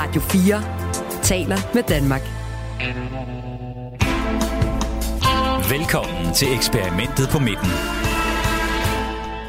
Radio 0.00 0.20
4 0.20 1.22
taler 1.22 1.56
med 1.74 1.82
Danmark. 1.82 2.22
Velkommen 5.70 6.34
til 6.34 6.48
eksperimentet 6.56 7.26
på 7.32 7.38
midten. 7.38 7.70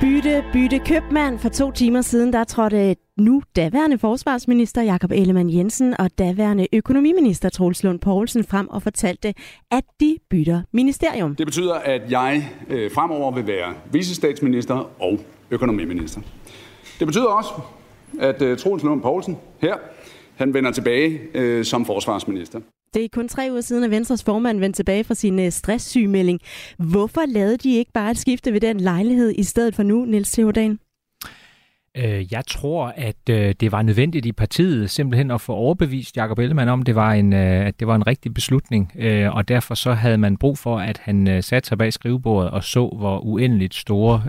Bytte, 0.01 0.43
bytte, 0.54 0.79
købmand. 0.79 1.39
For 1.39 1.49
to 1.49 1.71
timer 1.71 2.01
siden, 2.01 2.33
der 2.33 2.43
trådte 2.43 2.96
nu 3.17 3.42
daværende 3.56 3.97
forsvarsminister 3.97 4.81
Jakob 4.81 5.12
Ellemann 5.12 5.53
Jensen 5.53 5.96
og 5.99 6.10
daværende 6.17 6.67
økonomiminister 6.74 7.49
Troels 7.49 7.84
Lund 7.84 7.99
Poulsen 7.99 8.43
frem 8.43 8.70
og 8.70 8.81
fortalte, 8.81 9.34
at 9.71 9.84
de 9.99 10.17
bytter 10.29 10.61
ministerium. 10.71 11.35
Det 11.35 11.47
betyder, 11.47 11.74
at 11.74 12.02
jeg 12.11 12.49
øh, 12.70 12.92
fremover 12.92 13.31
vil 13.31 13.47
være 13.47 13.74
visestatsminister 13.92 14.89
og 14.99 15.20
økonomiminister. 15.52 16.21
Det 16.99 17.07
betyder 17.07 17.27
også, 17.27 17.49
at 18.20 18.41
øh, 18.41 18.57
Troels 18.57 18.84
Lund 18.84 19.02
Poulsen 19.02 19.38
her, 19.61 19.75
han 20.39 20.53
vender 20.53 20.71
tilbage 20.71 21.20
øh, 21.34 21.66
som 21.66 21.85
forsvarsminister. 21.85 22.59
Det 22.93 23.03
er 23.03 23.07
kun 23.11 23.27
tre 23.27 23.48
uger 23.52 23.61
siden, 23.61 23.84
at 23.84 23.91
Venstres 23.91 24.23
formand 24.23 24.59
vendte 24.59 24.77
tilbage 24.77 25.03
fra 25.03 25.13
sin 25.13 25.39
øh, 25.39 25.52
stresssygmelding. 25.52 26.39
Hvorfor 26.77 27.21
lavede 27.27 27.57
de 27.57 27.75
ikke 27.75 27.91
bare 27.91 28.12
et 28.12 28.17
skifte 28.17 28.53
ved 28.53 28.62
den 28.62 28.79
lejlighed 28.79 29.34
i 29.35 29.43
stedet 29.43 29.75
for 29.75 29.84
nu, 29.84 30.05
Niels 30.05 30.31
Theodan? 30.31 30.79
Øh, 31.98 32.34
jeg 32.34 32.45
tror, 32.48 32.93
at 32.95 33.29
øh, 33.29 33.53
det 33.59 33.71
var 33.71 33.81
nødvendigt 33.81 34.25
i 34.25 34.31
partiet 34.31 34.89
simpelthen 34.89 35.31
at 35.31 35.41
få 35.41 35.53
overbevist 35.53 36.17
Jakob 36.17 36.40
Ellemann 36.40 36.70
om, 36.70 36.84
det 36.84 36.95
var 36.95 37.12
en, 37.13 37.34
at 37.34 37.79
det 37.79 37.87
var 37.87 37.95
en 37.95 38.07
rigtig 38.07 38.34
beslutning, 38.34 38.91
og 39.31 39.48
derfor 39.48 39.76
så 39.76 39.93
havde 39.93 40.17
man 40.17 40.37
brug 40.37 40.57
for, 40.57 40.79
at 40.79 40.98
han 40.98 41.41
satte 41.43 41.70
sig 41.70 41.77
bag 41.77 41.93
skrivebordet 41.93 42.51
og 42.51 42.63
så, 42.63 42.87
hvor 42.98 43.20
uendeligt 43.20 43.76
store 43.76 44.21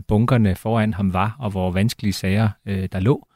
bunkerne 0.00 0.54
foran 0.54 0.94
ham 0.94 1.12
var, 1.12 1.36
og 1.38 1.50
hvor 1.50 1.70
vanskelige 1.70 2.12
sager 2.12 2.48
der 2.66 3.00
lå. 3.00 3.28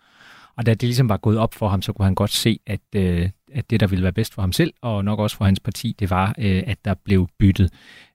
Og 0.58 0.66
da 0.66 0.70
det 0.70 0.82
ligesom 0.82 1.08
var 1.08 1.16
gået 1.16 1.38
op 1.38 1.54
for 1.54 1.68
ham, 1.68 1.82
så 1.82 1.92
kunne 1.92 2.04
han 2.04 2.14
godt 2.14 2.30
se, 2.30 2.60
at, 2.66 2.80
øh, 2.96 3.28
at 3.52 3.70
det, 3.70 3.80
der 3.80 3.87
ville 3.87 4.02
være 4.02 4.12
bedst 4.12 4.34
for 4.34 4.42
ham 4.42 4.52
selv, 4.52 4.73
og 4.82 5.04
nok 5.04 5.18
også 5.18 5.37
for 5.37 5.45
hans 5.45 5.60
parti, 5.60 5.96
det 5.98 6.10
var, 6.10 6.34
øh, 6.38 6.62
at 6.66 6.78
der 6.84 6.95
blev 7.04 7.28
byttet. 7.38 7.70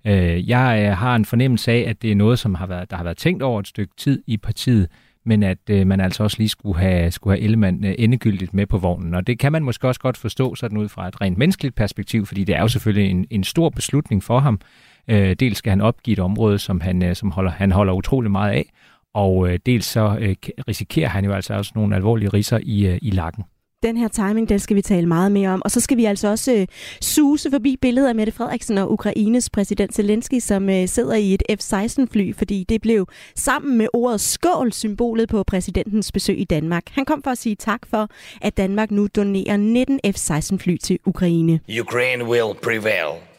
Øh, 0.07 0.49
jeg 0.49 0.85
øh, 0.85 0.97
har 0.97 1.15
en 1.15 1.25
fornemmelse 1.25 1.71
af, 1.71 1.85
at 1.87 2.01
det 2.01 2.11
er 2.11 2.15
noget, 2.15 2.39
som 2.39 2.55
har 2.55 2.65
været, 2.65 2.91
der 2.91 2.97
har 2.97 3.03
været 3.03 3.17
tænkt 3.17 3.43
over 3.43 3.59
et 3.59 3.67
stykke 3.67 3.93
tid 3.97 4.23
i 4.27 4.37
partiet, 4.37 4.87
men 5.25 5.43
at 5.43 5.57
øh, 5.69 5.87
man 5.87 5.99
altså 5.99 6.23
også 6.23 6.37
lige 6.37 6.49
skulle 6.49 6.79
have, 6.79 7.11
skulle 7.11 7.37
have 7.37 7.43
Ellemann 7.43 7.85
øh, 7.85 7.95
endegyldigt 7.97 8.53
med 8.53 8.65
på 8.65 8.77
vognen. 8.77 9.13
Og 9.13 9.27
det 9.27 9.39
kan 9.39 9.51
man 9.51 9.63
måske 9.63 9.87
også 9.87 9.99
godt 9.99 10.17
forstå 10.17 10.55
sådan 10.55 10.77
ud 10.77 10.89
fra 10.89 11.07
et 11.07 11.21
rent 11.21 11.37
menneskeligt 11.37 11.75
perspektiv, 11.75 12.25
fordi 12.25 12.43
det 12.43 12.55
er 12.55 12.61
jo 12.61 12.67
selvfølgelig 12.67 13.11
en, 13.11 13.25
en 13.29 13.43
stor 13.43 13.69
beslutning 13.69 14.23
for 14.23 14.39
ham. 14.39 14.59
Øh, 15.07 15.35
dels 15.39 15.57
skal 15.57 15.69
han 15.69 15.81
opgive 15.81 16.13
et 16.13 16.19
område, 16.19 16.59
som 16.59 16.81
han, 16.81 17.03
øh, 17.03 17.15
som 17.15 17.31
holder, 17.31 17.51
han 17.51 17.71
holder 17.71 17.93
utrolig 17.93 18.31
meget 18.31 18.51
af, 18.51 18.71
og 19.13 19.49
øh, 19.49 19.59
dels 19.65 19.85
så 19.85 20.17
øh, 20.19 20.35
risikerer 20.67 21.09
han 21.09 21.25
jo 21.25 21.33
altså 21.33 21.53
også 21.53 21.71
nogle 21.75 21.95
alvorlige 21.95 22.29
riser 22.29 22.59
i, 22.63 22.85
øh, 22.87 22.99
i 23.01 23.09
lakken. 23.09 23.43
Den 23.83 23.97
her 23.97 24.07
timing, 24.07 24.49
den 24.49 24.59
skal 24.59 24.75
vi 24.75 24.81
tale 24.81 25.07
meget 25.07 25.31
mere 25.31 25.49
om. 25.49 25.61
Og 25.65 25.71
så 25.71 25.79
skal 25.79 25.97
vi 25.97 26.05
altså 26.05 26.27
også 26.27 26.53
øh, 26.53 26.67
suse 27.01 27.51
forbi 27.51 27.77
billedet 27.81 28.07
af 28.07 28.15
Mette 28.15 28.31
Frederiksen 28.31 28.77
og 28.77 28.91
Ukraines 28.91 29.49
præsident 29.49 29.95
Zelensky, 29.95 30.39
som 30.39 30.69
øh, 30.69 30.87
sidder 30.87 31.15
i 31.15 31.33
et 31.33 31.43
F-16-fly, 31.49 32.33
fordi 32.35 32.65
det 32.69 32.81
blev 32.81 33.07
sammen 33.35 33.77
med 33.77 33.87
ordet 33.93 34.21
skål 34.21 34.73
symbolet 34.73 35.29
på 35.29 35.43
præsidentens 35.43 36.11
besøg 36.11 36.39
i 36.39 36.43
Danmark. 36.43 36.83
Han 36.91 37.05
kom 37.05 37.23
for 37.23 37.31
at 37.31 37.37
sige 37.37 37.55
tak 37.55 37.81
for, 37.89 38.09
at 38.41 38.57
Danmark 38.57 38.91
nu 38.91 39.07
donerer 39.07 39.57
19 39.57 39.99
F-16-fly 40.05 40.77
til 40.77 40.99
Ukraine. 41.05 41.59
Ukraine 41.81 42.23
will 42.25 42.53
prevail. 42.63 43.32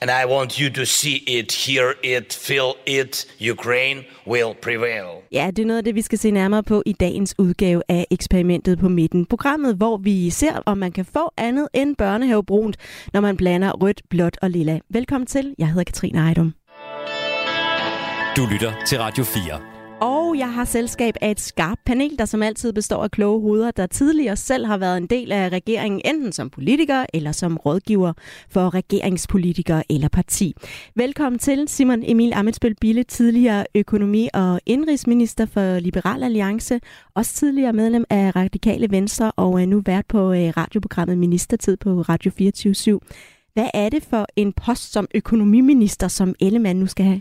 And 0.00 0.10
I 0.10 0.32
want 0.32 0.52
you 0.60 0.70
to 0.70 0.84
see 0.84 1.16
it, 1.38 1.52
hear 1.52 1.92
it, 2.04 2.32
feel 2.32 2.72
it. 2.86 3.26
Ukraine 3.50 4.04
will 4.26 4.54
prevail. 4.62 5.22
Ja, 5.32 5.50
det 5.56 5.62
er 5.62 5.66
noget 5.66 5.78
af 5.78 5.84
det, 5.84 5.94
vi 5.94 6.02
skal 6.02 6.18
se 6.18 6.30
nærmere 6.30 6.62
på 6.62 6.82
i 6.86 6.92
dagens 6.92 7.34
udgave 7.38 7.82
af 7.88 8.06
Eksperimentet 8.10 8.78
på 8.78 8.88
midten. 8.88 9.26
Programmet, 9.26 9.76
hvor 9.76 9.96
vi 9.96 10.30
ser, 10.30 10.62
om 10.66 10.78
man 10.78 10.92
kan 10.92 11.04
få 11.04 11.32
andet 11.36 11.68
end 11.74 11.96
børnehavebrunt, 11.96 12.76
når 13.12 13.20
man 13.20 13.36
blander 13.36 13.72
rødt, 13.72 14.02
blåt 14.10 14.38
og 14.42 14.50
lilla. 14.50 14.78
Velkommen 14.90 15.26
til. 15.26 15.54
Jeg 15.58 15.68
hedder 15.68 15.84
Katrine 15.84 16.18
Ejdom. 16.18 16.54
Du 18.36 18.46
lytter 18.52 18.72
til 18.86 18.98
Radio 18.98 19.24
4. 19.24 19.77
Og 20.00 20.38
jeg 20.38 20.52
har 20.52 20.64
selskab 20.64 21.14
af 21.20 21.30
et 21.30 21.40
skarpt 21.40 21.84
panel, 21.84 22.18
der 22.18 22.24
som 22.24 22.42
altid 22.42 22.72
består 22.72 23.04
af 23.04 23.10
kloge 23.10 23.40
hoveder, 23.40 23.70
der 23.70 23.86
tidligere 23.86 24.36
selv 24.36 24.66
har 24.66 24.78
været 24.78 24.96
en 24.96 25.06
del 25.06 25.32
af 25.32 25.48
regeringen, 25.48 26.00
enten 26.04 26.32
som 26.32 26.50
politiker 26.50 27.06
eller 27.14 27.32
som 27.32 27.56
rådgiver 27.56 28.12
for 28.50 28.74
regeringspolitikere 28.74 29.82
eller 29.90 30.08
parti. 30.08 30.54
Velkommen 30.94 31.38
til 31.38 31.68
Simon 31.68 32.02
Emil 32.06 32.32
Amitsbøl 32.32 32.74
Bille, 32.80 33.02
tidligere 33.02 33.66
økonomi- 33.74 34.28
og 34.34 34.60
indrigsminister 34.66 35.46
for 35.46 35.78
Liberal 35.78 36.22
Alliance, 36.22 36.80
også 37.14 37.34
tidligere 37.34 37.72
medlem 37.72 38.04
af 38.10 38.36
Radikale 38.36 38.90
Venstre 38.90 39.32
og 39.36 39.62
er 39.62 39.66
nu 39.66 39.82
vært 39.86 40.06
på 40.06 40.32
øh, 40.32 40.52
radioprogrammet 40.56 41.18
Ministertid 41.18 41.76
på 41.76 42.00
Radio 42.00 42.30
24 42.30 43.00
Hvad 43.54 43.68
er 43.74 43.88
det 43.88 44.02
for 44.02 44.26
en 44.36 44.52
post 44.52 44.92
som 44.92 45.06
økonomiminister, 45.14 46.08
som 46.08 46.34
Ellemann 46.40 46.80
nu 46.80 46.86
skal 46.86 47.04
have? 47.04 47.20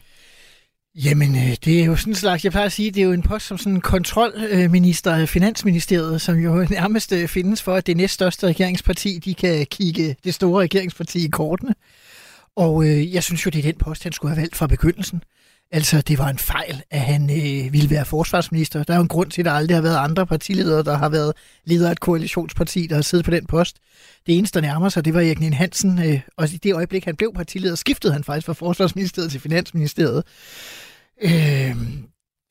Jamen, 1.05 1.35
øh, 1.35 1.55
det 1.65 1.81
er 1.81 1.85
jo 1.85 1.95
sådan 1.95 2.11
en 2.11 2.15
slags, 2.15 2.43
jeg 2.43 2.51
plejer 2.51 2.65
at 2.65 2.71
sige, 2.71 2.91
det 2.91 3.01
er 3.01 3.05
jo 3.05 3.11
en 3.11 3.21
post 3.21 3.47
som 3.47 3.57
sådan 3.57 3.73
en 3.73 3.81
kontrolminister 3.81 5.15
af 5.15 5.29
Finansministeriet, 5.29 6.21
som 6.21 6.35
jo 6.35 6.65
nærmest 6.69 7.11
øh, 7.11 7.27
findes 7.27 7.61
for, 7.61 7.75
at 7.75 7.87
det 7.87 7.97
næststørste 7.97 8.47
regeringsparti, 8.47 9.19
de 9.25 9.33
kan 9.33 9.65
kigge 9.65 10.15
det 10.23 10.33
store 10.33 10.61
regeringsparti 10.61 11.25
i 11.25 11.29
kortene. 11.29 11.75
Og 12.55 12.85
øh, 12.85 13.13
jeg 13.13 13.23
synes 13.23 13.45
jo, 13.45 13.49
det 13.49 13.59
er 13.59 13.63
den 13.63 13.75
post, 13.79 14.03
han 14.03 14.11
skulle 14.11 14.35
have 14.35 14.41
valgt 14.41 14.55
fra 14.55 14.67
begyndelsen. 14.67 15.21
Altså, 15.71 16.01
det 16.01 16.17
var 16.17 16.29
en 16.29 16.37
fejl, 16.37 16.83
at 16.91 16.99
han 16.99 17.29
øh, 17.29 17.73
ville 17.73 17.89
være 17.89 18.05
forsvarsminister. 18.05 18.83
Der 18.83 18.93
er 18.93 18.97
jo 18.97 19.01
en 19.01 19.07
grund 19.07 19.31
til, 19.31 19.41
at 19.41 19.45
der 19.45 19.51
aldrig 19.51 19.77
har 19.77 19.81
været 19.81 19.97
andre 19.97 20.25
partiledere, 20.27 20.83
der 20.83 20.97
har 20.97 21.09
været 21.09 21.33
leder 21.65 21.87
af 21.87 21.91
et 21.91 21.99
koalitionsparti, 21.99 22.87
der 22.87 22.95
har 22.95 23.01
siddet 23.01 23.25
på 23.25 23.31
den 23.31 23.45
post. 23.45 23.77
Det 24.27 24.37
eneste, 24.37 24.61
der 24.61 24.67
nærmer 24.67 24.89
sig, 24.89 25.05
det 25.05 25.13
var 25.13 25.21
Erik 25.21 25.53
Hansen. 25.53 25.99
Øh, 26.03 26.19
og 26.37 26.53
i 26.53 26.57
det 26.57 26.73
øjeblik, 26.73 27.05
han 27.05 27.15
blev 27.15 27.33
partileder, 27.33 27.75
skiftede 27.75 28.13
han 28.13 28.23
faktisk 28.23 28.45
fra 28.45 28.53
forsvarsministeriet 28.53 29.31
til 29.31 29.39
finansministeriet. 29.39 30.23
Øh, 31.21 31.75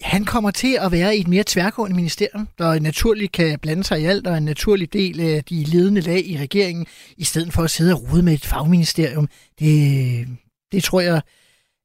han 0.00 0.24
kommer 0.24 0.50
til 0.50 0.78
at 0.80 0.92
være 0.92 1.16
i 1.16 1.20
et 1.20 1.28
mere 1.28 1.44
tværgående 1.46 1.96
ministerium, 1.96 2.48
der 2.58 2.78
naturligt 2.78 3.32
kan 3.32 3.58
blande 3.58 3.84
sig 3.84 4.00
i 4.00 4.04
alt, 4.04 4.26
og 4.26 4.32
er 4.32 4.36
en 4.36 4.44
naturlig 4.44 4.92
del 4.92 5.20
af 5.20 5.44
de 5.44 5.64
ledende 5.64 6.00
lag 6.00 6.26
i 6.26 6.38
regeringen, 6.38 6.86
i 7.16 7.24
stedet 7.24 7.52
for 7.52 7.62
at 7.62 7.70
sidde 7.70 7.94
og 7.94 8.12
rode 8.12 8.22
med 8.22 8.34
et 8.34 8.46
fagministerium. 8.46 9.28
Det, 9.58 10.28
det 10.72 10.84
tror 10.84 11.00
jeg 11.00 11.22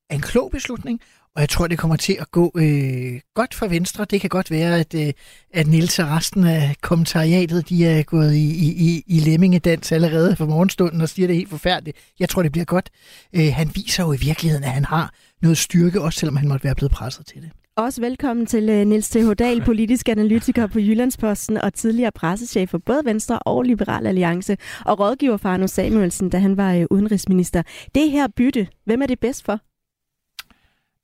er 0.09 0.15
en 0.15 0.21
klog 0.21 0.51
beslutning, 0.51 1.01
og 1.35 1.41
jeg 1.41 1.49
tror, 1.49 1.67
det 1.67 1.79
kommer 1.79 1.95
til 1.95 2.17
at 2.19 2.31
gå 2.31 2.51
øh, 2.55 3.19
godt 3.35 3.53
for 3.53 3.67
Venstre. 3.67 4.05
Det 4.05 4.21
kan 4.21 4.29
godt 4.29 4.51
være, 4.51 4.79
at, 4.79 4.93
øh, 4.93 5.13
at 5.53 5.67
Niels 5.67 5.99
og 5.99 6.07
resten 6.07 6.43
af 6.43 6.75
kommentariatet, 6.81 7.69
de 7.69 7.85
er 7.85 8.03
gået 8.03 8.33
i, 8.35 8.49
i, 8.61 9.03
i 9.07 9.19
lemmingedans 9.19 9.91
allerede 9.91 10.35
for 10.35 10.45
morgenstunden 10.45 11.01
og 11.01 11.09
siger, 11.09 11.27
det 11.27 11.35
helt 11.35 11.49
forfærdeligt. 11.49 11.97
Jeg 12.19 12.29
tror, 12.29 12.43
det 12.43 12.51
bliver 12.51 12.65
godt. 12.65 12.89
Øh, 13.33 13.53
han 13.53 13.71
viser 13.75 14.03
jo 14.03 14.13
i 14.13 14.17
virkeligheden, 14.17 14.63
at 14.63 14.71
han 14.71 14.85
har 14.85 15.13
noget 15.41 15.57
styrke, 15.57 16.01
også 16.01 16.19
selvom 16.19 16.35
han 16.35 16.47
måtte 16.47 16.63
være 16.63 16.75
blevet 16.75 16.91
presset 16.91 17.25
til 17.25 17.41
det. 17.41 17.51
Også 17.75 18.01
velkommen 18.01 18.45
til 18.45 18.69
uh, 18.69 18.87
Niels 18.87 19.09
T. 19.09 19.15
Dahl, 19.39 19.61
politisk 19.71 20.09
analytiker 20.09 20.67
på 20.67 20.79
Jyllandsposten 20.79 21.57
og 21.57 21.73
tidligere 21.73 22.11
pressechef 22.11 22.69
for 22.69 22.77
både 22.77 23.01
Venstre 23.05 23.39
og 23.39 23.63
Liberal 23.63 24.07
Alliance, 24.07 24.57
og 24.85 24.99
rådgiver 24.99 25.37
for 25.37 25.49
Arno 25.49 25.67
Samuelsen, 25.67 26.29
da 26.29 26.37
han 26.37 26.57
var 26.57 26.77
uh, 26.77 26.85
udenrigsminister. 26.89 27.63
Det 27.95 28.11
her 28.11 28.27
bytte, 28.35 28.67
hvem 28.85 29.01
er 29.01 29.05
det 29.05 29.19
bedst 29.19 29.45
for? 29.45 29.59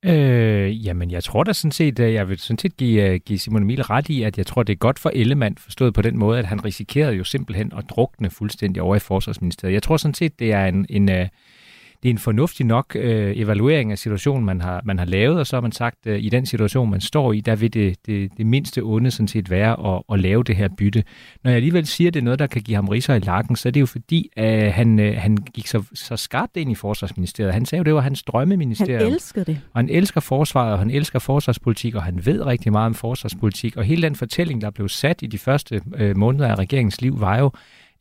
Øh, 0.05 0.85
jamen, 0.85 1.11
jeg 1.11 1.23
tror 1.23 1.43
da 1.43 1.53
sådan 1.53 1.71
set, 1.71 1.99
at 1.99 2.13
jeg 2.13 2.29
vil 2.29 2.39
sådan 2.39 2.59
set 2.59 2.77
give, 2.77 3.19
give 3.19 3.39
Simon 3.39 3.61
Emil 3.61 3.83
ret 3.83 4.09
i, 4.09 4.23
at 4.23 4.37
jeg 4.37 4.45
tror, 4.45 4.63
det 4.63 4.73
er 4.73 4.77
godt 4.77 4.99
for 4.99 5.11
Ellemann, 5.13 5.57
forstået 5.57 5.93
på 5.93 6.01
den 6.01 6.17
måde, 6.17 6.39
at 6.39 6.45
han 6.45 6.65
risikerede 6.65 7.13
jo 7.13 7.23
simpelthen 7.23 7.71
at 7.77 7.85
drukne 7.89 8.29
fuldstændig 8.29 8.81
over 8.81 8.95
i 8.95 8.99
Forsvarsministeriet. 8.99 9.73
Jeg 9.73 9.83
tror 9.83 9.97
sådan 9.97 10.13
set, 10.13 10.39
det 10.39 10.51
er 10.51 10.65
en, 10.65 10.85
en, 10.89 11.09
uh, 11.09 11.27
det 12.03 12.09
er 12.09 12.13
en 12.13 12.17
fornuftig 12.17 12.65
nok 12.65 12.95
øh, 12.95 13.37
evaluering 13.37 13.91
af 13.91 13.97
situationen, 13.97 14.45
man 14.45 14.61
har, 14.61 14.81
man 14.85 14.99
har 14.99 15.05
lavet, 15.05 15.39
og 15.39 15.47
så 15.47 15.55
har 15.55 15.61
man 15.61 15.71
sagt, 15.71 15.97
øh, 16.05 16.23
i 16.23 16.29
den 16.29 16.45
situation, 16.45 16.89
man 16.89 17.01
står 17.01 17.33
i, 17.33 17.41
der 17.41 17.55
vil 17.55 17.73
det, 17.73 17.95
det, 18.05 18.31
det 18.37 18.45
mindste 18.45 18.81
onde 18.83 19.11
sådan 19.11 19.27
set 19.27 19.49
være 19.49 19.95
at, 19.95 20.03
at 20.13 20.19
lave 20.19 20.43
det 20.43 20.55
her 20.55 20.69
bytte. 20.77 21.03
Når 21.43 21.51
jeg 21.51 21.55
alligevel 21.55 21.85
siger, 21.85 22.07
at 22.07 22.13
det 22.13 22.19
er 22.19 22.23
noget, 22.23 22.39
der 22.39 22.47
kan 22.47 22.61
give 22.61 22.75
ham 22.75 22.87
riser 22.87 23.15
i 23.15 23.19
lakken, 23.19 23.55
så 23.55 23.69
er 23.69 23.71
det 23.71 23.79
jo 23.81 23.85
fordi, 23.85 24.29
at 24.35 24.73
han, 24.73 24.99
øh, 24.99 25.15
han 25.17 25.37
gik 25.37 25.67
så, 25.67 25.83
så 25.93 26.15
skarpt 26.15 26.57
ind 26.57 26.71
i 26.71 26.75
Forsvarsministeriet. 26.75 27.53
Han 27.53 27.65
sagde 27.65 27.79
jo, 27.79 27.83
det 27.83 27.93
var 27.93 28.01
hans 28.01 28.23
drømmeministerium. 28.23 29.03
Han 29.03 29.13
elskede 29.13 29.45
det. 29.45 29.61
Og 29.73 29.79
han 29.79 29.89
elsker 29.89 30.21
forsvaret, 30.21 30.73
og 30.73 30.79
han 30.79 30.91
elsker 30.91 31.19
forsvarspolitik, 31.19 31.95
og 31.95 32.03
han 32.03 32.25
ved 32.25 32.45
rigtig 32.45 32.71
meget 32.71 32.85
om 32.85 32.93
forsvarspolitik. 32.93 33.77
Og 33.77 33.83
hele 33.83 34.01
den 34.01 34.15
fortælling, 34.15 34.61
der 34.61 34.69
blev 34.69 34.89
sat 34.89 35.21
i 35.21 35.27
de 35.27 35.37
første 35.37 35.81
øh, 35.95 36.17
måneder 36.17 36.47
af 36.47 36.55
regeringens 36.55 37.01
liv, 37.01 37.19
var 37.19 37.39
jo, 37.39 37.51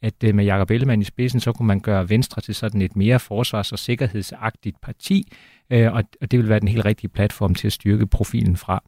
at 0.06 0.24
øh, 0.24 0.34
med 0.34 0.44
Jakob 0.44 0.70
Ellemann 0.70 1.02
i 1.02 1.04
spidsen, 1.04 1.40
så 1.40 1.52
kunne 1.52 1.66
man 1.66 1.80
gøre 1.80 2.08
Venstre 2.08 2.42
til 2.42 2.54
sådan 2.54 2.82
et 2.82 2.96
mere 2.96 3.18
forsvars- 3.20 3.72
og 3.72 3.78
sikkerhedsagtigt 3.78 4.80
parti, 4.80 5.32
øh, 5.70 5.92
og, 5.92 6.04
og 6.20 6.30
det 6.30 6.38
vil 6.38 6.48
være 6.48 6.60
den 6.60 6.68
helt 6.68 6.84
rigtige 6.84 7.10
platform 7.10 7.54
til 7.54 7.66
at 7.66 7.72
styrke 7.72 8.06
profilen 8.06 8.56
fra. 8.56 8.82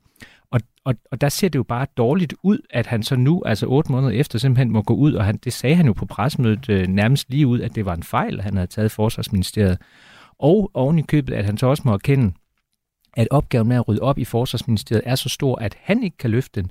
Og, 0.51 0.61
og, 0.85 0.95
og 1.11 1.21
der 1.21 1.29
ser 1.29 1.49
det 1.49 1.59
jo 1.59 1.63
bare 1.63 1.87
dårligt 1.97 2.35
ud, 2.43 2.59
at 2.71 2.87
han 2.87 3.03
så 3.03 3.17
nu, 3.17 3.43
altså 3.47 3.67
otte 3.67 3.93
måneder 3.93 4.13
efter, 4.13 4.39
simpelthen 4.39 4.73
må 4.73 4.83
gå 4.83 4.95
ud, 4.95 5.13
og 5.13 5.25
han, 5.25 5.37
det 5.37 5.53
sagde 5.53 5.77
han 5.77 5.87
jo 5.87 5.93
på 5.93 6.07
pressemødet 6.07 6.69
øh, 6.69 6.87
nærmest 6.87 7.31
lige 7.31 7.47
ud, 7.47 7.61
at 7.61 7.75
det 7.75 7.85
var 7.85 7.95
en 7.95 8.03
fejl, 8.03 8.41
han 8.41 8.55
havde 8.55 8.67
taget 8.67 8.91
forsvarsministeriet. 8.91 9.79
Og 10.39 10.71
oven 10.75 10.99
i 10.99 11.03
købet, 11.03 11.35
at 11.35 11.45
han 11.45 11.59
så 11.59 11.67
også 11.67 11.83
må 11.87 11.93
erkende, 11.93 12.33
at 13.17 13.29
opgaven 13.31 13.69
med 13.69 13.77
at 13.77 13.89
rydde 13.89 14.03
op 14.03 14.19
i 14.19 14.25
forsvarsministeriet 14.25 15.03
er 15.07 15.15
så 15.15 15.29
stor, 15.29 15.59
at 15.59 15.77
han 15.81 16.03
ikke 16.03 16.17
kan 16.17 16.31
løfte 16.31 16.63
den. 16.63 16.71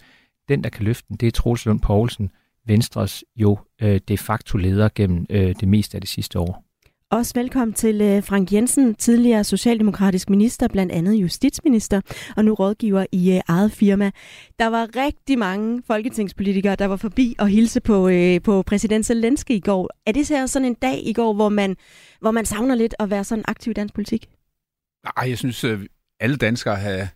Den, 0.50 0.64
der 0.64 0.70
kan 0.70 0.86
løfte 0.86 1.06
den, 1.08 1.18
det 1.18 1.28
er 1.28 1.32
Troels 1.32 1.66
Lund 1.66 1.80
Poulsen, 1.80 2.32
Venstres 2.68 3.24
jo 3.36 3.58
øh, 3.82 4.00
de 4.08 4.18
facto 4.18 4.58
leder 4.58 4.90
gennem 4.96 5.26
øh, 5.30 5.56
det 5.60 5.68
meste 5.68 5.96
af 5.96 6.02
det 6.02 6.10
sidste 6.10 6.40
år. 6.40 6.64
Også 7.12 7.34
velkommen 7.36 7.74
til 7.74 8.02
øh, 8.02 8.24
Frank 8.24 8.54
Jensen, 8.54 8.96
tidligere 8.96 9.44
socialdemokratisk 9.44 10.30
minister, 10.30 10.68
blandt 10.68 10.92
andet 10.92 11.14
justitsminister, 11.14 12.02
og 12.38 12.46
nu 12.46 12.54
rådgiver 12.54 13.06
i 13.12 13.42
eget 13.48 13.72
firma. 13.72 14.12
Der 14.60 14.68
var 14.68 14.90
rigtig 14.96 15.40
mange 15.40 15.84
folketingspolitikere, 15.88 16.76
der 16.76 16.86
var 16.86 16.96
forbi 16.96 17.36
og 17.40 17.48
hilse 17.48 17.82
på, 17.82 18.10
øh, 18.10 18.42
på 18.42 18.62
præsident 18.62 19.06
Zelensky 19.06 19.52
i 19.52 19.60
går. 19.60 19.90
Er 20.06 20.12
det 20.12 20.28
så 20.28 20.48
sådan 20.48 20.66
en 20.66 20.74
dag 20.74 21.08
i 21.08 21.14
går, 21.14 21.34
hvor 21.34 21.50
man, 21.50 21.76
hvor 22.22 22.32
man 22.32 22.46
savner 22.46 22.76
lidt 22.76 22.96
at 23.00 23.10
være 23.10 23.24
sådan 23.24 23.46
aktiv 23.48 23.72
i 23.72 23.74
dansk 23.74 23.94
politik? 23.94 24.30
Nej, 25.04 25.30
jeg 25.30 25.38
synes, 25.38 25.66
alle 26.20 26.36
danskere 26.36 26.76
har 26.76 27.08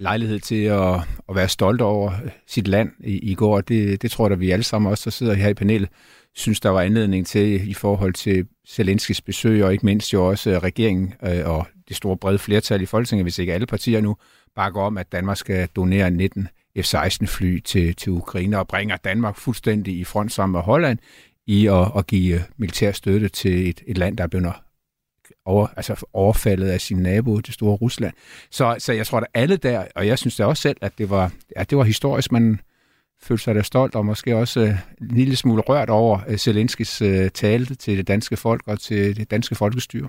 lejlighed 0.00 0.40
til 0.40 0.64
at, 0.64 0.94
at 1.28 1.34
være 1.34 1.48
stolt 1.48 1.80
over 1.80 2.12
sit 2.46 2.68
land 2.68 2.90
i, 3.00 3.18
i 3.30 3.34
går. 3.34 3.60
Det, 3.60 4.02
det 4.02 4.10
tror 4.10 4.26
jeg, 4.26 4.32
at 4.32 4.40
vi 4.40 4.50
alle 4.50 4.62
sammen 4.62 4.90
også, 4.90 5.04
der 5.04 5.10
sidder 5.10 5.34
her 5.34 5.48
i 5.48 5.54
panelet, 5.54 5.88
synes, 6.34 6.60
der 6.60 6.68
var 6.68 6.80
anledning 6.80 7.26
til 7.26 7.70
i 7.70 7.74
forhold 7.74 8.12
til 8.12 8.46
Zelenskis 8.68 9.20
besøg, 9.20 9.64
og 9.64 9.72
ikke 9.72 9.86
mindst 9.86 10.12
jo 10.12 10.28
også 10.28 10.50
øh, 10.50 10.58
regeringen 10.58 11.14
øh, 11.24 11.48
og 11.48 11.66
det 11.88 11.96
store 11.96 12.16
brede 12.16 12.38
flertal 12.38 12.82
i 12.82 12.86
Folketinget, 12.86 13.24
hvis 13.24 13.38
ikke 13.38 13.54
alle 13.54 13.66
partier 13.66 14.00
nu 14.00 14.16
bakker 14.56 14.80
om, 14.80 14.98
at 14.98 15.12
Danmark 15.12 15.36
skal 15.36 15.68
donere 15.76 16.10
19 16.10 16.48
F-16-fly 16.78 17.60
til, 17.60 17.94
til 17.94 18.12
Ukraine 18.12 18.58
og 18.58 18.68
bringer 18.68 18.96
Danmark 18.96 19.36
fuldstændig 19.36 19.98
i 19.98 20.04
front 20.04 20.32
sammen 20.32 20.52
med 20.52 20.60
Holland 20.60 20.98
i 21.46 21.66
at, 21.66 21.92
at 21.96 22.06
give 22.06 22.40
militær 22.56 22.92
støtte 22.92 23.28
til 23.28 23.68
et, 23.68 23.82
et 23.86 23.98
land, 23.98 24.16
der 24.16 24.24
er 24.24 24.28
blevet 24.28 24.52
over, 25.44 25.66
altså 25.76 26.06
overfaldet 26.12 26.68
af 26.68 26.80
sin 26.80 26.96
nabo, 26.96 27.40
det 27.40 27.54
store 27.54 27.76
Rusland. 27.76 28.12
Så, 28.50 28.76
så 28.78 28.92
jeg 28.92 29.06
tror, 29.06 29.18
at 29.18 29.26
alle 29.34 29.56
der, 29.56 29.84
og 29.94 30.06
jeg 30.06 30.18
synes 30.18 30.36
da 30.36 30.44
også 30.44 30.62
selv, 30.62 30.76
at 30.80 30.98
det 30.98 31.10
var, 31.10 31.32
ja, 31.56 31.62
det 31.62 31.78
var 31.78 31.84
historisk, 31.84 32.32
man, 32.32 32.60
følte 33.22 33.44
sig 33.44 33.54
da 33.54 33.62
stolt 33.62 33.94
og 33.94 34.06
måske 34.06 34.36
også 34.36 34.60
øh, 34.60 34.68
en 35.00 35.06
lille 35.06 35.36
smule 35.36 35.62
rørt 35.62 35.90
over 35.90 36.20
øh, 36.28 36.36
Zelenskis 36.36 37.02
øh, 37.02 37.30
tale 37.30 37.66
til 37.66 37.98
det 37.98 38.08
danske 38.08 38.36
folk 38.36 38.62
og 38.66 38.80
til 38.80 39.16
det 39.16 39.30
danske 39.30 39.54
folkestyre. 39.54 40.08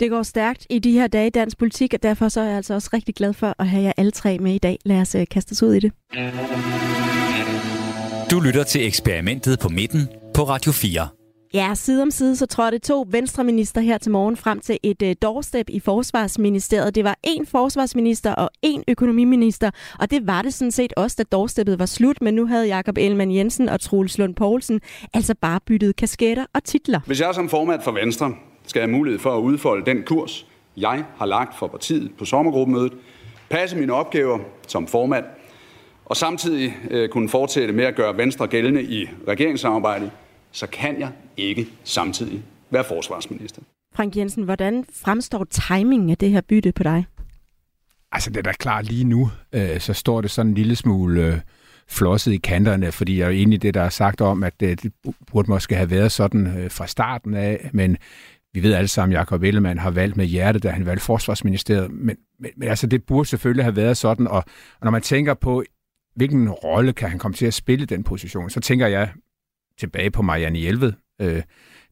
Det 0.00 0.10
går 0.10 0.22
stærkt 0.22 0.66
i 0.70 0.78
de 0.78 0.92
her 0.92 1.06
dage 1.06 1.26
i 1.26 1.30
dansk 1.30 1.58
politik, 1.58 1.94
og 1.94 2.02
derfor 2.02 2.28
så 2.28 2.40
er 2.40 2.44
jeg 2.44 2.56
altså 2.56 2.74
også 2.74 2.90
rigtig 2.92 3.14
glad 3.14 3.32
for 3.32 3.54
at 3.58 3.68
have 3.68 3.82
jer 3.82 3.92
alle 3.96 4.10
tre 4.10 4.38
med 4.38 4.54
i 4.54 4.58
dag. 4.58 4.78
Lad 4.84 5.00
os 5.00 5.16
kaste 5.30 5.52
os 5.52 5.62
ud 5.62 5.74
i 5.74 5.80
det. 5.80 5.92
Du 8.30 8.40
lytter 8.40 8.64
til 8.64 8.86
eksperimentet 8.86 9.58
på 9.58 9.68
midten 9.68 10.08
på 10.34 10.42
Radio 10.42 10.72
4. 10.72 11.19
Ja, 11.54 11.74
side 11.74 12.02
om 12.02 12.10
side 12.10 12.36
så 12.36 12.46
trådte 12.46 12.78
to 12.78 13.06
venstreminister 13.10 13.80
her 13.80 13.98
til 13.98 14.12
morgen 14.12 14.36
frem 14.36 14.60
til 14.60 14.78
et 14.82 15.02
øh, 15.02 15.14
doorstep 15.22 15.70
i 15.70 15.80
Forsvarsministeriet. 15.80 16.94
Det 16.94 17.04
var 17.04 17.18
en 17.22 17.46
forsvarsminister 17.46 18.34
og 18.34 18.50
en 18.62 18.84
økonomiminister, 18.88 19.70
og 20.00 20.10
det 20.10 20.26
var 20.26 20.42
det 20.42 20.54
sådan 20.54 20.70
set 20.70 20.92
også, 20.96 21.14
da 21.18 21.22
doorsteppet 21.36 21.78
var 21.78 21.86
slut, 21.86 22.22
men 22.22 22.34
nu 22.34 22.46
havde 22.46 22.66
Jakob 22.66 22.98
Ellemann 22.98 23.34
Jensen 23.34 23.68
og 23.68 23.80
Troels 23.80 24.18
Lund 24.18 24.34
Poulsen 24.34 24.80
altså 25.14 25.34
bare 25.34 25.60
byttet 25.66 25.96
kasketter 25.96 26.46
og 26.54 26.64
titler. 26.64 27.00
Hvis 27.06 27.20
jeg 27.20 27.34
som 27.34 27.48
formand 27.48 27.82
for 27.82 27.92
Venstre 27.92 28.32
skal 28.66 28.82
have 28.82 28.90
mulighed 28.90 29.20
for 29.20 29.36
at 29.36 29.40
udfolde 29.40 29.86
den 29.86 30.02
kurs, 30.02 30.46
jeg 30.76 31.04
har 31.16 31.26
lagt 31.26 31.58
for 31.58 31.66
partiet 31.66 32.10
på 32.18 32.24
sommergruppemødet, 32.24 32.92
passe 33.48 33.76
mine 33.76 33.92
opgaver 33.92 34.38
som 34.68 34.86
formand, 34.86 35.24
og 36.04 36.16
samtidig 36.16 36.76
øh, 36.90 37.08
kunne 37.08 37.28
fortsætte 37.28 37.74
med 37.74 37.84
at 37.84 37.94
gøre 37.94 38.16
Venstre 38.16 38.46
gældende 38.46 38.82
i 38.82 39.08
regeringssamarbejdet, 39.28 40.10
så 40.52 40.66
kan 40.66 41.00
jeg 41.00 41.12
ikke 41.36 41.66
samtidig 41.84 42.42
være 42.70 42.84
forsvarsminister. 42.84 43.62
Frank 43.94 44.16
Jensen, 44.16 44.42
hvordan 44.44 44.84
fremstår 44.92 45.44
timingen 45.44 46.10
af 46.10 46.16
det 46.16 46.30
her 46.30 46.40
bytte 46.40 46.72
på 46.72 46.82
dig? 46.82 47.04
Altså, 48.12 48.30
det 48.30 48.36
er 48.36 48.42
da 48.42 48.52
klart 48.52 48.84
lige 48.84 49.04
nu, 49.04 49.30
øh, 49.52 49.80
så 49.80 49.92
står 49.92 50.20
det 50.20 50.30
sådan 50.30 50.50
en 50.50 50.54
lille 50.54 50.76
smule 50.76 51.26
øh, 51.26 51.40
flosset 51.88 52.32
i 52.32 52.36
kanterne, 52.36 52.92
fordi 52.92 53.18
jeg 53.18 53.26
er 53.26 53.30
enig 53.30 53.54
i 53.54 53.58
det, 53.58 53.74
der 53.74 53.82
er 53.82 53.88
sagt 53.88 54.20
om, 54.20 54.42
at 54.42 54.60
det, 54.60 54.82
det 54.82 54.92
burde 55.32 55.50
måske 55.50 55.74
have 55.74 55.90
været 55.90 56.12
sådan 56.12 56.46
øh, 56.46 56.70
fra 56.70 56.86
starten 56.86 57.34
af, 57.34 57.70
men 57.72 57.96
vi 58.54 58.62
ved 58.62 58.74
alle 58.74 58.88
sammen, 58.88 59.16
at 59.16 59.20
Jacob 59.20 59.42
Ellemann 59.42 59.78
har 59.78 59.90
valgt 59.90 60.16
med 60.16 60.26
hjertet, 60.26 60.62
da 60.62 60.70
han 60.70 60.86
valgte 60.86 61.04
forsvarsministeriet, 61.04 61.90
men, 61.90 62.16
men, 62.38 62.50
men 62.56 62.68
altså, 62.68 62.86
det 62.86 63.04
burde 63.04 63.28
selvfølgelig 63.28 63.64
have 63.64 63.76
været 63.76 63.96
sådan, 63.96 64.26
og, 64.26 64.44
og 64.80 64.84
når 64.84 64.90
man 64.90 65.02
tænker 65.02 65.34
på, 65.34 65.64
hvilken 66.16 66.50
rolle 66.50 66.92
kan 66.92 67.10
han 67.10 67.18
komme 67.18 67.34
til 67.34 67.46
at 67.46 67.54
spille 67.54 67.86
den 67.86 68.02
position, 68.02 68.50
så 68.50 68.60
tænker 68.60 68.86
jeg 68.86 69.12
tilbage 69.80 70.10
på 70.10 70.22
Marianne 70.22 70.58
Hjelved, 70.58 70.92
øh, 71.20 71.42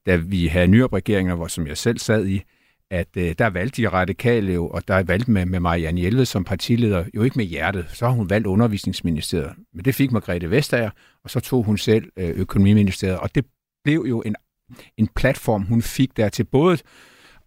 da 0.07 0.17
vi 0.17 0.47
havde 0.47 0.69
nyopregeringer, 0.69 1.35
hvor 1.35 1.47
som 1.47 1.67
jeg 1.67 1.77
selv 1.77 1.99
sad 1.99 2.27
i, 2.27 2.43
at 2.91 3.09
øh, 3.17 3.35
der 3.39 3.47
valgte 3.47 3.83
de 3.83 3.89
radikale 3.89 4.53
jo, 4.53 4.69
og 4.69 4.89
der 4.89 5.03
valgte 5.03 5.31
med, 5.31 5.47
med 5.47 5.61
Marianne 5.61 6.01
Hjelved 6.01 6.25
som 6.25 6.45
partileder, 6.45 7.05
jo 7.15 7.23
ikke 7.23 7.39
med 7.39 7.45
hjertet. 7.45 7.87
Så 7.89 8.07
har 8.07 8.13
hun 8.13 8.31
valgt 8.31 8.47
undervisningsministeriet. 8.47 9.53
Men 9.75 9.85
det 9.85 9.95
fik 9.95 10.13
Margrethe 10.13 10.51
Vestager, 10.51 10.91
og 11.25 11.31
så 11.31 11.41
tog 11.41 11.65
hun 11.65 11.79
selv 11.79 12.05
øh, 12.19 12.29
økonomiministeriet. 12.29 13.19
Og 13.19 13.35
det 13.35 13.47
blev 13.85 14.05
jo 14.09 14.21
en, 14.21 14.37
en 14.97 15.09
platform, 15.17 15.63
hun 15.63 15.83
fik 15.83 16.17
der 16.17 16.29
til 16.29 16.45
både 16.45 16.79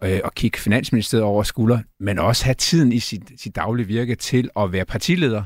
øh, 0.04 0.20
at 0.26 0.36
kigge 0.36 0.60
Finansministeriet 0.60 1.26
over 1.26 1.44
skulder, 1.44 1.80
men 2.00 2.20
også 2.20 2.46
have 2.46 2.56
tiden 2.56 2.92
i 2.92 3.00
sit, 3.00 3.22
sit 3.38 3.56
daglige 3.56 3.88
virke 3.88 4.16
til 4.16 4.50
at 4.60 4.72
være 4.72 4.86
partileder 4.86 5.44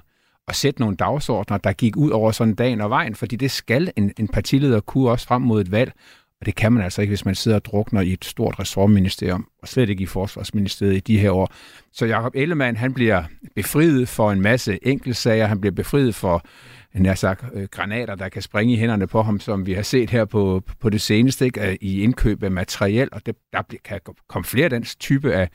at 0.48 0.56
sætte 0.56 0.82
nogle 0.82 0.96
dagsordner, 0.96 1.58
der 1.58 1.74
gik 1.74 1.98
ud 1.98 2.10
over 2.10 2.32
sådan 2.32 2.56
dagen 2.56 2.82
og 2.82 2.90
vejen, 2.90 3.16
fordi 3.16 3.36
det 3.36 3.52
skal 3.52 3.92
en, 3.96 4.12
en 4.20 4.28
partileder 4.28 4.80
kunne 4.80 5.10
også 5.10 5.28
frem 5.28 5.42
mod 5.42 5.62
et 5.62 5.72
valg, 5.72 5.92
og 6.40 6.46
det 6.46 6.56
kan 6.56 6.74
man 6.74 6.84
altså 6.84 7.02
ikke, 7.02 7.12
hvis 7.12 7.26
man 7.26 7.36
sidder 7.36 7.58
og 7.58 7.66
drukner 7.66 8.02
i 8.02 8.14
et 8.14 8.26
stort 8.26 8.60
ressortministerium, 8.60 9.48
og 9.62 9.68
slet 9.68 9.90
ikke 9.90 10.04
i 10.04 10.06
Forsvarsministeriet 10.06 10.96
i 10.96 11.00
de 11.00 11.20
her 11.20 11.32
år. 11.32 11.52
Så 11.94 12.06
Jacob 12.06 12.32
Ellemann, 12.36 12.78
han 12.78 12.94
bliver 12.94 13.24
befriet 13.56 14.10
for 14.10 14.32
en 14.32 14.42
masse 14.42 14.80
enkeltsager, 14.82 15.46
han 15.46 15.62
bliver 15.62 15.74
befriet 15.74 16.16
for 16.16 16.46
en 16.96 17.06
jeg 17.06 17.18
sagt, 17.18 17.46
øh, 17.54 17.68
granater, 17.72 18.16
der 18.16 18.30
kan 18.30 18.42
springe 18.42 18.74
i 18.74 18.78
hænderne 18.78 19.08
på 19.08 19.22
ham, 19.22 19.40
som 19.40 19.66
vi 19.66 19.74
har 19.74 19.82
set 19.82 20.10
her 20.10 20.26
på, 20.26 20.64
på 20.80 20.90
det 20.90 21.02
seneste, 21.02 21.46
ikke? 21.46 21.70
Øh, 21.70 21.76
i 21.82 22.02
indkøb 22.02 22.44
af 22.44 22.52
materiel, 22.52 23.10
og 23.12 23.26
det, 23.26 23.36
der 23.54 23.62
kan 23.86 24.00
komme 24.30 24.46
flere 24.46 24.64
af 24.64 24.70
den 24.70 24.84
type 24.84 25.34
af, 25.34 25.50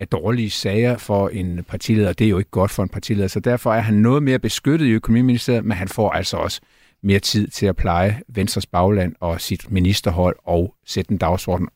af 0.00 0.08
dårlige 0.08 0.50
sager 0.50 0.98
for 0.98 1.28
en 1.28 1.64
partileder. 1.68 2.12
Det 2.12 2.24
er 2.24 2.28
jo 2.28 2.38
ikke 2.38 2.50
godt 2.50 2.70
for 2.70 2.82
en 2.82 2.88
partileder, 2.88 3.28
så 3.28 3.40
derfor 3.40 3.74
er 3.74 3.80
han 3.80 3.94
noget 3.94 4.22
mere 4.22 4.38
beskyttet 4.38 4.86
i 4.86 4.90
økonomiministeriet, 4.90 5.64
men 5.64 5.76
han 5.76 5.88
får 5.88 6.10
altså 6.10 6.36
også 6.36 6.60
mere 7.02 7.18
tid 7.18 7.48
til 7.48 7.66
at 7.66 7.76
pleje 7.76 8.20
Venstres 8.28 8.66
bagland 8.66 9.14
og 9.20 9.40
sit 9.40 9.70
ministerhold 9.70 10.36
og 10.44 10.74
sætte 10.86 11.12
en 11.12 11.18
dagsorden, 11.18 11.68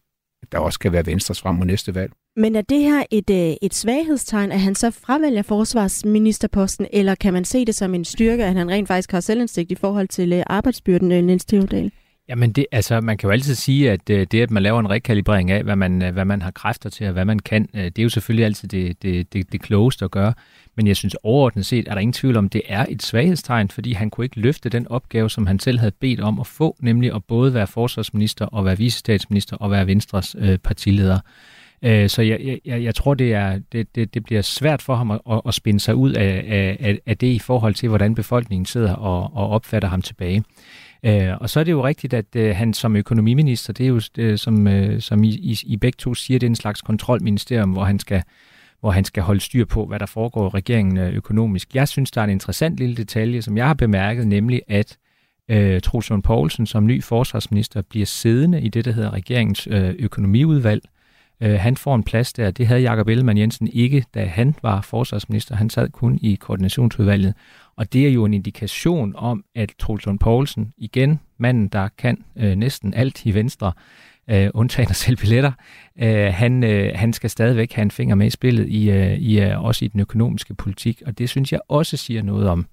der 0.53 0.59
også 0.59 0.79
kan 0.79 0.93
være 0.93 1.07
Venstres 1.07 1.41
frem 1.41 1.55
mod 1.55 1.67
næste 1.67 1.95
valg. 1.95 2.13
Men 2.37 2.57
er 2.57 2.63
det 2.63 2.81
her 2.81 3.03
et, 3.11 3.31
øh, 3.31 3.57
et 3.63 3.75
svaghedstegn, 3.75 4.53
at 4.53 4.61
han 4.61 4.75
så 4.75 4.91
fravælger 4.91 5.43
forsvarsministerposten, 5.43 6.87
eller 6.93 7.15
kan 7.15 7.33
man 7.33 7.45
se 7.45 7.65
det 7.65 7.75
som 7.75 7.95
en 7.95 8.05
styrke, 8.05 8.45
at 8.45 8.55
han 8.55 8.71
rent 8.71 8.89
faktisk 8.89 9.13
har 9.13 9.21
selvindsigt 9.21 9.73
i 9.73 9.75
forhold 9.75 10.09
til 10.09 10.33
øh, 10.33 10.43
arbejdsbyrden, 10.47 11.13
øh, 11.13 11.25
Niels 11.25 11.45
Theodal? 11.45 11.91
Jamen, 12.31 12.53
det, 12.53 12.67
altså, 12.73 13.01
man 13.01 13.19
kan 13.19 13.27
jo 13.27 13.33
altid 13.33 13.55
sige, 13.55 13.91
at 13.91 14.11
øh, 14.11 14.27
det, 14.31 14.43
at 14.43 14.51
man 14.51 14.63
laver 14.63 14.81
en 14.81 14.91
rekalibrering 14.91 15.51
af, 15.51 15.63
hvad 15.63 15.77
man, 15.77 16.03
øh, 16.03 16.13
hvad 16.13 16.25
man 16.25 16.43
har 16.43 16.51
kræfter 16.51 16.91
til, 16.91 17.07
og 17.07 17.13
hvad 17.13 17.25
man 17.25 17.39
kan, 17.39 17.69
øh, 17.75 17.85
det 17.85 17.99
er 17.99 18.03
jo 18.03 18.09
selvfølgelig 18.09 18.45
altid 18.45 18.69
det, 18.69 19.03
det, 19.03 19.33
det, 19.33 19.53
det 19.53 19.63
klogeste 19.63 20.05
at 20.05 20.11
gøre. 20.11 20.35
Men 20.77 20.87
jeg 20.87 20.97
synes 20.97 21.17
overordnet 21.23 21.67
set, 21.67 21.89
er 21.89 21.95
der 21.95 22.01
ingen 22.01 22.13
tvivl 22.13 22.37
om, 22.37 22.49
det 22.49 22.63
er 22.69 22.87
et 22.89 23.03
svaghedstegn, 23.03 23.69
fordi 23.69 23.93
han 23.93 24.11
kunne 24.11 24.25
ikke 24.25 24.41
løfte 24.41 24.69
den 24.69 24.89
opgave, 24.89 25.31
som 25.31 25.47
han 25.47 25.59
selv 25.59 25.79
havde 25.79 25.93
bedt 26.01 26.21
om 26.21 26.41
at 26.41 26.47
få, 26.47 26.77
nemlig 26.81 27.15
at 27.15 27.25
både 27.25 27.55
være 27.55 27.67
forsvarsminister 27.67 28.47
og 28.47 28.65
være 28.65 28.79
visestatsminister 28.79 29.57
og 29.57 29.71
være 29.71 29.87
Venstres 29.87 30.37
øh, 30.39 30.59
partileder. 30.59 31.19
Øh, 31.83 32.09
så 32.09 32.23
jeg, 32.23 32.59
jeg, 32.65 32.83
jeg 32.83 32.95
tror, 32.95 33.15
det, 33.15 33.35
er, 33.35 33.59
det, 33.73 33.95
det, 33.95 34.15
det 34.15 34.25
bliver 34.25 34.43
svært 34.43 34.83
for 34.83 34.95
ham 34.95 35.11
at, 35.11 35.21
at 35.47 35.55
spænde 35.55 35.81
sig 35.81 35.95
ud 35.95 36.13
af, 36.13 36.45
af, 36.81 36.99
af 37.07 37.19
det 37.19 37.27
i 37.27 37.39
forhold 37.39 37.75
til, 37.75 37.89
hvordan 37.89 38.15
befolkningen 38.15 38.67
sidder 38.67 38.95
og, 38.95 39.37
og 39.37 39.51
opfatter 39.51 39.89
ham 39.89 40.03
tilbage. 40.03 40.45
Øh, 41.03 41.37
og 41.41 41.51
så 41.51 41.61
er 41.61 41.65
det 41.65 41.73
jo 41.73 41.87
rigtigt, 41.87 42.15
at 42.15 42.37
øh, 42.37 42.57
han 42.57 42.75
som 42.75 42.97
økonomiminister, 42.97 43.73
det 43.73 43.85
er 43.85 43.89
jo, 43.89 44.01
øh, 44.19 44.39
som, 44.39 44.69
øh, 44.69 45.01
som 45.01 45.25
I, 45.25 45.29
I, 45.29 45.59
I 45.63 45.77
begge 45.77 45.97
to 45.97 46.15
siger, 46.15 46.39
det 46.39 46.47
er 46.47 46.51
en 46.51 46.57
slags 46.57 46.83
kontrolministerium, 46.83 47.71
hvor 47.71 47.85
han 47.85 47.99
skal 47.99 48.23
hvor 48.81 48.91
han 48.91 49.05
skal 49.05 49.23
holde 49.23 49.41
styr 49.41 49.65
på, 49.65 49.87
hvad 49.87 49.99
der 49.99 50.07
foregår 50.07 50.47
i 50.47 50.49
regeringen 50.49 50.99
øh, 50.99 51.15
økonomisk. 51.15 51.75
Jeg 51.75 51.89
synes, 51.89 52.11
der 52.11 52.21
er 52.21 52.25
en 52.25 52.31
interessant 52.31 52.77
lille 52.77 52.97
detalje, 52.97 53.43
som 53.43 53.57
jeg 53.57 53.67
har 53.67 53.75
bemærket, 53.75 54.27
nemlig 54.27 54.63
at 54.69 54.99
øh, 55.49 55.81
Troels 55.81 56.11
Poulsen 56.25 56.67
som 56.67 56.87
ny 56.87 57.03
forsvarsminister 57.03 57.83
bliver 57.83 58.07
siddende 58.07 58.61
i 58.61 58.69
det, 58.69 58.85
der 58.85 58.93
hedder 58.93 59.13
regeringens 59.13 59.69
øh, 59.71 59.95
økonomiudvalg. 59.99 60.83
Øh, 61.41 61.61
han 61.61 61.77
får 61.77 61.95
en 61.95 62.03
plads 62.03 62.33
der. 62.33 62.51
Det 62.51 62.67
havde 62.67 62.81
Jakob 62.81 63.09
Ellemann 63.09 63.39
Jensen 63.39 63.69
ikke, 63.73 64.05
da 64.15 64.25
han 64.25 64.55
var 64.63 64.81
forsvarsminister. 64.81 65.57
Han 65.57 65.71
sad 65.71 65.89
kun 65.89 66.19
i 66.23 66.35
koordinationsudvalget. 66.35 67.35
Og 67.77 67.93
det 67.93 68.07
er 68.07 68.11
jo 68.11 68.25
en 68.25 68.35
indikation 68.35 69.13
om, 69.17 69.45
at 69.55 69.73
Troels 69.79 70.09
Poulsen, 70.21 70.73
igen 70.77 71.21
manden, 71.39 71.69
der 71.69 71.89
kan 71.99 72.25
øh, 72.37 72.57
næsten 72.57 72.95
alt 72.95 73.27
i 73.27 73.35
Venstre, 73.35 73.73
øh, 74.31 74.51
undtagen 74.55 74.91
at 74.91 74.97
sælge 74.97 75.17
billetter, 75.17 75.53
øh, 75.99 76.33
han, 76.35 76.65
øh, 76.65 76.93
han 76.95 77.13
skal 77.13 77.31
stadigvæk 77.31 77.73
have 77.73 77.83
en 77.83 77.91
finger 77.91 78.15
med 78.15 78.27
i 78.27 78.31
spillet, 78.31 78.69
i, 78.69 78.91
øh, 78.91 79.19
i, 79.19 79.41
øh, 79.41 79.65
også 79.65 79.85
i 79.85 79.89
den 79.89 80.01
økonomiske 80.01 80.55
politik. 80.55 81.03
Og 81.07 81.19
det 81.19 81.29
synes 81.29 81.53
jeg 81.53 81.61
også 81.69 81.97
siger 81.97 82.23
noget 82.23 82.49
om, 82.49 82.67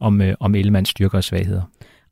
om, 0.00 0.20
øh, 0.20 0.34
om 0.40 0.54
Ellemanns 0.54 0.88
styrker 0.88 1.18
og 1.18 1.24
svagheder. 1.24 1.62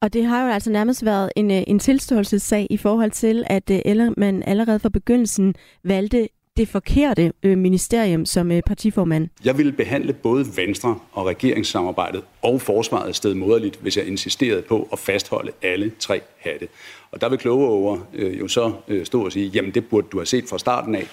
Og 0.00 0.12
det 0.12 0.24
har 0.24 0.44
jo 0.44 0.52
altså 0.52 0.70
nærmest 0.70 1.04
været 1.04 1.32
en, 1.36 1.50
øh, 1.50 1.62
en 1.66 1.78
tilståelsessag 1.78 2.66
i 2.70 2.76
forhold 2.76 3.10
til, 3.10 3.44
at 3.46 3.70
øh, 3.70 3.78
Ellemann 3.84 4.42
allerede 4.42 4.78
fra 4.78 4.88
begyndelsen 4.88 5.54
valgte 5.84 6.28
det 6.58 6.68
forkerte 6.68 7.32
øh, 7.42 7.58
ministerium 7.58 8.26
som 8.26 8.52
øh, 8.52 8.62
partiformand? 8.66 9.28
Jeg 9.44 9.58
ville 9.58 9.72
behandle 9.72 10.12
både 10.12 10.46
Venstre 10.56 10.98
og 11.12 11.26
regeringssamarbejdet 11.26 12.22
og 12.42 12.60
forsvaret 12.60 13.16
sted 13.16 13.34
moderligt, 13.34 13.76
hvis 13.76 13.96
jeg 13.96 14.06
insisterede 14.06 14.62
på 14.62 14.88
at 14.92 14.98
fastholde 14.98 15.52
alle 15.62 15.92
tre 15.98 16.20
hatte. 16.38 16.68
Og 17.10 17.20
der 17.20 17.28
vil 17.28 17.38
kloge 17.38 17.68
over 17.68 17.98
øh, 18.14 18.38
jo 18.38 18.48
så 18.48 18.72
øh, 18.88 19.06
stå 19.06 19.24
og 19.24 19.32
sige, 19.32 19.48
jamen 19.48 19.70
det 19.70 19.88
burde 19.88 20.06
du 20.12 20.18
have 20.18 20.26
set 20.26 20.44
fra 20.48 20.58
starten 20.58 20.94
af. 20.94 21.06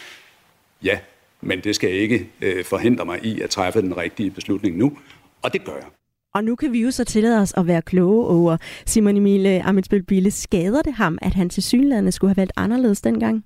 Ja, 0.84 1.00
men 1.42 1.60
det 1.60 1.75
skal 1.75 1.92
ikke 1.92 2.30
øh, 2.42 2.64
forhindre 2.66 3.06
mig 3.06 3.25
i 3.25 3.42
at 3.42 3.50
træffe 3.50 3.82
den 3.82 3.98
rigtige 3.98 4.32
beslutning 4.32 4.78
nu, 4.78 4.98
og 5.42 5.54
det 5.54 5.64
gør 5.64 5.74
jeg. 5.74 5.86
Og 6.34 6.44
nu 6.44 6.56
kan 6.56 6.74
vi 6.74 6.82
jo 6.82 6.92
så 6.92 7.04
tillade 7.04 7.42
os 7.42 7.54
at 7.58 7.68
være 7.68 7.82
kloge 7.82 8.28
over 8.28 8.58
Simon 8.86 9.18
Emil 9.18 9.62
Amitsbøl 9.64 10.04
Bille. 10.04 10.32
Skader 10.32 10.82
det 10.82 10.94
ham, 10.94 11.18
at 11.22 11.34
han 11.34 11.50
til 11.50 11.64
synlædende 11.64 12.12
skulle 12.12 12.30
have 12.30 12.38
valgt 12.38 12.54
anderledes 12.56 13.02
dengang? 13.02 13.46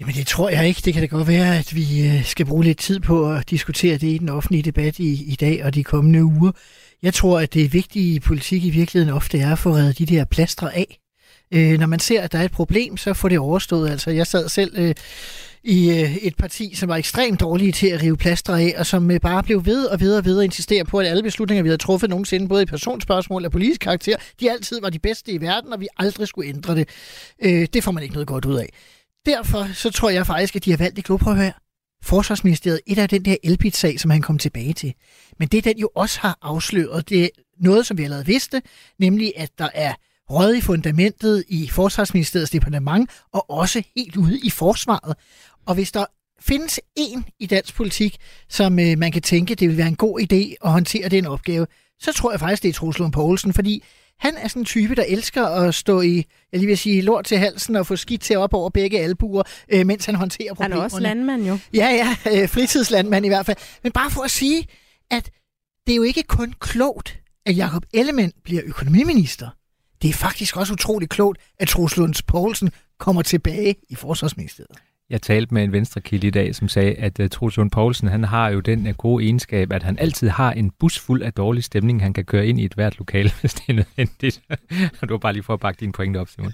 Jamen 0.00 0.14
det 0.14 0.26
tror 0.26 0.48
jeg 0.48 0.68
ikke. 0.68 0.82
Det 0.84 0.92
kan 0.92 1.02
da 1.02 1.06
godt 1.06 1.28
være, 1.28 1.58
at 1.58 1.74
vi 1.74 2.06
øh, 2.06 2.24
skal 2.24 2.46
bruge 2.46 2.64
lidt 2.64 2.78
tid 2.78 3.00
på 3.00 3.32
at 3.32 3.50
diskutere 3.50 3.98
det 3.98 4.06
i 4.06 4.18
den 4.18 4.28
offentlige 4.28 4.62
debat 4.62 4.98
i, 4.98 5.32
i 5.32 5.34
dag 5.34 5.64
og 5.64 5.74
de 5.74 5.84
kommende 5.84 6.24
uger. 6.24 6.52
Jeg 7.02 7.14
tror, 7.14 7.40
at 7.40 7.54
det 7.54 7.72
vigtige 7.72 8.14
i 8.14 8.20
politik 8.20 8.64
i 8.64 8.70
virkeligheden 8.70 9.14
ofte 9.14 9.38
er 9.38 9.52
at 9.52 9.58
få 9.58 9.70
reddet 9.70 9.98
de 9.98 10.06
der 10.06 10.24
plastre 10.24 10.76
af. 10.76 10.98
Øh, 11.54 11.78
når 11.78 11.86
man 11.86 12.00
ser, 12.00 12.20
at 12.22 12.32
der 12.32 12.38
er 12.38 12.42
et 12.42 12.52
problem, 12.52 12.96
så 12.96 13.14
får 13.14 13.28
det 13.28 13.38
overstået. 13.38 13.90
Altså, 13.90 14.10
jeg 14.10 14.26
sad 14.26 14.48
selv 14.48 14.72
øh, 14.78 14.94
i 15.64 15.90
øh, 15.90 16.16
et 16.16 16.36
parti, 16.36 16.74
som 16.74 16.88
var 16.88 16.96
ekstremt 16.96 17.40
dårlige 17.40 17.72
til 17.72 17.86
at 17.86 18.02
rive 18.02 18.16
plaster 18.16 18.54
af, 18.56 18.74
og 18.78 18.86
som 18.86 19.10
øh, 19.10 19.20
bare 19.20 19.42
blev 19.42 19.66
ved 19.66 19.84
og 19.84 20.00
ved 20.00 20.16
og 20.16 20.24
ved 20.24 20.38
at 20.38 20.44
insistere 20.44 20.84
på, 20.84 20.98
at 20.98 21.06
alle 21.06 21.22
beslutninger, 21.22 21.62
vi 21.62 21.68
havde 21.68 21.82
truffet 21.82 22.10
nogensinde, 22.10 22.48
både 22.48 22.62
i 22.62 22.66
personspørgsmål 22.66 23.44
og 23.44 23.52
politisk 23.52 23.80
karakter, 23.80 24.16
de 24.40 24.50
altid 24.50 24.80
var 24.80 24.90
de 24.90 24.98
bedste 24.98 25.32
i 25.32 25.40
verden, 25.40 25.72
og 25.72 25.80
vi 25.80 25.88
aldrig 25.96 26.28
skulle 26.28 26.48
ændre 26.48 26.74
det. 26.74 26.88
Øh, 27.44 27.66
det 27.72 27.84
får 27.84 27.92
man 27.92 28.02
ikke 28.02 28.14
noget 28.14 28.28
godt 28.28 28.44
ud 28.44 28.56
af. 28.56 28.68
Derfor 29.26 29.74
så 29.74 29.90
tror 29.90 30.10
jeg 30.10 30.26
faktisk, 30.26 30.56
at 30.56 30.64
de 30.64 30.70
har 30.70 30.78
valgt 30.78 30.96
det 30.96 31.04
kloge. 31.04 31.36
her. 31.36 31.52
Forsvarsministeriet, 32.02 32.80
et 32.86 32.98
af 32.98 33.08
den 33.08 33.24
der 33.24 33.36
Elbit-sag, 33.42 34.00
som 34.00 34.10
han 34.10 34.22
kom 34.22 34.38
tilbage 34.38 34.72
til. 34.72 34.94
Men 35.38 35.48
det, 35.48 35.64
den 35.64 35.78
jo 35.78 35.90
også 35.94 36.20
har 36.20 36.38
afsløret, 36.42 37.08
det 37.08 37.24
er 37.24 37.28
noget, 37.60 37.86
som 37.86 37.98
vi 37.98 38.04
allerede 38.04 38.26
vidste, 38.26 38.62
nemlig 38.98 39.32
at 39.36 39.50
der 39.58 39.68
er 39.74 39.94
røget 40.30 40.56
i 40.56 40.60
fundamentet 40.60 41.44
i 41.48 41.68
Forsvarsministeriets 41.68 42.50
departement, 42.50 43.10
og 43.32 43.50
også 43.50 43.82
helt 43.96 44.16
ude 44.16 44.40
i 44.40 44.50
forsvaret. 44.50 45.16
Og 45.66 45.74
hvis 45.74 45.92
der 45.92 46.04
findes 46.40 46.80
en 46.96 47.24
i 47.38 47.46
dansk 47.46 47.74
politik, 47.74 48.16
som 48.48 48.78
øh, 48.78 48.98
man 48.98 49.12
kan 49.12 49.22
tænke, 49.22 49.54
det 49.54 49.68
vil 49.68 49.76
være 49.76 49.88
en 49.88 49.96
god 49.96 50.20
idé 50.20 50.54
at 50.64 50.72
håndtere 50.72 51.08
den 51.08 51.26
opgave, 51.26 51.66
så 52.00 52.12
tror 52.12 52.30
jeg 52.30 52.40
faktisk, 52.40 52.62
det 52.62 52.68
er 52.68 52.72
Truslund 52.72 53.12
Poulsen, 53.12 53.52
fordi 53.52 53.84
han 54.20 54.36
er 54.36 54.48
sådan 54.48 54.62
en 54.62 54.66
type, 54.66 54.94
der 54.94 55.04
elsker 55.08 55.46
at 55.46 55.74
stå 55.74 56.00
i, 56.00 56.16
jeg 56.52 56.60
lige 56.60 56.66
vil 56.66 56.78
sige, 56.78 57.02
lort 57.02 57.24
til 57.24 57.38
halsen 57.38 57.76
og 57.76 57.86
få 57.86 57.96
skidt 57.96 58.20
til 58.20 58.36
op 58.36 58.54
over 58.54 58.70
begge 58.70 59.00
albuer, 59.00 59.42
øh, 59.68 59.86
mens 59.86 60.06
han 60.06 60.14
håndterer 60.14 60.54
problemerne. 60.54 60.74
Han 60.74 60.80
er 60.80 60.84
også 60.84 61.00
landmand 61.00 61.46
jo. 61.46 61.58
Ja, 61.74 61.88
ja, 62.26 62.42
øh, 62.42 62.48
fritidslandmand 62.48 63.26
i 63.26 63.28
hvert 63.28 63.46
fald. 63.46 63.56
Men 63.82 63.92
bare 63.92 64.10
for 64.10 64.22
at 64.22 64.30
sige, 64.30 64.66
at 65.10 65.30
det 65.86 65.92
er 65.92 65.96
jo 65.96 66.02
ikke 66.02 66.22
kun 66.22 66.54
klogt, 66.60 67.20
at 67.46 67.56
Jakob 67.56 67.84
Ellemann 67.94 68.32
bliver 68.44 68.62
økonomiminister. 68.64 69.48
Det 70.02 70.10
er 70.10 70.14
faktisk 70.14 70.56
også 70.56 70.72
utroligt 70.72 71.10
klogt, 71.10 71.38
at 71.58 71.68
Truslund 71.68 72.14
Poulsen 72.26 72.70
kommer 72.98 73.22
tilbage 73.22 73.74
i 73.88 73.94
Forsvarsministeriet. 73.94 74.76
Jeg 75.10 75.22
talte 75.22 75.54
med 75.54 75.64
en 75.64 75.72
venstrekilde 75.72 76.26
i 76.26 76.30
dag, 76.30 76.54
som 76.54 76.68
sagde, 76.68 76.94
at 76.94 77.20
uh, 77.20 77.26
Troels 77.28 77.56
Lund 77.56 77.70
Poulsen, 77.70 78.08
han 78.08 78.24
har 78.24 78.48
jo 78.48 78.60
den 78.60 78.86
uh, 78.86 78.94
gode 78.94 79.24
egenskab, 79.24 79.72
at 79.72 79.82
han 79.82 79.98
altid 79.98 80.28
har 80.28 80.52
en 80.52 80.70
bus 80.78 80.98
fuld 80.98 81.22
af 81.22 81.32
dårlig 81.32 81.64
stemning, 81.64 82.02
han 82.02 82.12
kan 82.12 82.24
køre 82.24 82.46
ind 82.46 82.60
i 82.60 82.64
et 82.64 82.74
hvert 82.74 82.98
lokale, 82.98 83.30
hvis 83.40 83.54
det 83.54 83.64
er 83.68 83.72
nødvendigt. 83.72 84.40
du 85.00 85.14
var 85.14 85.18
bare 85.18 85.32
lige 85.32 85.42
for 85.42 85.54
at 85.54 85.60
bakke 85.60 85.80
dine 85.80 85.92
pointe 85.92 86.18
op, 86.18 86.28
Simon. 86.28 86.52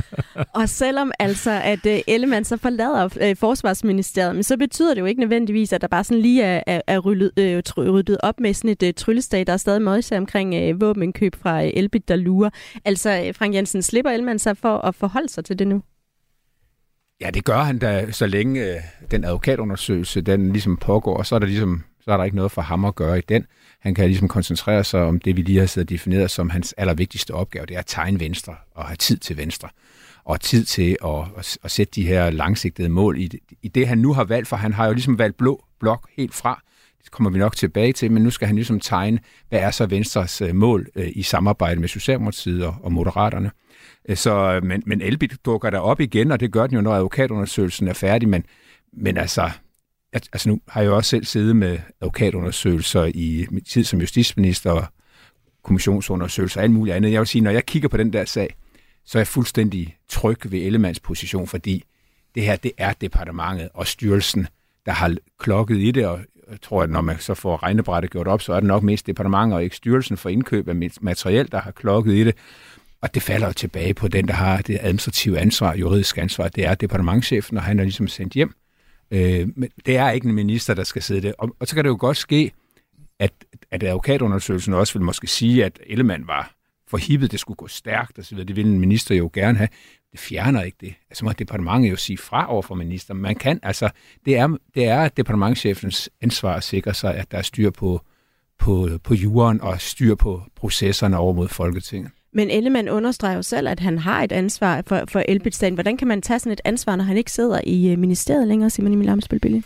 og 0.60 0.68
selvom 0.68 1.12
altså, 1.18 1.60
at 1.64 1.86
uh, 1.86 1.98
Ellemann 2.06 2.44
så 2.44 2.56
forlader 2.56 3.04
uh, 3.04 3.36
Forsvarsministeriet, 3.36 4.34
men 4.34 4.42
så 4.42 4.56
betyder 4.56 4.94
det 4.94 5.00
jo 5.00 5.06
ikke 5.06 5.20
nødvendigvis, 5.20 5.72
at 5.72 5.80
der 5.80 5.88
bare 5.88 6.04
sådan 6.04 6.22
lige 6.22 6.42
er, 6.42 6.62
er, 6.66 6.80
er 6.86 6.98
ryddet, 6.98 7.64
uh, 7.76 7.84
ryddet 7.86 8.18
op 8.22 8.40
med 8.40 8.54
sådan 8.54 8.70
et 8.70 8.82
uh, 8.82 8.88
tryllestag, 8.96 9.46
der 9.46 9.52
er 9.52 9.56
stadig 9.56 9.82
møjse 9.82 10.16
omkring 10.16 10.74
uh, 10.74 10.80
våbenkøb 10.80 11.36
fra 11.36 11.62
uh, 11.62 11.70
Elbit, 11.74 12.08
der 12.08 12.16
lurer. 12.16 12.50
Altså, 12.84 13.32
Frank 13.34 13.54
Jensen, 13.54 13.82
slipper 13.82 14.10
Ellemann 14.10 14.38
sig 14.38 14.56
for 14.56 14.78
at 14.78 14.94
forholde 14.94 15.28
sig 15.28 15.44
til 15.44 15.58
det 15.58 15.66
nu? 15.66 15.82
Ja, 17.20 17.30
det 17.30 17.44
gør 17.44 17.58
han 17.58 17.78
da, 17.78 18.12
så 18.12 18.26
længe 18.26 18.74
øh, 18.74 18.80
den 19.10 19.24
advokatundersøgelse, 19.24 20.20
den 20.20 20.52
ligesom 20.52 20.76
pågår, 20.76 21.16
og 21.16 21.26
så 21.26 21.34
er 21.34 21.38
der 21.38 21.46
ligesom 21.46 21.84
så 22.00 22.12
er 22.12 22.16
der 22.16 22.24
ikke 22.24 22.36
noget 22.36 22.52
for 22.52 22.62
ham 22.62 22.84
at 22.84 22.94
gøre 22.94 23.18
i 23.18 23.22
den. 23.28 23.46
Han 23.80 23.94
kan 23.94 24.06
ligesom 24.06 24.28
koncentrere 24.28 24.84
sig 24.84 25.02
om 25.02 25.20
det, 25.20 25.36
vi 25.36 25.42
lige 25.42 25.58
har 25.58 25.66
siddet 25.66 25.88
defineret 25.88 26.30
som 26.30 26.50
hans 26.50 26.72
allervigtigste 26.72 27.34
opgave, 27.34 27.66
det 27.66 27.74
er 27.74 27.78
at 27.78 27.86
tegne 27.86 28.20
venstre 28.20 28.54
og 28.74 28.84
have 28.84 28.96
tid 28.96 29.16
til 29.16 29.36
venstre 29.36 29.68
og 30.24 30.40
tid 30.40 30.64
til 30.64 30.96
at, 31.04 31.24
at, 31.38 31.58
at 31.64 31.70
sætte 31.70 31.92
de 31.94 32.06
her 32.06 32.30
langsigtede 32.30 32.88
mål 32.88 33.20
i 33.20 33.28
det, 33.28 33.40
i 33.62 33.68
det, 33.68 33.88
han 33.88 33.98
nu 33.98 34.12
har 34.12 34.24
valgt, 34.24 34.48
for 34.48 34.56
han 34.56 34.72
har 34.72 34.86
jo 34.86 34.92
ligesom 34.92 35.18
valgt 35.18 35.36
blå 35.36 35.64
blok 35.80 36.08
helt 36.16 36.34
fra. 36.34 36.62
Det 37.02 37.10
kommer 37.10 37.30
vi 37.30 37.38
nok 37.38 37.56
tilbage 37.56 37.92
til, 37.92 38.12
men 38.12 38.22
nu 38.22 38.30
skal 38.30 38.46
han 38.46 38.56
ligesom 38.56 38.80
tegne, 38.80 39.18
hvad 39.48 39.60
er 39.60 39.70
så 39.70 39.86
Venstres 39.86 40.40
øh, 40.40 40.54
mål 40.54 40.86
øh, 40.96 41.08
i 41.12 41.22
samarbejde 41.22 41.80
med 41.80 41.88
Socialdemokratiet 41.88 42.66
og, 42.66 42.76
og 42.82 42.92
Moderaterne. 42.92 43.50
Øh, 44.08 44.16
så, 44.16 44.52
øh, 44.52 44.64
men, 44.64 44.82
men 44.86 45.00
Elbit 45.00 45.36
dukker 45.44 45.70
der 45.70 45.78
op 45.78 46.00
igen, 46.00 46.32
og 46.32 46.40
det 46.40 46.52
gør 46.52 46.66
den 46.66 46.76
jo, 46.76 46.80
når 46.80 46.94
advokatundersøgelsen 46.94 47.88
er 47.88 47.92
færdig. 47.92 48.28
Men, 48.28 48.44
men 48.92 49.16
altså, 49.16 49.50
altså, 50.12 50.48
nu 50.48 50.60
har 50.68 50.80
jeg 50.80 50.88
jo 50.88 50.96
også 50.96 51.10
selv 51.10 51.24
siddet 51.24 51.56
med 51.56 51.78
advokatundersøgelser 52.00 53.04
i 53.04 53.46
min 53.50 53.64
tid 53.64 53.84
som 53.84 54.00
justitsminister 54.00 54.70
og 54.70 54.84
kommissionsundersøgelser 55.64 56.60
og 56.60 56.64
alt 56.64 56.72
muligt 56.72 56.96
andet. 56.96 57.12
Jeg 57.12 57.20
vil 57.20 57.26
sige, 57.26 57.42
når 57.42 57.50
jeg 57.50 57.66
kigger 57.66 57.88
på 57.88 57.96
den 57.96 58.12
der 58.12 58.24
sag, 58.24 58.56
så 59.04 59.18
er 59.18 59.20
jeg 59.20 59.26
fuldstændig 59.26 59.96
tryg 60.08 60.52
ved 60.52 60.58
Ellemands 60.58 61.00
position, 61.00 61.46
fordi 61.46 61.84
det 62.34 62.42
her, 62.42 62.56
det 62.56 62.72
er 62.78 62.92
departementet 62.92 63.68
og 63.74 63.86
styrelsen, 63.86 64.46
der 64.86 64.92
har 64.92 65.16
klokket 65.38 65.76
i 65.76 65.90
det, 65.90 66.06
og 66.06 66.20
jeg 66.50 66.60
tror, 66.60 66.82
at 66.82 66.90
når 66.90 67.00
man 67.00 67.18
så 67.18 67.34
får 67.34 67.62
regnebrættet 67.62 68.10
gjort 68.10 68.28
op, 68.28 68.42
så 68.42 68.52
er 68.52 68.60
det 68.60 68.66
nok 68.66 68.82
mest 68.82 69.06
departementet 69.06 69.56
og 69.56 69.64
ikke 69.64 69.76
styrelsen 69.76 70.16
for 70.16 70.28
indkøb 70.28 70.68
af 70.68 70.90
materiel, 71.00 71.52
der 71.52 71.60
har 71.60 71.70
klokket 71.70 72.12
i 72.12 72.24
det. 72.24 72.34
Og 73.02 73.14
det 73.14 73.22
falder 73.22 73.46
jo 73.46 73.52
tilbage 73.52 73.94
på 73.94 74.08
den, 74.08 74.28
der 74.28 74.34
har 74.34 74.62
det 74.62 74.78
administrative 74.80 75.38
ansvar, 75.38 75.76
juridisk 75.76 76.18
ansvar. 76.18 76.48
Det 76.48 76.66
er 76.66 76.74
departementchefen, 76.74 77.56
og 77.56 77.62
han 77.62 77.78
er 77.78 77.84
ligesom 77.84 78.08
sendt 78.08 78.32
hjem. 78.32 78.54
Øh, 79.10 79.48
men 79.56 79.70
det 79.86 79.96
er 79.96 80.10
ikke 80.10 80.28
en 80.28 80.34
minister, 80.34 80.74
der 80.74 80.84
skal 80.84 81.02
sidde 81.02 81.20
der. 81.20 81.32
Og, 81.38 81.56
og 81.60 81.66
så 81.66 81.74
kan 81.74 81.84
det 81.84 81.90
jo 81.90 81.96
godt 82.00 82.16
ske, 82.16 82.52
at, 83.18 83.32
at 83.70 83.82
advokatundersøgelsen 83.82 84.74
også 84.74 84.92
vil 84.98 85.02
måske 85.02 85.26
sige, 85.26 85.64
at 85.64 85.80
Ellemann 85.86 86.26
var 86.26 86.56
for 86.88 86.96
hippet, 86.96 87.32
det 87.32 87.40
skulle 87.40 87.56
gå 87.56 87.68
stærkt 87.68 88.18
osv. 88.18 88.38
Det 88.38 88.56
ville 88.56 88.70
en 88.70 88.80
minister 88.80 89.14
jo 89.14 89.30
gerne 89.32 89.58
have. 89.58 89.68
Det 90.12 90.20
fjerner 90.20 90.62
ikke 90.62 90.76
det. 90.80 90.94
Altså 91.10 91.24
må 91.24 91.32
departementet 91.32 91.90
jo 91.90 91.96
sige 91.96 92.18
fra 92.18 92.52
over 92.52 92.62
for 92.62 92.74
minister. 92.74 93.14
Man 93.14 93.34
kan, 93.34 93.60
altså, 93.62 93.90
det 94.24 94.36
er, 94.36 94.56
det 94.74 94.84
er 94.84 95.08
departementchefens 95.08 96.10
ansvar 96.20 96.54
at 96.54 96.64
sikre 96.64 96.94
sig, 96.94 97.14
at 97.14 97.30
der 97.30 97.38
er 97.38 97.42
styr 97.42 97.70
på, 97.70 98.00
på, 98.58 98.88
på 99.04 99.14
juren 99.14 99.60
og 99.60 99.80
styr 99.80 100.14
på 100.14 100.42
processerne 100.54 101.18
over 101.18 101.32
mod 101.32 101.48
Folketinget. 101.48 102.10
Men 102.36 102.50
Ellemann 102.50 102.88
understreger 102.88 103.36
jo 103.36 103.42
selv, 103.42 103.68
at 103.68 103.80
han 103.80 103.98
har 103.98 104.22
et 104.22 104.32
ansvar 104.32 104.82
for, 104.86 105.04
for 105.08 105.22
Elbit-sagen. 105.28 105.74
Hvordan 105.74 105.96
kan 105.96 106.08
man 106.08 106.22
tage 106.22 106.38
sådan 106.38 106.52
et 106.52 106.60
ansvar, 106.64 106.96
når 106.96 107.04
han 107.04 107.16
ikke 107.16 107.32
sidder 107.32 107.60
i 107.66 107.88
øh, 107.88 107.98
ministeriet 107.98 108.48
længere, 108.48 108.70
Simon 108.70 108.92
Emil 108.92 109.08
Amsbøl 109.08 109.62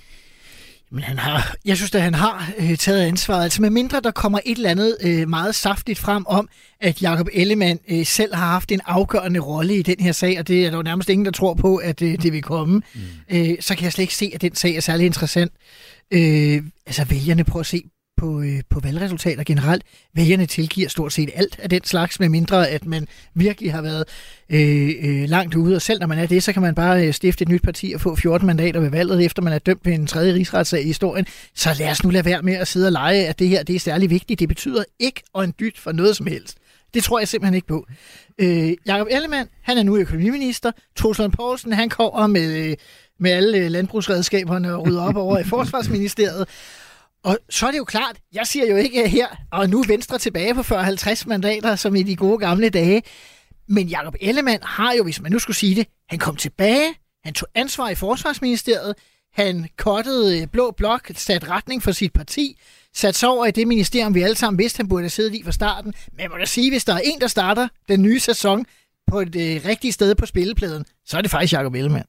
Men 0.90 1.02
han 1.02 1.18
har, 1.18 1.54
jeg 1.64 1.76
synes, 1.76 1.94
at 1.94 2.02
han 2.02 2.14
har 2.14 2.52
øh, 2.58 2.76
taget 2.76 3.00
ansvaret. 3.00 3.44
Altså 3.44 3.62
med 3.62 3.70
mindre 3.70 4.00
der 4.00 4.10
kommer 4.10 4.38
et 4.44 4.56
eller 4.56 4.70
andet 4.70 4.96
øh, 5.02 5.28
meget 5.28 5.54
saftigt 5.54 5.98
frem 5.98 6.26
om, 6.26 6.48
at 6.80 7.02
Jakob 7.02 7.28
Ellemann 7.32 7.78
øh, 7.88 8.06
selv 8.06 8.34
har 8.34 8.46
haft 8.46 8.72
en 8.72 8.80
afgørende 8.86 9.40
rolle 9.40 9.76
i 9.76 9.82
den 9.82 9.96
her 10.00 10.12
sag, 10.12 10.38
og 10.38 10.48
det 10.48 10.66
er 10.66 10.70
der 10.70 10.76
jo 10.76 10.82
nærmest 10.82 11.08
ingen, 11.08 11.24
der 11.24 11.32
tror 11.32 11.54
på, 11.54 11.76
at 11.76 12.02
øh, 12.02 12.22
det 12.22 12.32
vil 12.32 12.42
komme, 12.42 12.82
mm. 12.94 13.00
øh, 13.30 13.56
så 13.60 13.74
kan 13.74 13.84
jeg 13.84 13.92
slet 13.92 14.02
ikke 14.02 14.14
se, 14.14 14.30
at 14.34 14.42
den 14.42 14.54
sag 14.54 14.76
er 14.76 14.80
særlig 14.80 15.06
interessant. 15.06 15.52
Øh, 16.10 16.62
altså 16.86 17.04
vælgerne 17.04 17.44
prøver 17.44 17.60
at 17.60 17.66
se 17.66 17.82
på, 18.20 18.40
øh, 18.40 18.60
på 18.70 18.80
valgresultater 18.80 19.44
generelt. 19.44 19.82
Vælgerne 20.14 20.46
tilgiver 20.46 20.88
stort 20.88 21.12
set 21.12 21.30
alt 21.34 21.58
af 21.58 21.70
den 21.70 21.84
slags, 21.84 22.20
med 22.20 22.28
mindre 22.28 22.68
at 22.68 22.86
man 22.86 23.08
virkelig 23.34 23.72
har 23.72 23.82
været 23.82 24.04
øh, 24.50 24.90
øh, 25.02 25.28
langt 25.28 25.54
ude. 25.54 25.76
Og 25.76 25.82
selv 25.82 26.00
når 26.00 26.06
man 26.06 26.18
er 26.18 26.26
det, 26.26 26.42
så 26.42 26.52
kan 26.52 26.62
man 26.62 26.74
bare 26.74 27.06
øh, 27.06 27.14
stifte 27.14 27.42
et 27.42 27.48
nyt 27.48 27.62
parti 27.62 27.92
og 27.94 28.00
få 28.00 28.16
14 28.16 28.46
mandater 28.46 28.80
ved 28.80 28.90
valget, 28.90 29.24
efter 29.24 29.42
man 29.42 29.52
er 29.52 29.58
dømt 29.58 29.86
ved 29.86 29.92
en 29.92 30.06
tredje 30.06 30.34
rigsretssag 30.34 30.82
i 30.82 30.86
historien. 30.86 31.26
Så 31.54 31.68
lad 31.78 31.90
os 31.90 32.04
nu 32.04 32.10
lade 32.10 32.24
være 32.24 32.42
med 32.42 32.54
at 32.54 32.68
sidde 32.68 32.88
og 32.88 32.92
lege, 32.92 33.28
at 33.28 33.38
det 33.38 33.48
her 33.48 33.62
det 33.62 33.76
er 33.76 33.80
særlig 33.80 34.10
vigtigt. 34.10 34.40
Det 34.40 34.48
betyder 34.48 34.84
ikke 34.98 35.22
og 35.32 35.44
en 35.44 35.54
dyt 35.60 35.78
for 35.78 35.92
noget 35.92 36.16
som 36.16 36.26
helst. 36.26 36.56
Det 36.94 37.04
tror 37.04 37.18
jeg 37.18 37.28
simpelthen 37.28 37.54
ikke 37.54 37.66
på. 37.66 37.86
Øh, 38.38 38.72
Jakob 38.86 39.06
Ellemann, 39.10 39.48
han 39.62 39.78
er 39.78 39.82
nu 39.82 39.96
økonomiminister. 39.96 40.72
Truslund 40.96 41.32
Poulsen, 41.32 41.72
han 41.72 41.88
kommer 41.88 42.26
med, 42.26 42.56
øh, 42.56 42.76
med 43.18 43.30
alle 43.30 43.58
øh, 43.58 43.70
landbrugsredskaberne 43.70 44.74
og 44.74 44.86
rydder 44.86 45.02
op 45.02 45.16
over 45.16 45.38
i 45.38 45.44
Forsvarsministeriet. 45.44 46.48
Og 47.24 47.38
så 47.50 47.66
er 47.66 47.70
det 47.70 47.78
jo 47.78 47.84
klart, 47.84 48.16
jeg 48.32 48.46
siger 48.46 48.66
jo 48.66 48.76
ikke 48.76 49.08
her, 49.08 49.26
og 49.50 49.70
nu 49.70 49.84
Venstre 49.88 50.18
tilbage 50.18 50.54
på 50.54 50.60
40-50 50.60 51.22
mandater, 51.26 51.76
som 51.76 51.96
i 51.96 52.02
de 52.02 52.16
gode 52.16 52.38
gamle 52.38 52.68
dage. 52.68 53.02
Men 53.68 53.88
Jakob 53.88 54.14
Ellemann 54.20 54.62
har 54.62 54.92
jo, 54.92 55.04
hvis 55.04 55.20
man 55.20 55.32
nu 55.32 55.38
skulle 55.38 55.56
sige 55.56 55.74
det, 55.74 55.86
han 56.08 56.18
kom 56.18 56.36
tilbage, 56.36 56.94
han 57.24 57.34
tog 57.34 57.48
ansvar 57.54 57.88
i 57.88 57.94
Forsvarsministeriet, 57.94 58.94
han 59.32 59.68
kottede 59.78 60.40
øh, 60.40 60.46
Blå 60.46 60.70
Blok, 60.70 61.10
satte 61.14 61.48
retning 61.48 61.82
for 61.82 61.92
sit 61.92 62.12
parti, 62.12 62.60
satte 62.94 63.20
sig 63.20 63.28
over 63.28 63.46
i 63.46 63.50
det 63.50 63.68
ministerium, 63.68 64.14
vi 64.14 64.22
alle 64.22 64.36
sammen 64.36 64.58
vidste, 64.58 64.76
han 64.76 64.88
burde 64.88 65.02
have 65.02 65.10
siddet 65.10 65.34
i 65.34 65.42
fra 65.44 65.52
starten. 65.52 65.94
Men 66.12 66.20
jeg 66.20 66.30
må 66.30 66.36
da 66.36 66.44
sige, 66.44 66.70
hvis 66.70 66.84
der 66.84 66.94
er 66.94 67.00
en, 67.04 67.20
der 67.20 67.26
starter 67.26 67.68
den 67.88 68.02
nye 68.02 68.20
sæson 68.20 68.66
på 69.06 69.20
et 69.20 69.36
øh, 69.36 69.60
rigtigt 69.64 69.94
sted 69.94 70.14
på 70.14 70.26
spillepladen, 70.26 70.84
så 71.06 71.16
er 71.16 71.20
det 71.22 71.30
faktisk 71.30 71.52
Jakob 71.52 71.74
Ellemann. 71.74 72.06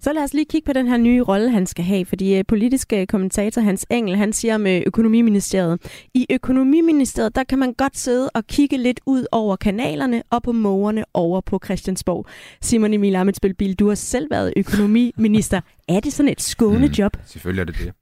Så 0.00 0.12
lad 0.12 0.22
os 0.22 0.34
lige 0.34 0.44
kigge 0.44 0.66
på 0.66 0.72
den 0.72 0.88
her 0.88 0.96
nye 0.96 1.22
rolle, 1.22 1.50
han 1.50 1.66
skal 1.66 1.84
have, 1.84 2.04
fordi 2.04 2.34
øh, 2.34 2.44
politiske 2.48 3.06
kommentator 3.06 3.62
Hans 3.62 3.86
Engel, 3.90 4.16
han 4.16 4.32
siger 4.32 4.54
om 4.54 4.66
øh, 4.66 4.82
økonomiministeriet. 4.86 5.78
I 6.14 6.26
økonomiministeriet, 6.30 7.34
der 7.34 7.44
kan 7.44 7.58
man 7.58 7.72
godt 7.72 7.98
sidde 7.98 8.30
og 8.30 8.46
kigge 8.46 8.78
lidt 8.78 9.00
ud 9.06 9.26
over 9.32 9.56
kanalerne 9.56 10.22
og 10.30 10.42
på 10.42 10.52
mågerne 10.52 11.04
over 11.14 11.40
på 11.40 11.60
Christiansborg. 11.64 12.26
Simon 12.62 12.94
Emil 12.94 13.16
Amitsbøl 13.16 13.74
du 13.74 13.88
har 13.88 13.94
selv 13.94 14.30
været 14.30 14.52
økonomiminister. 14.56 15.60
Er 15.88 16.00
det 16.00 16.12
sådan 16.12 16.32
et 16.32 16.40
skåne 16.40 16.90
job? 16.98 17.16
Mm, 17.16 17.22
selvfølgelig 17.26 17.60
er 17.60 17.64
det 17.64 17.76
det. 17.78 17.92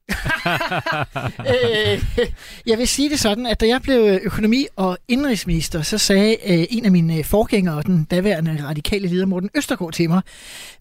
øh, 1.53 2.27
jeg 2.65 2.77
vil 2.77 2.87
sige 2.87 3.09
det 3.09 3.19
sådan, 3.19 3.45
at 3.45 3.59
da 3.59 3.67
jeg 3.67 3.81
blev 3.81 4.19
økonomi- 4.23 4.67
og 4.75 4.97
indrigsminister, 5.07 5.81
så 5.81 5.97
sagde 5.97 6.37
øh, 6.47 6.65
en 6.69 6.85
af 6.85 6.91
mine 6.91 7.23
forgængere, 7.23 7.83
den 7.83 8.03
daværende 8.03 8.59
radikale 8.63 9.07
leder 9.07 9.25
Morten 9.25 9.49
Østergaard 9.55 9.93
til 9.93 10.09
mig, 10.09 10.21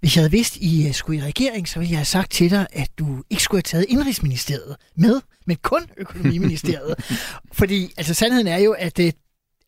hvis 0.01 0.17
jeg 0.17 0.23
havde 0.23 0.31
vidst, 0.31 0.57
I 0.57 0.93
skulle 1.07 1.23
i 1.23 1.27
regering, 1.27 1.69
så 1.69 1.79
ville 1.79 1.91
jeg 1.91 1.99
have 1.99 2.05
sagt 2.05 2.31
til 2.31 2.51
dig, 2.51 2.67
at 2.73 2.91
du 2.99 3.23
ikke 3.31 3.43
skulle 3.43 3.59
have 3.59 3.63
taget 3.63 3.87
indrigsministeriet 3.89 4.77
med, 4.97 5.21
men 5.47 5.57
kun 5.63 5.83
økonomiministeriet. 5.97 6.95
Fordi 7.59 7.93
altså, 7.97 8.15
sandheden 8.15 8.47
er 8.47 8.59
jo, 8.59 8.73
at 8.73 8.97
det, 8.97 9.15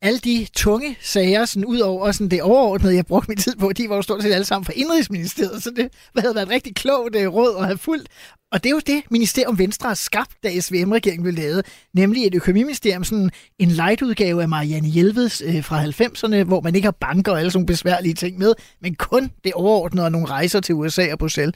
alle 0.03 0.19
de 0.19 0.47
tunge 0.57 0.97
sager, 1.01 1.45
sådan 1.45 1.65
ud 1.65 1.79
over 1.79 2.13
sådan 2.13 2.29
det 2.29 2.43
overordnede, 2.43 2.95
jeg 2.95 3.07
brugte 3.07 3.31
min 3.31 3.39
tid 3.39 3.57
på, 3.57 3.73
de 3.73 3.89
var 3.89 3.97
jo 3.97 4.03
stort 4.03 4.23
set 4.23 4.33
alle 4.33 4.45
sammen 4.45 4.65
fra 4.65 4.73
Indrigsministeriet, 4.77 5.63
så 5.63 5.71
det 5.71 5.89
havde 6.23 6.35
været 6.35 6.47
et 6.47 6.53
rigtig 6.53 6.75
klogt 6.75 7.17
uh, 7.17 7.35
råd 7.35 7.57
at 7.59 7.67
have 7.67 7.79
fulgt. 7.79 8.09
Og 8.53 8.65
det 8.65 8.71
er 8.71 8.75
jo 8.75 8.81
det, 8.87 9.03
Ministerium 9.11 9.59
Venstre 9.59 9.89
har 9.89 9.95
skabt, 9.95 10.31
da 10.43 10.61
SVM-regeringen 10.61 11.23
blev 11.23 11.35
lavet, 11.35 11.67
nemlig 11.95 12.27
et 12.27 12.35
økonomiministerium, 12.35 13.05
sådan 13.05 13.31
en 13.59 13.69
light-udgave 13.69 14.43
af 14.43 14.49
Marianne 14.49 14.89
Hjelveds 14.89 15.43
øh, 15.45 15.65
fra 15.65 15.85
90'erne, 15.85 16.45
hvor 16.45 16.61
man 16.61 16.75
ikke 16.75 16.87
har 16.87 16.97
banker 17.01 17.33
og 17.33 17.39
alle 17.39 17.51
sådan 17.51 17.67
besværlige 17.67 18.15
ting 18.15 18.39
med, 18.39 18.55
men 18.81 18.95
kun 18.95 19.31
det 19.45 19.53
overordnede 19.53 20.07
og 20.07 20.13
nogle 20.13 20.27
rejser 20.27 20.61
til 20.61 20.75
USA 20.75 21.13
og 21.13 21.19
Bruxelles. 21.19 21.55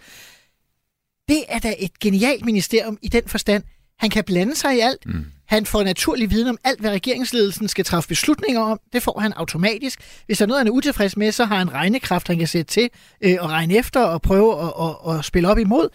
Det 1.28 1.44
er 1.48 1.58
da 1.58 1.74
et 1.78 1.98
genialt 2.00 2.44
ministerium 2.44 2.98
i 3.02 3.08
den 3.08 3.22
forstand, 3.26 3.62
han 3.98 4.10
kan 4.10 4.24
blande 4.24 4.56
sig 4.56 4.76
i 4.76 4.80
alt. 4.80 5.06
Mm. 5.06 5.24
Han 5.52 5.66
får 5.66 5.82
naturlig 5.82 6.30
viden 6.30 6.48
om 6.48 6.58
alt, 6.64 6.80
hvad 6.80 6.90
regeringsledelsen 6.90 7.68
skal 7.68 7.84
træffe 7.84 8.08
beslutninger 8.08 8.60
om. 8.60 8.80
Det 8.92 9.02
får 9.02 9.20
han 9.20 9.32
automatisk. 9.32 10.22
Hvis 10.26 10.38
der 10.38 10.44
er 10.44 10.46
noget, 10.46 10.60
han 10.60 10.66
er 10.66 10.72
utilfreds 10.72 11.16
med, 11.16 11.32
så 11.32 11.44
har 11.44 11.58
han 11.58 11.72
regnekraft, 11.72 12.28
han 12.28 12.38
kan 12.38 12.46
sætte 12.46 12.72
til 12.72 12.90
øh, 13.20 13.36
og 13.40 13.50
regne 13.50 13.74
efter 13.74 14.00
og 14.00 14.22
prøve 14.22 14.52
at, 14.52 14.72
og, 14.74 15.18
at 15.18 15.24
spille 15.24 15.48
op 15.48 15.58
imod. 15.58 15.88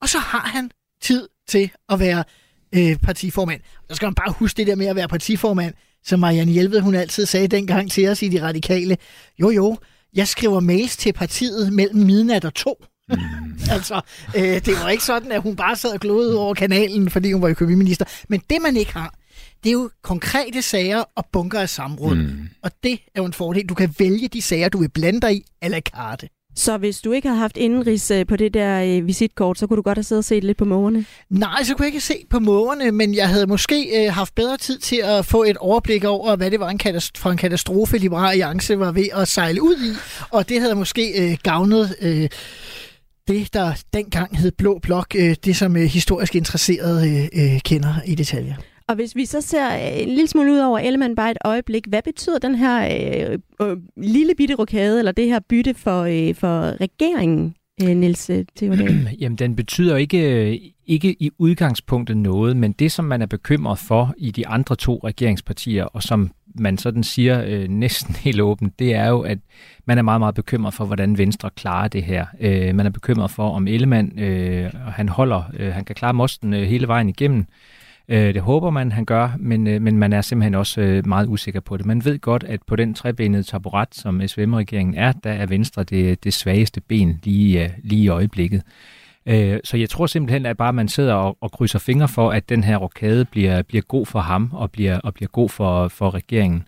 Og 0.00 0.08
så 0.08 0.18
har 0.18 0.38
han 0.38 0.70
tid 1.02 1.28
til 1.48 1.70
at 1.88 2.00
være 2.00 2.24
øh, 2.74 2.96
partiformand. 2.96 3.60
Så 3.90 3.96
skal 3.96 4.06
man 4.06 4.14
bare 4.14 4.32
huske 4.32 4.56
det 4.56 4.66
der 4.66 4.76
med 4.76 4.86
at 4.86 4.96
være 4.96 5.08
partiformand, 5.08 5.74
som 6.04 6.20
Marianne 6.20 6.52
Hjelved, 6.52 6.80
hun 6.80 6.94
altid 6.94 7.26
sagde 7.26 7.48
dengang 7.48 7.90
til 7.90 8.08
os 8.08 8.22
i 8.22 8.28
De 8.28 8.42
Radikale. 8.42 8.96
Jo, 9.40 9.50
jo, 9.50 9.78
jeg 10.14 10.28
skriver 10.28 10.60
mails 10.60 10.96
til 10.96 11.12
partiet 11.12 11.72
mellem 11.72 12.06
midnat 12.06 12.44
og 12.44 12.54
to. 12.54 12.84
Mm. 13.08 13.16
altså, 13.76 14.00
øh, 14.36 14.42
det 14.42 14.74
var 14.82 14.88
ikke 14.88 15.04
sådan, 15.04 15.32
at 15.32 15.42
hun 15.42 15.56
bare 15.56 15.76
sad 15.76 15.90
og 15.90 16.00
glodede 16.00 16.38
over 16.38 16.54
kanalen, 16.54 17.10
fordi 17.10 17.32
hun 17.32 17.42
var 17.42 17.48
økonomiminister. 17.48 18.04
Men 18.28 18.42
det, 18.50 18.62
man 18.62 18.76
ikke 18.76 18.92
har, 18.92 19.14
det 19.64 19.70
er 19.70 19.72
jo 19.72 19.90
konkrete 20.02 20.62
sager 20.62 21.04
og 21.16 21.26
bunker 21.32 21.60
af 21.60 21.68
samråd. 21.68 22.14
Mm. 22.14 22.48
Og 22.62 22.70
det 22.82 22.92
er 22.92 23.22
jo 23.22 23.24
en 23.24 23.32
fordel. 23.32 23.66
Du 23.66 23.74
kan 23.74 23.94
vælge 23.98 24.28
de 24.28 24.42
sager, 24.42 24.68
du 24.68 24.78
vil 24.78 24.88
blande 24.88 25.20
dig 25.20 25.36
i, 25.36 25.44
eller 25.62 25.80
karte. 25.80 26.28
Så 26.56 26.78
hvis 26.78 27.00
du 27.00 27.12
ikke 27.12 27.28
havde 27.28 27.40
haft 27.40 27.56
indenrigs 27.56 28.10
øh, 28.10 28.26
på 28.26 28.36
det 28.36 28.54
der 28.54 28.82
øh, 28.82 29.06
visitkort, 29.06 29.58
så 29.58 29.66
kunne 29.66 29.76
du 29.76 29.82
godt 29.82 29.98
have 29.98 30.04
siddet 30.04 30.20
og 30.20 30.24
set 30.24 30.44
lidt 30.44 30.58
på 30.58 30.64
mågerne? 30.64 31.04
Nej, 31.30 31.62
så 31.62 31.74
kunne 31.74 31.84
jeg 31.84 31.94
ikke 31.94 32.00
se 32.00 32.14
på 32.30 32.38
mågerne, 32.38 32.92
men 32.92 33.14
jeg 33.14 33.28
havde 33.28 33.46
måske 33.46 34.06
øh, 34.06 34.12
haft 34.12 34.34
bedre 34.34 34.56
tid 34.56 34.78
til 34.78 35.00
at 35.04 35.26
få 35.26 35.42
et 35.42 35.56
overblik 35.56 36.04
over, 36.04 36.36
hvad 36.36 36.50
det 36.50 36.60
var 36.60 36.68
en 36.68 36.78
katastrofe, 36.78 37.22
for 37.22 37.30
en 37.30 37.36
katastrofe, 37.36 37.98
Liberal 37.98 38.30
Alliance 38.30 38.78
var 38.78 38.92
ved 38.92 39.06
at 39.12 39.28
sejle 39.28 39.62
ud 39.62 39.76
i. 39.76 39.96
Og 40.30 40.48
det 40.48 40.60
havde 40.60 40.74
måske 40.74 41.30
øh, 41.30 41.38
gavnet... 41.42 41.96
Øh, 42.00 42.28
det, 43.32 43.54
der 43.54 43.82
dengang 43.92 44.38
hed 44.38 44.52
Blå 44.58 44.78
Blok, 44.78 45.14
øh, 45.16 45.36
det 45.44 45.56
som 45.56 45.76
øh, 45.76 45.82
historisk 45.82 46.34
interesserede 46.34 47.28
øh, 47.34 47.60
kender 47.60 47.94
i 48.06 48.14
detaljer. 48.14 48.54
Og 48.88 48.94
hvis 48.94 49.16
vi 49.16 49.24
så 49.24 49.40
ser 49.40 49.68
en 49.68 50.08
lille 50.08 50.26
smule 50.26 50.52
ud 50.52 50.58
over 50.58 50.78
Ellemann 50.78 51.14
bare 51.14 51.30
et 51.30 51.38
øjeblik, 51.44 51.86
hvad 51.88 52.02
betyder 52.02 52.38
den 52.38 52.54
her 52.54 52.88
øh, 53.30 53.38
øh, 53.62 53.76
lille 53.96 54.34
bitte 54.36 54.54
rokade, 54.54 54.98
eller 54.98 55.12
det 55.12 55.26
her 55.26 55.40
bytte 55.48 55.74
for, 55.74 56.02
øh, 56.02 56.34
for 56.34 56.80
regeringen, 56.80 57.54
øh, 57.82 57.96
Niels? 57.96 58.30
Jamen, 59.20 59.38
den 59.38 59.56
betyder 59.56 59.96
ikke, 59.96 60.60
ikke 60.86 61.16
i 61.22 61.30
udgangspunktet 61.38 62.16
noget, 62.16 62.56
men 62.56 62.72
det, 62.72 62.92
som 62.92 63.04
man 63.04 63.22
er 63.22 63.26
bekymret 63.26 63.78
for 63.78 64.14
i 64.18 64.30
de 64.30 64.46
andre 64.46 64.76
to 64.76 65.00
regeringspartier, 65.04 65.84
og 65.84 66.02
som 66.02 66.30
man 66.54 66.78
sådan 66.78 67.02
siger 67.02 67.44
øh, 67.46 67.68
næsten 67.68 68.14
helt 68.24 68.40
åbent, 68.40 68.78
det 68.78 68.94
er 68.94 69.08
jo, 69.08 69.20
at 69.20 69.38
man 69.84 69.98
er 69.98 70.02
meget, 70.02 70.20
meget 70.20 70.34
bekymret 70.34 70.74
for, 70.74 70.84
hvordan 70.84 71.18
Venstre 71.18 71.50
klarer 71.56 71.88
det 71.88 72.02
her. 72.02 72.26
Øh, 72.40 72.74
man 72.74 72.86
er 72.86 72.90
bekymret 72.90 73.30
for, 73.30 73.50
om 73.50 73.66
Ellemann 73.66 74.18
øh, 74.18 74.70
han 74.74 75.08
holder, 75.08 75.42
øh, 75.54 75.72
han 75.72 75.84
kan 75.84 75.94
klare 75.94 76.14
mosten 76.14 76.54
øh, 76.54 76.62
hele 76.62 76.88
vejen 76.88 77.08
igennem. 77.08 77.46
Øh, 78.08 78.34
det 78.34 78.42
håber 78.42 78.70
man, 78.70 78.92
han 78.92 79.04
gør, 79.04 79.30
men, 79.38 79.66
øh, 79.66 79.82
men 79.82 79.98
man 79.98 80.12
er 80.12 80.20
simpelthen 80.20 80.54
også 80.54 80.80
øh, 80.80 81.06
meget 81.06 81.26
usikker 81.28 81.60
på 81.60 81.76
det. 81.76 81.86
Man 81.86 82.04
ved 82.04 82.18
godt, 82.18 82.44
at 82.44 82.60
på 82.66 82.76
den 82.76 82.94
trebenede 82.94 83.42
taburet, 83.42 83.94
som 83.94 84.28
SVM-regeringen 84.28 84.94
er, 84.94 85.12
der 85.12 85.32
er 85.32 85.46
Venstre 85.46 85.84
det, 85.84 86.24
det 86.24 86.34
svageste 86.34 86.80
ben 86.80 87.20
lige, 87.24 87.64
øh, 87.64 87.70
lige 87.84 88.02
i 88.02 88.08
øjeblikket. 88.08 88.62
Øh, 89.26 89.60
så 89.64 89.76
jeg 89.76 89.90
tror 89.90 90.06
simpelthen, 90.06 90.46
at 90.46 90.56
bare 90.56 90.72
man 90.72 90.88
sidder 90.88 91.14
og, 91.14 91.36
og 91.40 91.52
krydser 91.52 91.78
fingre 91.78 92.08
for, 92.08 92.30
at 92.30 92.48
den 92.48 92.64
her 92.64 92.76
rokade 92.76 93.24
bliver, 93.24 93.62
bliver 93.62 93.82
god 93.82 94.06
for 94.06 94.20
ham 94.20 94.50
og 94.52 94.70
bliver, 94.70 94.98
og 94.98 95.14
bliver 95.14 95.28
god 95.28 95.48
for, 95.48 95.88
for 95.88 96.14
regeringen. 96.14 96.64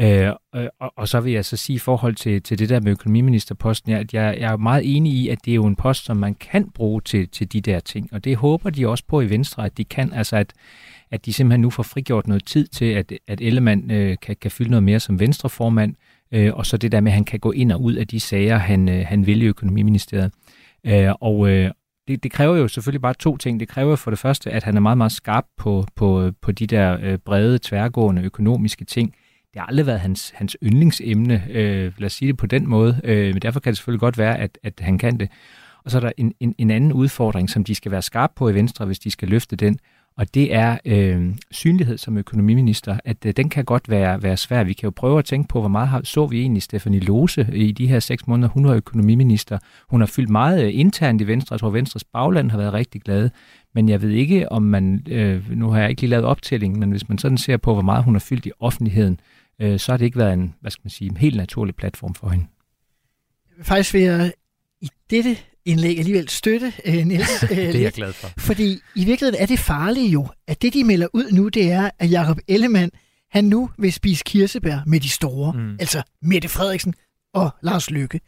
Øh, 0.00 0.32
øh, 0.54 0.66
og, 0.80 0.92
og 0.96 1.08
så 1.08 1.20
vil 1.20 1.32
jeg 1.32 1.44
så 1.44 1.56
sige 1.56 1.76
i 1.76 1.78
forhold 1.78 2.14
til, 2.14 2.42
til 2.42 2.58
det 2.58 2.68
der 2.68 2.80
med 2.80 2.92
økonomiministerposten, 2.92 3.92
at 3.92 4.14
jeg, 4.14 4.36
jeg 4.40 4.52
er 4.52 4.56
meget 4.56 4.96
enig 4.96 5.12
i, 5.12 5.28
at 5.28 5.38
det 5.44 5.50
er 5.50 5.54
jo 5.54 5.66
en 5.66 5.76
post, 5.76 6.04
som 6.04 6.16
man 6.16 6.34
kan 6.34 6.70
bruge 6.70 7.00
til, 7.00 7.28
til 7.28 7.52
de 7.52 7.60
der 7.60 7.80
ting. 7.80 8.08
Og 8.12 8.24
det 8.24 8.36
håber 8.36 8.70
de 8.70 8.88
også 8.88 9.04
på 9.08 9.20
i 9.20 9.30
Venstre, 9.30 9.66
at 9.66 9.78
de 9.78 9.84
kan. 9.84 10.12
Altså 10.12 10.36
at, 10.36 10.52
at 11.10 11.26
de 11.26 11.32
simpelthen 11.32 11.60
nu 11.60 11.70
får 11.70 11.82
frigjort 11.82 12.26
noget 12.26 12.44
tid 12.44 12.66
til, 12.66 12.84
at, 12.84 13.12
at 13.28 13.40
Ellemann 13.40 13.90
øh, 13.90 14.16
kan, 14.22 14.36
kan 14.40 14.50
fylde 14.50 14.70
noget 14.70 14.82
mere 14.82 15.00
som 15.00 15.20
venstreformand. 15.20 15.94
Øh, 16.32 16.54
og 16.54 16.66
så 16.66 16.76
det 16.76 16.92
der 16.92 17.00
med, 17.00 17.12
at 17.12 17.14
han 17.14 17.24
kan 17.24 17.40
gå 17.40 17.52
ind 17.52 17.72
og 17.72 17.82
ud 17.82 17.94
af 17.94 18.06
de 18.06 18.20
sager, 18.20 18.56
han, 18.56 18.88
øh, 18.88 19.04
han 19.06 19.26
vil 19.26 19.42
i 19.42 19.46
økonomiministeriet. 19.46 20.32
Øh, 20.86 21.12
og, 21.20 21.50
øh, 21.50 21.70
det, 22.08 22.22
det 22.22 22.32
kræver 22.32 22.56
jo 22.56 22.68
selvfølgelig 22.68 23.02
bare 23.02 23.14
to 23.14 23.36
ting. 23.36 23.60
Det 23.60 23.68
kræver 23.68 23.96
for 23.96 24.10
det 24.10 24.18
første, 24.18 24.50
at 24.50 24.62
han 24.62 24.76
er 24.76 24.80
meget, 24.80 24.98
meget 24.98 25.12
skarp 25.12 25.44
på, 25.56 25.84
på, 25.96 26.30
på 26.42 26.52
de 26.52 26.66
der 26.66 26.98
øh, 27.02 27.18
brede, 27.18 27.58
tværgående 27.62 28.22
økonomiske 28.22 28.84
ting. 28.84 29.14
Det 29.52 29.60
har 29.60 29.66
aldrig 29.66 29.86
været 29.86 30.00
hans, 30.00 30.32
hans 30.34 30.56
yndlingsemne, 30.62 31.44
øh, 31.50 31.92
lad 31.98 32.06
os 32.06 32.12
sige 32.12 32.28
det 32.28 32.36
på 32.36 32.46
den 32.46 32.68
måde, 32.68 33.00
øh, 33.04 33.34
men 33.34 33.42
derfor 33.42 33.60
kan 33.60 33.70
det 33.70 33.76
selvfølgelig 33.76 34.00
godt 34.00 34.18
være, 34.18 34.38
at, 34.38 34.58
at 34.62 34.72
han 34.80 34.98
kan 34.98 35.20
det. 35.20 35.28
Og 35.84 35.90
så 35.90 35.98
er 35.98 36.00
der 36.00 36.12
en, 36.16 36.32
en, 36.40 36.54
en 36.58 36.70
anden 36.70 36.92
udfordring, 36.92 37.50
som 37.50 37.64
de 37.64 37.74
skal 37.74 37.92
være 37.92 38.02
skarpe 38.02 38.32
på 38.36 38.48
i 38.48 38.54
Venstre, 38.54 38.86
hvis 38.86 38.98
de 38.98 39.10
skal 39.10 39.28
løfte 39.28 39.56
den, 39.56 39.78
og 40.18 40.34
det 40.34 40.54
er 40.54 40.78
øh, 40.84 41.34
synlighed 41.50 41.98
som 41.98 42.18
økonomiminister, 42.18 42.98
at 43.04 43.26
øh, 43.26 43.32
den 43.36 43.48
kan 43.48 43.64
godt 43.64 43.90
være, 43.90 44.22
være 44.22 44.36
svær. 44.36 44.64
Vi 44.64 44.72
kan 44.72 44.86
jo 44.86 44.90
prøve 44.90 45.18
at 45.18 45.24
tænke 45.24 45.48
på, 45.48 45.60
hvor 45.60 45.68
meget 45.68 45.88
har, 45.88 46.00
så 46.04 46.26
vi 46.26 46.40
egentlig 46.40 46.62
Stefanie 46.62 47.00
Lose 47.00 47.46
i 47.52 47.72
de 47.72 47.86
her 47.86 48.00
seks 48.00 48.26
måneder. 48.26 48.48
Hun 48.48 48.66
var 48.66 48.74
økonomiminister. 48.74 49.58
Hun 49.88 50.00
har 50.00 50.06
fyldt 50.06 50.28
meget 50.30 50.64
øh, 50.64 50.70
internt 50.74 51.20
i 51.20 51.26
Venstre. 51.26 51.54
Jeg 51.54 51.60
tror, 51.60 51.70
Venstres 51.70 52.04
bagland 52.04 52.50
har 52.50 52.58
været 52.58 52.72
rigtig 52.72 53.02
glade. 53.02 53.30
Men 53.74 53.88
jeg 53.88 54.02
ved 54.02 54.10
ikke, 54.10 54.52
om 54.52 54.62
man, 54.62 55.06
øh, 55.08 55.50
nu 55.50 55.70
har 55.70 55.80
jeg 55.80 55.90
ikke 55.90 56.02
lige 56.02 56.10
lavet 56.10 56.26
optælling, 56.26 56.78
men 56.78 56.90
hvis 56.90 57.08
man 57.08 57.18
sådan 57.18 57.38
ser 57.38 57.56
på, 57.56 57.72
hvor 57.72 57.82
meget 57.82 58.04
hun 58.04 58.14
har 58.14 58.20
fyldt 58.20 58.46
i 58.46 58.52
offentligheden, 58.60 59.20
øh, 59.60 59.78
så 59.78 59.92
har 59.92 59.96
det 59.96 60.04
ikke 60.04 60.18
været 60.18 60.32
en, 60.32 60.54
hvad 60.60 60.70
skal 60.70 60.80
man 60.84 60.90
sige, 60.90 61.10
en 61.10 61.16
helt 61.16 61.36
naturlig 61.36 61.74
platform 61.74 62.14
for 62.14 62.28
hende. 62.28 62.46
Faktisk 63.62 63.94
vil 63.94 64.02
jeg 64.02 64.32
i 64.80 64.88
dette 65.10 65.36
indlæg 65.68 65.98
alligevel 65.98 66.28
støtte, 66.28 66.72
øh, 66.84 67.06
Niels. 67.06 67.42
Øh, 67.50 67.56
det 67.56 67.74
er 67.76 67.80
jeg 67.80 67.92
glad 67.92 68.12
for. 68.12 68.30
Fordi 68.38 68.80
i 68.94 69.04
virkeligheden 69.04 69.42
er 69.42 69.46
det 69.46 69.58
farlige 69.58 70.08
jo, 70.08 70.28
at 70.48 70.62
det, 70.62 70.74
de 70.74 70.84
melder 70.84 71.06
ud 71.12 71.30
nu, 71.32 71.48
det 71.48 71.70
er, 71.72 71.90
at 71.98 72.10
Jacob 72.10 72.38
Ellemann, 72.48 72.90
han 73.30 73.44
nu 73.44 73.70
vil 73.78 73.92
spise 73.92 74.22
kirsebær 74.26 74.78
med 74.86 75.00
de 75.00 75.08
store. 75.08 75.52
Mm. 75.52 75.76
Altså 75.80 76.02
Mette 76.22 76.48
Frederiksen 76.48 76.94
og 77.34 77.50
Lars 77.62 77.90
Lykke. 77.90 78.20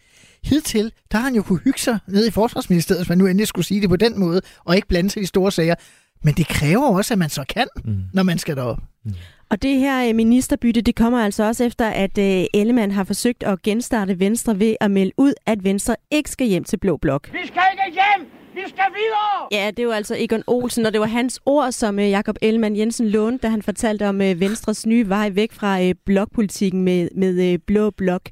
Hidtil, 0.45 0.93
der 1.13 1.19
har 1.19 1.25
han 1.25 1.35
jo 1.35 1.43
kunne 1.43 1.61
hygge 1.65 1.81
sig 1.81 1.99
nede 2.09 2.29
i 2.29 2.31
Forsvarsministeriet, 2.31 3.01
hvis 3.01 3.09
man 3.09 3.19
nu 3.19 3.27
endelig 3.27 3.49
skulle 3.49 3.67
sige 3.67 3.81
det 3.81 3.89
på 3.89 3.97
den 3.97 4.19
måde, 4.19 4.41
og 4.65 4.77
ikke 4.77 4.89
blande 4.89 5.11
sig 5.11 5.21
i 5.21 5.23
de 5.23 5.27
store 5.27 5.53
sager. 5.53 5.75
Men 6.23 6.35
det 6.35 6.49
kræver 6.49 6.87
også, 6.87 7.15
at 7.15 7.19
man 7.19 7.31
så 7.31 7.45
kan, 7.49 7.69
mm. 7.85 8.03
når 8.13 8.23
man 8.23 8.39
skal 8.39 8.57
derop. 8.57 8.79
Mm. 9.05 9.15
Og 9.51 9.63
det 9.63 9.79
her 9.79 10.09
øh, 10.09 10.15
ministerbytte, 10.15 10.81
det 10.81 10.97
kommer 10.97 11.25
altså 11.25 11.45
også 11.45 11.65
efter, 11.65 11.89
at 11.89 12.19
øh, 12.19 12.45
Ellemann 12.55 12.93
har 12.93 13.05
forsøgt 13.05 13.43
at 13.43 13.63
genstarte 13.63 14.21
Venstre 14.21 14.59
ved 14.59 14.77
at 14.81 14.91
melde 14.91 15.13
ud, 15.17 15.33
at 15.47 15.65
Venstre 15.65 15.97
ikke 16.11 16.31
skal 16.31 16.47
hjem 16.47 16.65
til 16.65 16.77
Blå 16.77 16.97
Blok. 16.97 17.33
Vi 17.33 17.39
skal 17.47 17.63
ikke 17.73 17.93
hjem! 17.93 18.29
Vi 18.55 18.61
skal 18.69 18.85
videre! 18.95 19.63
Ja, 19.63 19.71
det 19.71 19.79
er 19.79 19.83
jo 19.83 19.91
altså 19.91 20.17
Egon 20.19 20.43
Olsen, 20.47 20.87
og 20.87 20.93
det 20.93 21.01
var 21.01 21.07
hans 21.07 21.41
ord, 21.47 21.73
som 21.73 21.99
øh, 21.99 22.11
Jakob 22.11 22.37
Ellemann 22.43 22.77
Jensen 22.77 23.09
lånte, 23.09 23.43
da 23.43 23.49
han 23.49 23.63
fortalte 23.63 24.09
om 24.09 24.19
Venstres 24.19 24.87
nye 24.87 25.09
vej 25.09 25.31
væk 25.31 25.53
fra 25.53 25.93
blokpolitikken 26.07 26.83
med, 26.83 27.09
med 27.17 27.59
Blå 27.59 27.91
Blok. 27.91 28.23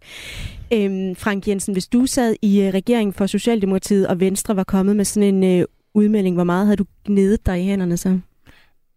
Øhm, 0.73 1.17
Frank 1.17 1.49
Jensen, 1.49 1.73
hvis 1.73 1.87
du 1.87 2.07
sad 2.07 2.35
i 2.43 2.71
regeringen 2.75 3.13
for 3.13 3.27
Socialdemokratiet, 3.27 4.07
og 4.07 4.21
Venstre 4.21 4.57
var 4.57 4.65
kommet 4.65 4.97
med 4.97 5.05
sådan 5.05 5.45
en 5.45 5.67
udmelding, 5.95 6.37
hvor 6.37 6.45
meget 6.45 6.67
havde 6.67 6.77
du 6.77 6.85
gnedet 7.05 7.47
dig 7.47 7.61
i 7.61 7.65
hænderne 7.65 7.97
så? 7.97 8.19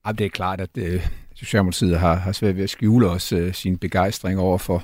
Ja, 0.05 0.11
det 0.11 0.25
er 0.25 0.29
klart, 0.29 0.61
at 0.61 0.77
øh, 0.77 1.07
Socialdemokratiet 1.35 1.99
har, 1.99 2.15
har 2.15 2.31
svært 2.31 2.55
ved 2.55 2.63
at 2.63 2.69
skjule 2.69 3.09
os 3.09 3.31
øh, 3.31 3.53
sin 3.53 3.77
begejstring 3.77 4.39
over 4.39 4.57
for, 4.57 4.83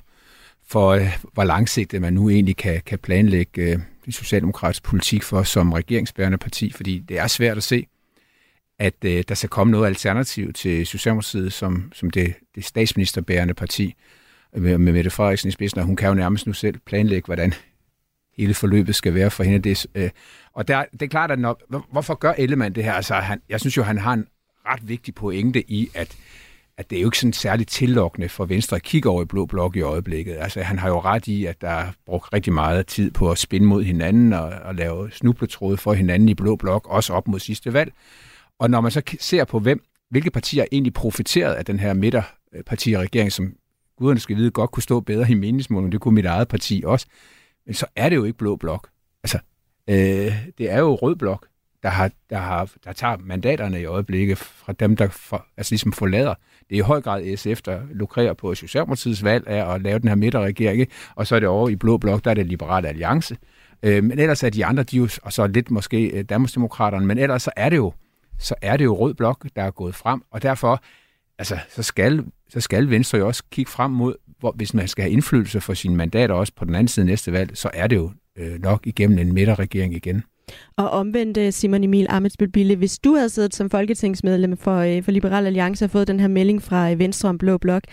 for 0.68 0.90
øh, 0.90 1.18
hvor 1.34 1.44
langsigtet 1.44 2.02
man 2.02 2.14
nu 2.14 2.30
egentlig 2.30 2.58
kan, 2.58 2.82
kan 2.86 3.00
planlægge 3.00 3.62
øh, 3.62 3.80
den 4.06 4.12
socialdemokratiske 4.12 4.84
politik 4.84 5.24
for 5.24 5.44
som 5.44 5.74
regeringsbærende 5.74 6.38
parti, 6.38 6.72
fordi 6.72 7.00
det 7.00 7.20
er 7.20 7.28
svært 7.28 7.58
at 7.58 7.64
se, 7.64 7.88
at 8.80 8.94
øh, 9.06 9.24
der 9.28 9.36
skal 9.36 9.50
komme 9.50 9.72
noget 9.72 9.88
alternativ 9.88 10.54
til 10.54 10.88
Socialdemokratiet 10.88 11.54
som, 11.54 11.92
som 11.96 12.10
det, 12.10 12.34
det 12.56 12.66
statsministerbærende 12.66 13.54
parti 13.54 13.96
med, 14.56 14.78
med 14.78 14.94
Mette 14.94 15.10
Frederiksen 15.10 15.48
i 15.48 15.52
spidsen, 15.52 15.80
og 15.80 15.86
hun 15.86 15.96
kan 15.96 16.08
jo 16.08 16.14
nærmest 16.14 16.48
nu 16.48 16.54
selv 16.54 16.80
planlægge, 16.86 17.26
hvordan 17.26 17.54
hele 18.38 18.54
forløbet 18.54 18.96
skal 18.96 19.14
være 19.14 19.32
for 19.32 19.44
hende. 19.44 19.60
Det, 19.60 19.88
øh, 19.96 20.10
og 20.54 20.68
der, 20.68 20.84
det 20.92 21.02
er 21.02 21.08
klart, 21.08 21.32
at 21.32 21.40
når, 21.40 21.88
hvorfor 21.92 22.16
gør 22.16 22.34
Ellemann 22.38 22.76
det 22.76 22.84
her? 22.84 22.94
Altså, 22.94 23.14
han, 23.14 23.42
jeg 23.50 23.60
synes 23.60 23.78
jo, 23.78 23.84
han 23.84 23.98
har 23.98 24.14
en 24.14 24.28
ret 24.66 24.90
vigtig 24.90 25.16
pointe 25.16 25.72
i, 25.72 25.90
at 25.96 26.18
at 26.78 26.90
det 26.90 26.98
er 26.98 27.02
jo 27.02 27.08
ikke 27.08 27.18
sådan 27.18 27.34
særligt 27.34 27.70
tillokkende 27.70 28.30
for 28.30 28.46
Venstre 28.46 28.76
at 28.76 28.84
kigge 28.84 29.10
over 29.10 29.22
i 29.22 29.26
Blå 29.26 29.46
Blok 29.46 29.76
i 29.76 29.82
øjeblikket. 29.82 30.36
Altså, 30.40 30.62
han 30.62 30.80
har 30.80 30.90
jo 30.90 31.00
ret 31.00 31.28
i, 31.28 31.46
at 31.46 31.62
der 31.62 31.70
er 31.70 31.92
brugt 32.06 32.34
rigtig 32.34 32.54
meget 32.54 32.88
tid 32.88 33.12
på 33.12 33.32
at 33.32 33.38
spinde 33.38 33.68
mod 33.68 33.84
hinanden 33.84 34.34
og, 34.34 34.50
og 34.50 34.76
lave 34.76 35.12
snubletråde 35.12 35.78
for 35.78 35.94
hinanden 35.94 36.30
i 36.30 36.34
Blå 36.34 36.56
Blok, 36.56 36.88
også 36.88 37.14
op 37.14 37.28
mod 37.28 37.40
sidste 37.40 37.74
valg. 37.74 37.94
Og 38.60 38.70
når 38.70 38.82
man 38.82 38.92
så 38.92 39.02
ser 39.20 39.44
på, 39.44 39.60
hvem, 39.60 39.84
hvilke 40.10 40.32
partier 40.32 40.66
egentlig 40.72 40.94
profiteret 40.94 41.54
af 41.54 41.66
den 41.66 41.80
her 41.80 41.94
midterpartiregering, 41.94 43.32
som 43.32 43.54
guderne 43.98 44.20
skal 44.20 44.36
vide 44.36 44.52
godt 44.52 44.72
kunne 44.72 44.84
stå 44.84 45.00
bedre 45.00 45.32
i 45.32 45.34
meningsmålene, 45.34 45.92
det 45.92 46.02
kunne 46.02 46.16
mit 46.16 46.26
eget 46.26 46.48
parti 46.48 46.84
også, 46.86 47.06
men 47.68 47.74
så 47.74 47.86
er 47.96 48.10
det 48.10 48.16
jo 48.16 48.24
ikke 48.24 48.38
Blå 48.38 48.56
Blok. 48.56 48.90
Altså, 49.24 49.40
øh, 49.88 50.50
det 50.58 50.72
er 50.72 50.80
jo 50.80 50.96
Rød 50.96 51.16
Blok, 51.16 51.48
der, 51.84 51.90
har, 51.90 52.12
der, 52.30 52.38
har, 52.38 52.72
der 52.84 52.94
tager 52.94 53.18
mandaterne 53.18 53.82
i 53.82 53.86
øjeblikket 53.86 54.38
fra 54.38 54.74
dem, 54.74 54.96
der 54.96 55.08
for, 55.08 55.46
altså 55.58 55.72
ligesom 55.72 55.92
forlader 55.92 56.34
det 56.70 56.76
er 56.76 56.80
i 56.80 56.82
høj 56.82 57.02
grad 57.02 57.38
SF, 57.38 57.62
der 57.62 57.80
lukrerer 57.92 58.34
på 58.34 58.56
Socialdemokratiets 58.56 59.24
valg 59.24 59.48
af 59.48 59.74
at 59.74 59.82
lave 59.82 60.00
den 60.00 60.08
her 60.08 60.16
midterregering, 60.16 60.88
og 61.16 61.28
så 61.28 61.36
er 61.36 61.40
det 61.40 61.50
over 61.50 61.70
i 61.70 61.76
Blå 61.76 61.98
Blok, 61.98 62.24
der 62.24 62.32
er 62.32 62.36
det 62.36 62.46
Liberale 62.46 62.88
Alliance. 62.88 63.38
Øh, 63.84 64.04
men 64.04 64.20
ellers 64.20 64.44
er 64.44 64.50
de 64.50 64.66
andre, 64.66 64.84
de 64.84 64.98
jo, 64.98 65.10
og 65.24 65.34
så 65.34 65.48
lidt 65.48 65.72
måske 65.72 66.08
øh, 66.08 66.24
Danmarksdemokraterne, 66.24 67.06
men 67.06 67.18
ellers 67.18 67.44
så 67.44 67.52
er 67.56 67.70
det 67.70 67.78
jo, 67.78 67.94
så 68.40 68.56
er 68.62 68.78
det 68.78 68.86
jo 68.86 68.96
Rød 68.96 69.14
Blok, 69.14 69.46
der 69.56 69.64
er 69.64 69.72
gået 69.72 69.96
frem, 69.96 70.22
og 70.32 70.42
derfor, 70.42 70.84
altså, 71.38 71.58
så 71.70 71.84
skal, 71.84 72.26
så 72.50 72.60
skal 72.60 72.90
Venstre 72.90 73.18
jo 73.18 73.28
også 73.28 73.44
kigge 73.52 73.72
frem 73.72 73.92
mod, 73.92 74.16
hvor, 74.40 74.52
hvis 74.52 74.74
man 74.74 74.88
skal 74.88 75.02
have 75.04 75.12
indflydelse 75.12 75.62
for 75.62 75.74
sine 75.74 75.96
mandater 75.96 76.36
også 76.36 76.54
på 76.56 76.66
den 76.66 76.76
anden 76.76 76.88
side 76.88 77.06
næste 77.06 77.32
valg, 77.32 77.58
så 77.58 77.70
er 77.74 77.88
det 77.88 77.96
jo 77.96 78.12
øh, 78.38 78.62
nok 78.62 78.88
igennem 78.88 79.20
en 79.20 79.34
midterregering 79.34 79.94
igen. 79.94 80.24
Og 80.78 80.90
omvendt, 80.90 81.38
øh, 81.38 81.54
Simon 81.54 81.84
Emil 81.84 82.06
Amitsbøl 82.10 82.52
Bille, 82.52 82.76
hvis 82.76 83.00
du 83.00 83.16
havde 83.16 83.30
siddet 83.30 83.56
som 83.56 83.70
folketingsmedlem 83.70 84.58
for, 84.58 84.78
øh, 84.78 85.04
for 85.04 85.12
Liberal 85.12 85.46
Alliance 85.46 85.86
og 85.86 85.92
fået 85.92 86.08
den 86.08 86.20
her 86.20 86.28
melding 86.28 86.64
fra 86.64 86.92
øh, 86.92 87.00
Venstre 87.00 87.30
om 87.30 87.38
Blå 87.38 87.58
Blok, 87.58 87.84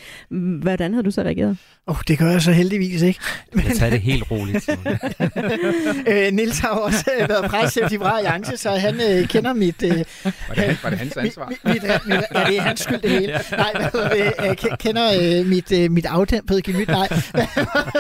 hvordan 0.61 0.93
havde 0.93 1.05
du 1.05 1.11
så 1.11 1.23
reageret? 1.23 1.59
Oh, 1.87 1.97
det 2.09 2.19
gør 2.19 2.31
jeg 2.31 2.43
så 2.43 2.53
heldigvis 2.53 3.03
ikke. 3.03 3.21
Men... 3.53 3.65
Jeg 3.65 3.77
tager 3.77 3.91
det 3.91 4.01
helt 4.01 4.31
roligt. 4.31 4.69
øh, 6.13 6.33
Nils 6.33 6.59
har 6.59 6.69
også 6.69 7.11
været 7.29 7.51
præsident 7.51 7.93
i 7.93 7.95
Liberal 7.95 8.27
Alliance, 8.27 8.57
så 8.57 8.71
han 8.71 8.95
øh, 8.95 9.29
kender 9.29 9.53
mit... 9.53 9.83
Øh, 9.83 9.91
var, 9.91 10.55
det, 10.55 10.79
var 10.83 10.91
det 10.91 10.99
hans 10.99 11.17
ansvar? 11.17 11.49
Mit, 11.49 11.65
mit, 11.65 11.83
mit, 12.07 12.21
ja, 12.35 12.45
det 12.47 12.57
er 12.59 12.63
hans 12.63 12.81
skyld 12.81 13.01
det 13.01 13.11
hele. 13.11 13.41
Nej, 13.51 13.73
hvad 13.93 14.49
øh, 14.51 14.79
kender 14.79 15.39
øh, 15.41 15.47
mit, 15.47 15.73
øh, 15.73 15.91
mit 15.91 16.07
afdæmpede 16.07 16.63
gemyt. 16.63 16.89
Nej. 16.89 17.09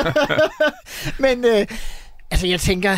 Men 1.24 1.44
øh, 1.44 1.66
altså, 2.30 2.46
jeg 2.46 2.60
tænker 2.60 2.96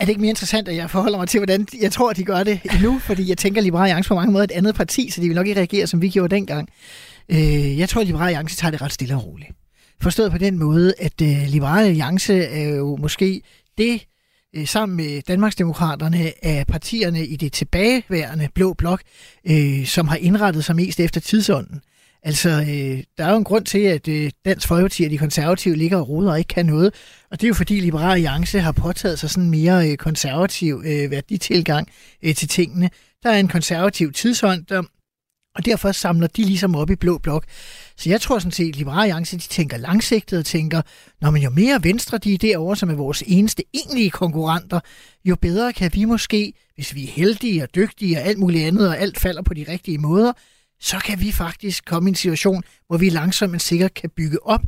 er 0.00 0.04
det 0.04 0.08
ikke 0.08 0.20
mere 0.20 0.28
interessant, 0.28 0.68
at 0.68 0.76
jeg 0.76 0.90
forholder 0.90 1.18
mig 1.18 1.28
til, 1.28 1.40
hvordan 1.40 1.66
jeg 1.80 1.92
tror, 1.92 2.12
de 2.12 2.24
gør 2.24 2.42
det 2.42 2.60
nu? 2.82 2.98
Fordi 2.98 3.28
jeg 3.28 3.38
tænker, 3.38 3.60
at 3.60 3.64
Liberale 3.64 3.84
Alliance 3.84 4.08
på 4.08 4.14
mange 4.14 4.32
måder 4.32 4.42
er 4.42 4.54
et 4.54 4.58
andet 4.58 4.74
parti, 4.74 5.10
så 5.10 5.20
de 5.20 5.26
vil 5.26 5.34
nok 5.34 5.46
ikke 5.46 5.60
reagere, 5.60 5.86
som 5.86 6.02
vi 6.02 6.08
gjorde 6.08 6.34
dengang. 6.34 6.68
Øh, 7.28 7.78
jeg 7.78 7.88
tror, 7.88 8.00
at 8.00 8.06
Liberale 8.06 8.28
Alliance 8.28 8.56
tager 8.56 8.70
det 8.70 8.82
ret 8.82 8.92
stille 8.92 9.14
og 9.14 9.26
roligt. 9.26 9.50
Forstået 10.00 10.32
på 10.32 10.38
den 10.38 10.58
måde, 10.58 10.94
at 10.98 11.22
øh, 11.22 11.38
Liberale 11.48 11.88
Alliance 11.88 12.34
er 12.34 12.68
jo 12.68 12.96
måske 12.96 13.42
det, 13.78 14.06
øh, 14.56 14.66
sammen 14.66 14.96
med 14.96 15.22
Danmarksdemokraterne, 15.22 16.32
af 16.42 16.66
partierne 16.66 17.26
i 17.26 17.36
det 17.36 17.52
tilbageværende 17.52 18.48
blå 18.54 18.72
blok, 18.72 19.02
øh, 19.50 19.86
som 19.86 20.08
har 20.08 20.16
indrettet 20.16 20.64
sig 20.64 20.76
mest 20.76 21.00
efter 21.00 21.20
tidsånden. 21.20 21.80
Altså, 22.26 22.50
øh, 22.50 23.04
der 23.18 23.24
er 23.24 23.30
jo 23.30 23.36
en 23.36 23.44
grund 23.44 23.64
til, 23.64 23.78
at 23.78 24.08
øh, 24.08 24.30
Dansk 24.44 24.68
Folkeparti 24.68 25.04
og 25.04 25.10
de 25.10 25.18
konservative 25.18 25.76
ligger 25.76 25.98
og 25.98 26.08
roder 26.08 26.30
og 26.30 26.38
ikke 26.38 26.48
kan 26.48 26.66
noget. 26.66 26.94
Og 27.30 27.40
det 27.40 27.46
er 27.46 27.48
jo 27.48 27.54
fordi 27.54 27.80
Liberal 27.80 28.12
Alliance 28.12 28.60
har 28.60 28.72
påtaget 28.72 29.18
sig 29.18 29.30
sådan 29.30 29.44
en 29.44 29.50
mere 29.50 29.90
øh, 29.90 29.96
konservativ 29.96 30.82
øh, 30.86 31.10
værditilgang 31.10 31.88
øh, 32.22 32.34
til 32.34 32.48
tingene. 32.48 32.90
Der 33.22 33.30
er 33.30 33.38
en 33.38 33.48
konservativ 33.48 34.12
tidsånd, 34.12 34.66
der, 34.66 34.82
og 35.54 35.64
derfor 35.64 35.92
samler 35.92 36.26
de 36.26 36.42
ligesom 36.42 36.76
op 36.76 36.90
i 36.90 36.96
blå 36.96 37.18
blok. 37.18 37.44
Så 37.96 38.10
jeg 38.10 38.20
tror 38.20 38.38
sådan 38.38 38.52
set, 38.52 38.68
at 38.68 38.76
Liberale 38.76 39.02
Alliance 39.02 39.36
de 39.36 39.42
tænker 39.42 39.76
langsigtet 39.76 40.38
og 40.38 40.44
tænker, 40.44 40.82
når 41.20 41.30
man 41.30 41.42
jo 41.42 41.50
mere 41.50 41.80
venstre 41.82 42.18
de 42.18 42.34
er 42.34 42.38
derovre, 42.38 42.76
som 42.76 42.90
er 42.90 42.94
vores 42.94 43.22
eneste 43.26 43.62
egentlige 43.74 44.10
konkurrenter, 44.10 44.80
jo 45.24 45.36
bedre 45.36 45.72
kan 45.72 45.90
vi 45.94 46.04
måske, 46.04 46.52
hvis 46.74 46.94
vi 46.94 47.04
er 47.04 47.10
heldige 47.10 47.62
og 47.62 47.74
dygtige 47.74 48.18
og 48.18 48.22
alt 48.22 48.38
muligt 48.38 48.64
andet, 48.64 48.88
og 48.88 48.98
alt 48.98 49.18
falder 49.18 49.42
på 49.42 49.54
de 49.54 49.64
rigtige 49.68 49.98
måder, 49.98 50.32
så 50.80 50.98
kan 50.98 51.20
vi 51.20 51.32
faktisk 51.32 51.84
komme 51.84 52.08
i 52.08 52.10
en 52.10 52.14
situation, 52.14 52.62
hvor 52.86 52.96
vi 52.96 53.08
langsomt 53.08 53.50
men 53.50 53.60
sikkert 53.60 53.94
kan 53.94 54.10
bygge 54.10 54.46
op 54.46 54.62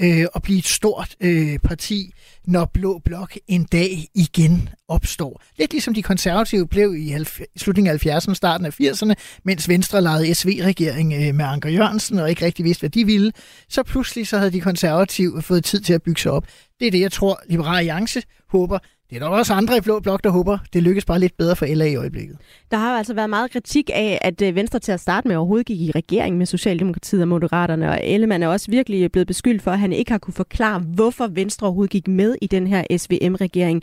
øh, 0.00 0.26
og 0.34 0.42
blive 0.42 0.58
et 0.58 0.66
stort 0.66 1.16
øh, 1.20 1.58
parti, 1.58 2.12
når 2.46 2.64
Blå 2.64 2.98
Blok 3.04 3.36
en 3.48 3.64
dag 3.64 4.08
igen 4.14 4.68
opstår. 4.88 5.42
Lidt 5.58 5.72
ligesom 5.72 5.94
de 5.94 6.02
konservative 6.02 6.68
blev 6.68 6.96
i 6.96 7.24
slutningen 7.56 7.94
af 7.94 8.06
70'erne, 8.06 8.34
starten 8.34 8.66
af 8.66 8.80
80'erne, 8.80 9.12
mens 9.44 9.68
Venstre 9.68 10.02
lejede 10.02 10.34
SV-regering 10.34 11.14
øh, 11.14 11.34
med 11.34 11.44
Anker 11.44 11.70
Jørgensen 11.70 12.18
og 12.18 12.30
ikke 12.30 12.44
rigtig 12.44 12.64
vidste, 12.64 12.80
hvad 12.80 12.90
de 12.90 13.06
ville. 13.06 13.32
Så 13.68 13.82
pludselig 13.82 14.26
så 14.26 14.38
havde 14.38 14.50
de 14.50 14.60
konservative 14.60 15.42
fået 15.42 15.64
tid 15.64 15.80
til 15.80 15.92
at 15.92 16.02
bygge 16.02 16.20
sig 16.20 16.32
op. 16.32 16.46
Det 16.80 16.86
er 16.86 16.90
det, 16.90 17.00
jeg 17.00 17.12
tror, 17.12 17.40
Liberale 17.48 17.78
Alliance 17.78 18.22
håber, 18.48 18.78
det 19.10 19.16
er 19.16 19.20
der 19.20 19.26
også 19.26 19.54
andre 19.54 19.76
i 19.76 19.80
Blå 19.80 20.00
Blok, 20.00 20.24
der 20.24 20.30
håber, 20.30 20.58
det 20.72 20.82
lykkes 20.82 21.04
bare 21.04 21.18
lidt 21.18 21.36
bedre 21.36 21.56
for 21.56 21.66
LA 21.66 21.84
i 21.84 21.96
øjeblikket. 21.96 22.36
Der 22.70 22.76
har 22.76 22.98
altså 22.98 23.14
været 23.14 23.30
meget 23.30 23.50
kritik 23.50 23.90
af, 23.94 24.18
at 24.22 24.42
øh, 24.42 24.54
Venstre 24.54 24.78
til 24.78 24.92
at 24.92 25.00
starte 25.00 25.28
med 25.28 25.36
overhovedet 25.36 25.66
gik 25.66 25.80
i 25.80 25.90
regering 25.90 26.38
med 26.38 26.46
Socialdemokratiet 26.46 27.22
og 27.22 27.28
Moderaterne, 27.28 27.90
og 27.90 28.00
Ellemann 28.04 28.42
er 28.42 28.48
også 28.48 28.70
virkelig 28.70 29.12
blevet 29.12 29.26
beskyldt 29.26 29.62
for, 29.62 29.70
at 29.70 29.78
han 29.78 29.92
ikke 29.92 30.10
har 30.10 30.18
kunne 30.18 30.34
forklare, 30.34 30.78
hvorfor 30.78 31.26
Venstre 31.26 31.66
overhovedet 31.66 31.90
gik 31.90 32.08
med 32.08 32.36
i 32.42 32.46
den 32.46 32.66
her 32.66 32.84
SVM-regering. 32.96 33.82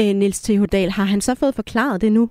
Øh, 0.00 0.06
Niels 0.06 0.40
T. 0.40 0.50
Dahl, 0.72 0.90
har 0.90 1.04
han 1.04 1.20
så 1.20 1.34
fået 1.34 1.54
forklaret 1.54 2.00
det 2.00 2.12
nu? 2.12 2.30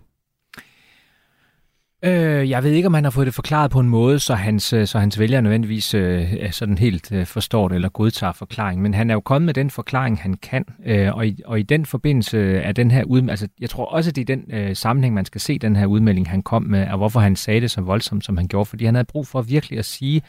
Øh, 2.05 2.49
jeg 2.49 2.63
ved 2.63 2.71
ikke, 2.71 2.87
om 2.87 2.93
han 2.93 3.03
har 3.03 3.11
fået 3.11 3.25
det 3.25 3.33
forklaret 3.33 3.71
på 3.71 3.79
en 3.79 3.89
måde, 3.89 4.19
så 4.19 4.35
hans, 4.35 4.73
øh, 4.73 4.87
så 4.87 4.99
hans 4.99 5.19
vælgere 5.19 5.41
nødvendigvis 5.41 5.93
øh, 5.93 6.51
sådan 6.51 6.77
helt 6.77 7.11
øh, 7.11 7.25
forstår 7.25 7.67
det 7.67 7.75
eller 7.75 7.89
godtager 7.89 8.33
forklaringen. 8.33 8.83
Men 8.83 8.93
han 8.93 9.09
er 9.09 9.13
jo 9.13 9.19
kommet 9.19 9.45
med 9.45 9.53
den 9.53 9.69
forklaring, 9.69 10.21
han 10.21 10.33
kan. 10.33 10.65
Øh, 10.85 11.15
og, 11.15 11.27
i, 11.27 11.41
og 11.45 11.59
i 11.59 11.63
den 11.63 11.85
forbindelse 11.85 12.57
er 12.57 12.71
den 12.71 12.91
her 12.91 13.03
udmelding, 13.03 13.29
altså 13.29 13.47
jeg 13.59 13.69
tror 13.69 13.85
også, 13.85 14.09
at 14.09 14.15
det 14.15 14.21
er 14.29 14.35
den 14.35 14.43
øh, 14.49 14.75
sammenhæng, 14.75 15.15
man 15.15 15.25
skal 15.25 15.41
se 15.41 15.59
den 15.59 15.75
her 15.75 15.85
udmelding, 15.85 16.29
han 16.29 16.41
kom 16.41 16.63
med, 16.63 16.87
og 16.87 16.97
hvorfor 16.97 17.19
han 17.19 17.35
sagde 17.35 17.61
det 17.61 17.71
så 17.71 17.81
voldsomt, 17.81 18.25
som 18.25 18.37
han 18.37 18.47
gjorde. 18.47 18.65
Fordi 18.65 18.85
han 18.85 18.95
havde 18.95 19.05
brug 19.05 19.27
for 19.27 19.41
virkelig 19.41 19.79
at 19.79 19.85
sige 19.85 20.21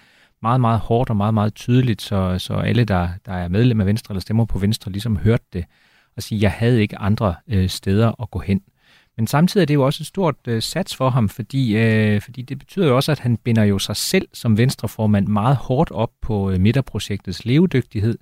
meget, 0.43 0.61
meget 0.61 0.81
hårdt 0.81 1.11
og 1.11 1.17
meget, 1.17 1.35
meget 1.35 1.55
tydeligt, 1.55 2.03
så, 2.03 2.39
så 2.39 2.55
alle, 2.55 2.85
der, 2.85 3.09
der 3.27 3.33
er 3.33 3.49
medlem 3.49 3.81
af 3.81 3.87
Venstre 3.87 4.13
eller 4.13 4.21
stemmer 4.21 4.45
på 4.45 4.59
Venstre, 4.59 4.93
ligesom 4.93 5.17
hørte 5.17 5.45
det. 5.53 5.65
Og 6.17 6.23
sige, 6.23 6.41
jeg 6.43 6.51
havde 6.51 6.83
ikke 6.83 6.99
andre 6.99 7.35
øh, 7.49 7.69
steder 7.69 8.23
at 8.23 8.31
gå 8.31 8.39
hen. 8.39 8.61
Men 9.17 9.27
samtidig 9.27 9.63
er 9.63 9.67
det 9.67 9.75
jo 9.75 9.87
også 9.87 10.03
et 10.03 10.07
stort 10.07 10.35
øh, 10.49 10.63
sats 10.63 10.97
for 10.97 11.11
ham, 11.11 11.29
fordi, 11.29 11.77
øh, 11.77 12.21
fordi 12.21 12.43
det 12.43 12.59
betyder 12.59 12.87
jo 12.87 12.97
også, 12.97 13.13
at 13.13 13.19
han 13.19 13.37
binder 13.37 13.63
jo 13.63 13.79
sig 13.79 13.97
selv 13.97 14.29
som 14.33 14.59
venstreformand 14.59 15.27
meget 15.27 15.57
hårdt 15.57 15.91
op 15.91 16.11
på 16.23 16.51
øh, 16.51 16.61
midterprojektets 16.61 17.45
levedygtighed. 17.45 18.19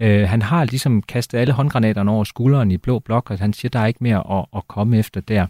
Øh, 0.00 0.28
han 0.28 0.42
har 0.42 0.64
ligesom 0.64 1.02
kastet 1.02 1.38
alle 1.38 1.52
håndgranaterne 1.52 2.10
over 2.10 2.24
skulderen 2.24 2.70
i 2.70 2.76
blå 2.76 2.98
blok, 2.98 3.30
og 3.30 3.38
han 3.38 3.52
siger, 3.52 3.70
der 3.70 3.78
er 3.78 3.86
ikke 3.86 4.02
mere 4.02 4.38
at, 4.38 4.46
at 4.56 4.68
komme 4.68 4.98
efter 4.98 5.20
der. 5.20 5.46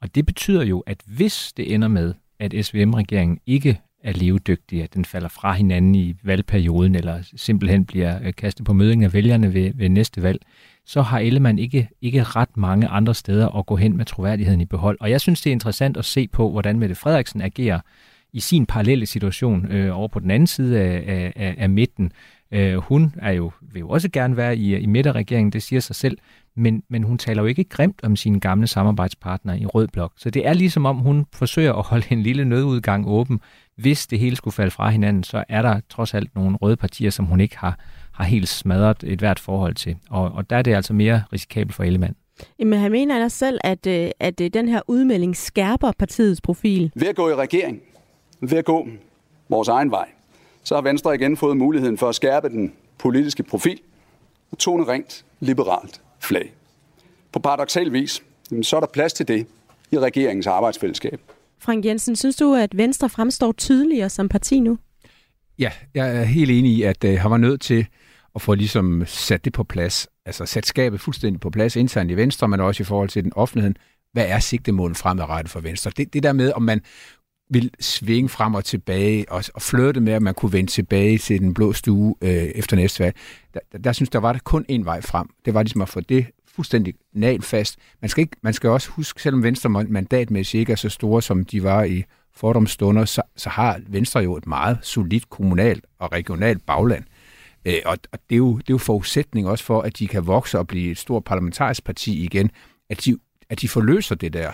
Og 0.00 0.14
det 0.14 0.26
betyder 0.26 0.64
jo, 0.64 0.80
at 0.86 0.98
hvis 1.06 1.52
det 1.56 1.74
ender 1.74 1.88
med, 1.88 2.14
at 2.38 2.54
SVM-regeringen 2.66 3.40
ikke 3.46 3.80
er 4.04 4.12
levedygtig, 4.12 4.82
at 4.82 4.94
den 4.94 5.04
falder 5.04 5.28
fra 5.28 5.52
hinanden 5.52 5.94
i 5.94 6.16
valgperioden, 6.22 6.94
eller 6.94 7.22
simpelthen 7.36 7.84
bliver 7.84 8.18
øh, 8.22 8.34
kastet 8.34 8.66
på 8.66 8.72
møding 8.72 9.04
af 9.04 9.12
vælgerne 9.12 9.54
ved, 9.54 9.70
ved 9.74 9.88
næste 9.88 10.22
valg, 10.22 10.40
så 10.88 11.02
har 11.02 11.18
Ellemann 11.18 11.58
ikke, 11.58 11.88
ikke 12.02 12.22
ret 12.22 12.56
mange 12.56 12.88
andre 12.88 13.14
steder 13.14 13.58
at 13.58 13.66
gå 13.66 13.76
hen 13.76 13.96
med 13.96 14.04
troværdigheden 14.04 14.60
i 14.60 14.64
behold. 14.64 14.96
Og 15.00 15.10
jeg 15.10 15.20
synes, 15.20 15.40
det 15.40 15.50
er 15.50 15.52
interessant 15.52 15.96
at 15.96 16.04
se 16.04 16.28
på, 16.28 16.50
hvordan 16.50 16.78
Mette 16.78 16.94
Frederiksen 16.94 17.40
agerer 17.40 17.80
i 18.32 18.40
sin 18.40 18.66
parallelle 18.66 19.06
situation 19.06 19.66
øh, 19.72 19.98
over 19.98 20.08
på 20.08 20.20
den 20.20 20.30
anden 20.30 20.46
side 20.46 20.80
af, 20.80 21.32
af, 21.36 21.54
af 21.58 21.70
midten. 21.70 22.12
Øh, 22.52 22.76
hun 22.76 23.14
er 23.18 23.32
jo, 23.32 23.52
vil 23.60 23.80
jo 23.80 23.88
også 23.88 24.08
gerne 24.12 24.36
være 24.36 24.56
i, 24.56 24.76
i 24.76 24.86
midterregeringen, 24.86 25.52
det 25.52 25.62
siger 25.62 25.80
sig 25.80 25.96
selv, 25.96 26.18
men, 26.56 26.82
men 26.88 27.02
hun 27.02 27.18
taler 27.18 27.42
jo 27.42 27.46
ikke 27.46 27.64
grimt 27.64 28.00
om 28.02 28.16
sine 28.16 28.40
gamle 28.40 28.66
samarbejdspartnere 28.66 29.60
i 29.60 29.66
Rød 29.66 29.88
Blok. 29.88 30.12
Så 30.16 30.30
det 30.30 30.46
er 30.46 30.52
ligesom 30.52 30.86
om, 30.86 30.96
hun 30.96 31.26
forsøger 31.32 31.72
at 31.72 31.84
holde 31.84 32.06
en 32.10 32.22
lille 32.22 32.44
nødudgang 32.44 33.08
åben. 33.08 33.40
Hvis 33.76 34.06
det 34.06 34.18
hele 34.18 34.36
skulle 34.36 34.54
falde 34.54 34.70
fra 34.70 34.90
hinanden, 34.90 35.22
så 35.22 35.44
er 35.48 35.62
der 35.62 35.80
trods 35.88 36.14
alt 36.14 36.34
nogle 36.34 36.56
røde 36.56 36.76
partier, 36.76 37.10
som 37.10 37.24
hun 37.24 37.40
ikke 37.40 37.58
har, 37.58 37.78
har 38.18 38.24
helt 38.24 38.48
smadret 38.48 38.96
et 39.06 39.18
hvert 39.18 39.38
forhold 39.38 39.74
til. 39.74 39.96
Og, 40.10 40.32
og 40.34 40.50
der 40.50 40.56
er 40.56 40.62
det 40.62 40.74
altså 40.74 40.92
mere 40.92 41.22
risikabelt 41.32 41.74
for 41.74 41.84
Ellemann. 41.84 42.14
Men 42.58 42.78
han 42.78 42.92
mener 42.92 43.18
da 43.18 43.28
selv, 43.28 43.58
at, 43.64 43.86
øh, 43.86 44.10
at 44.20 44.40
øh, 44.40 44.50
den 44.54 44.68
her 44.68 44.80
udmelding 44.86 45.36
skærper 45.36 45.92
partiets 45.98 46.40
profil. 46.40 46.92
Ved 46.94 47.08
at 47.08 47.16
gå 47.16 47.28
i 47.28 47.34
regering, 47.34 47.80
ved 48.40 48.58
at 48.58 48.64
gå 48.64 48.88
vores 49.48 49.68
egen 49.68 49.90
vej, 49.90 50.08
så 50.64 50.74
har 50.74 50.82
Venstre 50.82 51.14
igen 51.14 51.36
fået 51.36 51.56
muligheden 51.56 51.98
for 51.98 52.08
at 52.08 52.14
skærpe 52.14 52.48
den 52.48 52.72
politiske 52.98 53.42
profil 53.42 53.80
og 54.50 54.58
tone 54.58 54.84
rent 54.84 55.24
liberalt 55.40 56.00
flag. 56.20 56.52
På 57.32 57.38
paradoxal 57.38 57.92
vis, 57.92 58.22
så 58.62 58.76
er 58.76 58.80
der 58.80 58.86
plads 58.86 59.12
til 59.12 59.28
det 59.28 59.46
i 59.90 59.98
regeringens 59.98 60.46
arbejdsfællesskab. 60.46 61.20
Frank 61.58 61.84
Jensen, 61.84 62.16
synes 62.16 62.36
du, 62.36 62.54
at 62.54 62.76
Venstre 62.76 63.08
fremstår 63.08 63.52
tydeligere 63.52 64.08
som 64.08 64.28
parti 64.28 64.60
nu? 64.60 64.78
Ja, 65.58 65.70
jeg 65.94 66.16
er 66.16 66.22
helt 66.22 66.50
enig 66.50 66.72
i, 66.72 66.82
at 66.82 67.04
øh, 67.04 67.18
han 67.18 67.30
var 67.30 67.36
nødt 67.36 67.60
til 67.60 67.86
og 68.34 68.42
få 68.42 68.54
ligesom 68.54 69.02
sat 69.06 69.44
det 69.44 69.52
på 69.52 69.64
plads. 69.64 70.08
Altså 70.26 70.46
sat 70.46 70.66
skabet 70.66 71.00
fuldstændig 71.00 71.40
på 71.40 71.50
plads 71.50 71.76
internt 71.76 72.10
i 72.10 72.16
Venstre, 72.16 72.48
men 72.48 72.60
også 72.60 72.82
i 72.82 72.84
forhold 72.84 73.08
til 73.08 73.24
den 73.24 73.32
offentligheden. 73.36 73.76
Hvad 74.12 74.26
er 74.28 74.38
sigtemålet 74.38 74.96
fremadrettet 74.96 75.50
for 75.50 75.60
Venstre? 75.60 75.90
Det, 75.96 76.12
det 76.12 76.22
der 76.22 76.32
med, 76.32 76.52
om 76.52 76.62
man 76.62 76.80
vil 77.50 77.70
svinge 77.80 78.28
frem 78.28 78.54
og 78.54 78.64
tilbage 78.64 79.32
og, 79.32 79.44
og 79.54 79.62
flirte 79.62 80.00
med, 80.00 80.12
at 80.12 80.22
man 80.22 80.34
kunne 80.34 80.52
vende 80.52 80.70
tilbage 80.70 81.18
til 81.18 81.40
den 81.40 81.54
blå 81.54 81.72
stue 81.72 82.14
øh, 82.22 82.30
efter 82.30 82.76
næste 82.76 83.04
valg. 83.04 83.16
Der, 83.54 83.60
der, 83.72 83.78
der 83.78 83.92
synes 83.92 84.10
der 84.10 84.18
var 84.18 84.32
der 84.32 84.40
kun 84.44 84.64
en 84.68 84.84
vej 84.84 85.00
frem. 85.00 85.28
Det 85.44 85.54
var 85.54 85.62
ligesom 85.62 85.82
at 85.82 85.88
få 85.88 86.00
det 86.00 86.26
fuldstændig 86.54 86.94
nalfast. 87.12 87.76
Man 88.00 88.08
skal, 88.08 88.22
ikke, 88.22 88.36
man 88.42 88.54
skal 88.54 88.70
også 88.70 88.90
huske, 88.90 89.22
selvom 89.22 89.42
Venstre 89.42 89.70
mandatmæssigt 89.70 90.60
ikke 90.60 90.72
er 90.72 90.76
så 90.76 90.88
store, 90.88 91.22
som 91.22 91.44
de 91.44 91.62
var 91.62 91.84
i 91.84 92.04
fordomsstunder, 92.34 93.04
så, 93.04 93.22
så 93.36 93.48
har 93.48 93.80
Venstre 93.88 94.20
jo 94.20 94.36
et 94.36 94.46
meget 94.46 94.78
solidt 94.82 95.30
kommunalt 95.30 95.84
og 95.98 96.12
regionalt 96.12 96.66
bagland. 96.66 97.04
Øh, 97.04 97.17
Øh, 97.68 97.80
og 97.84 97.98
og 98.12 98.18
det, 98.30 98.34
er 98.34 98.38
jo, 98.38 98.56
det 98.56 98.70
er 98.70 98.74
jo 98.74 98.78
forudsætning 98.78 99.48
også 99.48 99.64
for, 99.64 99.82
at 99.82 99.98
de 99.98 100.08
kan 100.08 100.26
vokse 100.26 100.58
og 100.58 100.66
blive 100.66 100.90
et 100.90 100.98
stort 100.98 101.24
parlamentarisk 101.24 101.84
parti 101.84 102.24
igen, 102.24 102.50
at 102.90 103.04
de, 103.04 103.18
at 103.50 103.60
de 103.60 103.68
forløser 103.68 104.14
det 104.14 104.32
der. 104.32 104.52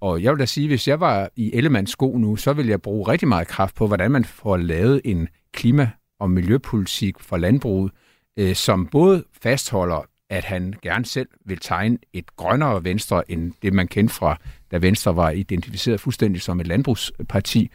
Og 0.00 0.22
jeg 0.22 0.32
vil 0.32 0.38
da 0.40 0.46
sige, 0.46 0.66
hvis 0.66 0.88
jeg 0.88 1.00
var 1.00 1.30
i 1.36 1.50
Ellemands 1.54 1.90
sko 1.90 2.16
nu, 2.16 2.36
så 2.36 2.52
vil 2.52 2.66
jeg 2.66 2.82
bruge 2.82 3.08
rigtig 3.08 3.28
meget 3.28 3.48
kraft 3.48 3.74
på, 3.74 3.86
hvordan 3.86 4.10
man 4.10 4.24
får 4.24 4.56
lavet 4.56 5.00
en 5.04 5.28
klima- 5.52 5.90
og 6.20 6.30
miljøpolitik 6.30 7.20
for 7.20 7.36
landbruget, 7.36 7.92
øh, 8.36 8.54
som 8.54 8.86
både 8.86 9.24
fastholder, 9.42 10.04
at 10.30 10.44
han 10.44 10.74
gerne 10.82 11.06
selv 11.06 11.28
vil 11.44 11.58
tegne 11.58 11.98
et 12.12 12.36
grønnere 12.36 12.84
Venstre, 12.84 13.30
end 13.30 13.52
det 13.62 13.72
man 13.72 13.88
kendte 13.88 14.14
fra, 14.14 14.36
da 14.70 14.76
Venstre 14.76 15.16
var 15.16 15.30
identificeret 15.30 16.00
fuldstændig 16.00 16.42
som 16.42 16.60
et 16.60 16.66
landbrugsparti, 16.66 17.70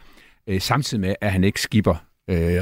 øh, 0.47 0.61
samtidig 0.61 1.01
med, 1.01 1.15
at 1.21 1.31
han 1.31 1.43
ikke 1.43 1.61
skipper 1.61 1.95
øh, 2.29 2.61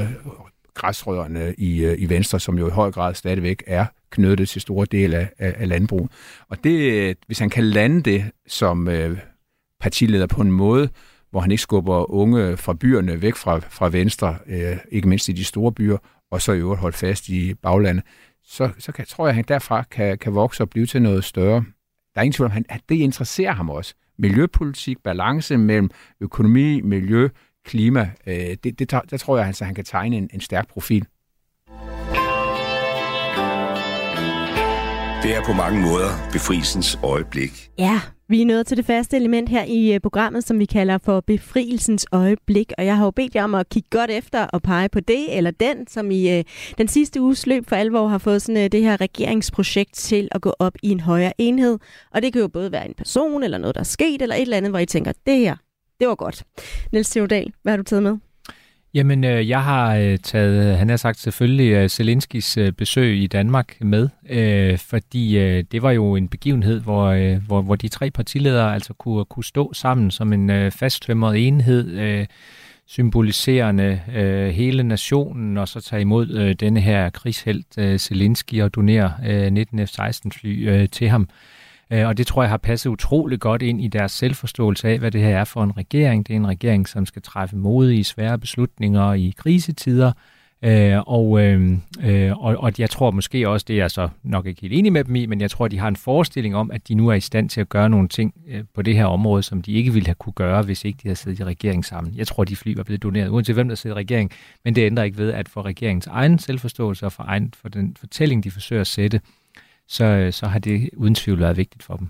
græsrødderne 0.73 1.55
i, 1.57 1.83
øh, 1.83 2.01
i 2.01 2.09
Venstre, 2.09 2.39
som 2.39 2.57
jo 2.57 2.67
i 2.67 2.71
høj 2.71 2.91
grad 2.91 3.13
stadigvæk 3.13 3.63
er 3.67 3.85
knyttet 4.09 4.49
til 4.49 4.61
store 4.61 4.87
dele 4.91 5.17
af, 5.17 5.29
af, 5.39 5.55
af 5.57 5.67
landbrug. 5.67 6.09
Og 6.49 6.63
det, 6.63 7.17
hvis 7.27 7.39
han 7.39 7.49
kan 7.49 7.63
lande 7.63 8.03
det 8.03 8.31
som 8.47 8.87
øh, 8.87 9.17
partileder 9.79 10.27
på 10.27 10.41
en 10.41 10.51
måde, 10.51 10.89
hvor 11.31 11.39
han 11.39 11.51
ikke 11.51 11.63
skubber 11.63 12.11
unge 12.11 12.57
fra 12.57 12.73
byerne 12.73 13.21
væk 13.21 13.35
fra, 13.35 13.59
fra 13.59 13.89
Venstre, 13.89 14.37
øh, 14.47 14.77
ikke 14.91 15.07
mindst 15.09 15.29
i 15.29 15.31
de 15.31 15.43
store 15.43 15.71
byer, 15.71 15.97
og 16.31 16.41
så 16.41 16.51
i 16.51 16.57
øvrigt 16.57 16.81
holde 16.81 16.97
fast 16.97 17.29
i 17.29 17.53
baglandet, 17.53 18.03
så, 18.43 18.69
så 18.77 18.91
kan, 18.91 19.05
tror 19.05 19.25
jeg, 19.25 19.29
at 19.29 19.35
han 19.35 19.45
derfra 19.47 19.83
kan, 19.91 20.17
kan 20.17 20.35
vokse 20.35 20.63
og 20.63 20.69
blive 20.69 20.85
til 20.85 21.01
noget 21.01 21.23
større. 21.23 21.63
Der 22.13 22.19
er 22.19 22.21
ingen 22.21 22.33
tvivl 22.33 22.51
om, 22.51 22.65
at 22.69 22.81
det 22.89 22.95
interesserer 22.95 23.53
ham 23.53 23.69
også. 23.69 23.93
Miljøpolitik, 24.17 24.97
balance 25.03 25.57
mellem 25.57 25.89
økonomi, 26.21 26.81
miljø, 26.81 27.29
klima, 27.65 28.09
øh, 28.27 28.57
det, 28.63 28.79
det, 28.79 28.91
der 28.91 29.17
tror 29.17 29.37
jeg, 29.37 29.47
at 29.47 29.59
han 29.59 29.75
kan 29.75 29.85
tegne 29.85 30.17
en, 30.17 30.29
en 30.33 30.41
stærk 30.41 30.67
profil. 30.69 31.05
Det 35.23 35.35
er 35.35 35.43
på 35.45 35.53
mange 35.53 35.81
måder 35.81 36.29
befrielsens 36.31 36.99
øjeblik. 37.03 37.69
Ja, 37.77 38.01
vi 38.29 38.41
er 38.41 38.45
nået 38.45 38.67
til 38.67 38.77
det 38.77 38.85
faste 38.85 39.17
element 39.17 39.49
her 39.49 39.63
i 39.63 39.93
øh, 39.93 39.99
programmet, 39.99 40.43
som 40.43 40.59
vi 40.59 40.65
kalder 40.65 40.97
for 40.97 41.19
befrielsens 41.19 42.05
øjeblik. 42.11 42.71
Og 42.77 42.85
jeg 42.85 42.97
har 42.97 43.05
jo 43.05 43.11
bedt 43.11 43.35
jer 43.35 43.43
om 43.43 43.55
at 43.55 43.69
kigge 43.69 43.89
godt 43.89 44.11
efter 44.11 44.43
og 44.43 44.61
pege 44.61 44.89
på 44.89 44.99
det 44.99 45.37
eller 45.37 45.51
den, 45.51 45.87
som 45.87 46.11
i 46.11 46.37
øh, 46.37 46.43
den 46.77 46.87
sidste 46.87 47.21
uges 47.21 47.47
løb 47.47 47.69
for 47.69 47.75
alvor 47.75 48.07
har 48.07 48.17
fået 48.17 48.41
sådan, 48.41 48.63
øh, 48.63 48.71
det 48.71 48.81
her 48.81 49.01
regeringsprojekt 49.01 49.93
til 49.93 50.27
at 50.31 50.41
gå 50.41 50.53
op 50.59 50.73
i 50.83 50.89
en 50.89 50.99
højere 50.99 51.33
enhed. 51.37 51.79
Og 52.11 52.21
det 52.21 52.33
kan 52.33 52.41
jo 52.41 52.47
både 52.47 52.71
være 52.71 52.87
en 52.87 52.93
person 52.97 53.43
eller 53.43 53.57
noget, 53.57 53.75
der 53.75 53.81
er 53.81 53.85
sket, 53.85 54.21
eller 54.21 54.35
et 54.35 54.41
eller 54.41 54.57
andet, 54.57 54.71
hvor 54.71 54.79
I 54.79 54.85
tænker, 54.85 55.11
det 55.25 55.37
her, 55.37 55.55
det 56.01 56.09
var 56.09 56.15
godt. 56.15 56.43
Niels 56.91 57.09
Theodal, 57.09 57.53
hvad 57.63 57.71
har 57.71 57.77
du 57.77 57.83
taget 57.83 58.03
med? 58.03 58.17
Jamen, 58.93 59.23
øh, 59.23 59.49
jeg 59.49 59.63
har 59.63 59.95
øh, 59.95 60.17
taget, 60.17 60.71
øh, 60.71 60.77
han 60.77 60.89
har 60.89 60.97
sagt 60.97 61.19
selvfølgelig, 61.19 61.71
øh, 61.71 61.89
Zelenskis 61.89 62.57
øh, 62.57 62.71
besøg 62.71 63.17
i 63.17 63.27
Danmark 63.27 63.81
med, 63.81 64.09
øh, 64.29 64.77
fordi 64.77 65.37
øh, 65.37 65.63
det 65.71 65.81
var 65.81 65.91
jo 65.91 66.15
en 66.15 66.27
begivenhed, 66.27 66.79
hvor, 66.79 67.05
øh, 67.05 67.37
hvor, 67.47 67.61
hvor 67.61 67.75
de 67.75 67.87
tre 67.87 68.11
partiledere 68.11 68.73
altså 68.73 68.93
kunne, 68.93 69.25
kunne 69.25 69.43
stå 69.43 69.73
sammen 69.73 70.11
som 70.11 70.33
en 70.33 70.49
øh, 70.49 70.71
fasttømret 70.71 71.47
enhed, 71.47 71.91
øh, 71.91 72.25
symboliserende 72.87 74.01
øh, 74.15 74.49
hele 74.49 74.83
nationen, 74.83 75.57
og 75.57 75.67
så 75.67 75.81
tage 75.81 76.01
imod 76.01 76.29
øh, 76.29 76.55
denne 76.55 76.79
her 76.79 77.09
krigshelt 77.09 77.77
øh, 77.77 77.99
Zelensky 77.99 78.61
og 78.61 78.75
donere 78.75 79.13
øh, 79.27 79.51
19 79.51 79.79
F-16-fly 79.79 80.69
øh, 80.69 80.89
til 80.89 81.09
ham. 81.09 81.21
Øh, 81.21 81.60
Øh, 81.91 82.07
og 82.07 82.17
det 82.17 82.27
tror 82.27 82.43
jeg 82.43 82.49
har 82.49 82.57
passet 82.57 82.89
utrolig 82.89 83.39
godt 83.39 83.61
ind 83.61 83.81
i 83.81 83.87
deres 83.87 84.11
selvforståelse 84.11 84.87
af, 84.87 84.99
hvad 84.99 85.11
det 85.11 85.21
her 85.21 85.37
er 85.37 85.43
for 85.43 85.63
en 85.63 85.77
regering. 85.77 86.27
Det 86.27 86.33
er 86.33 86.37
en 86.37 86.47
regering, 86.47 86.87
som 86.87 87.05
skal 87.05 87.21
træffe 87.21 87.55
modige, 87.55 88.03
svære 88.03 88.37
beslutninger 88.37 89.13
i 89.13 89.33
krisetider. 89.37 90.11
Øh, 90.63 90.99
og, 91.07 91.41
øhm, 91.41 91.81
øh, 92.03 92.37
og, 92.37 92.57
og 92.57 92.71
jeg 92.77 92.89
tror 92.89 93.11
måske 93.11 93.49
også, 93.49 93.65
det 93.67 93.73
er 93.73 93.77
jeg 93.77 93.91
så 93.91 94.09
nok 94.23 94.45
ikke 94.45 94.61
helt 94.61 94.73
enig 94.73 94.93
med 94.93 95.03
dem 95.03 95.15
i, 95.15 95.25
men 95.25 95.41
jeg 95.41 95.51
tror, 95.51 95.67
de 95.67 95.79
har 95.79 95.87
en 95.87 95.95
forestilling 95.95 96.55
om, 96.55 96.71
at 96.71 96.87
de 96.87 96.93
nu 96.93 97.07
er 97.07 97.13
i 97.13 97.19
stand 97.19 97.49
til 97.49 97.61
at 97.61 97.69
gøre 97.69 97.89
nogle 97.89 98.07
ting 98.07 98.33
øh, 98.47 98.63
på 98.73 98.81
det 98.81 98.95
her 98.95 99.05
område, 99.05 99.43
som 99.43 99.61
de 99.61 99.73
ikke 99.73 99.93
ville 99.93 100.07
have 100.07 100.15
kunne 100.15 100.33
gøre, 100.33 100.61
hvis 100.61 100.85
ikke 100.85 100.97
de 100.97 101.07
havde 101.07 101.15
siddet 101.15 101.39
i 101.39 101.43
regering 101.43 101.85
sammen. 101.85 102.13
Jeg 102.15 102.27
tror, 102.27 102.43
de 102.43 102.55
fly 102.55 102.75
var 102.75 102.83
blevet 102.83 103.03
doneret, 103.03 103.29
uanset 103.29 103.55
hvem 103.55 103.67
der 103.67 103.75
sidder 103.75 103.95
i 103.95 103.99
regering, 103.99 104.31
men 104.65 104.75
det 104.75 104.85
ændrer 104.85 105.03
ikke 105.03 105.17
ved, 105.17 105.33
at 105.33 105.49
for 105.49 105.61
regeringens 105.65 106.07
egen 106.07 106.39
selvforståelse 106.39 107.05
og 107.05 107.11
for, 107.11 107.23
egen, 107.27 107.53
for 107.61 107.69
den 107.69 107.95
fortælling, 107.99 108.43
de 108.43 108.51
forsøger 108.51 108.81
at 108.81 108.87
sætte, 108.87 109.21
så, 109.91 110.29
så 110.31 110.47
har 110.47 110.59
det 110.59 110.89
uden 110.97 111.15
tvivl 111.15 111.39
været 111.39 111.57
vigtigt 111.57 111.83
for 111.83 111.95
dem. 111.95 112.07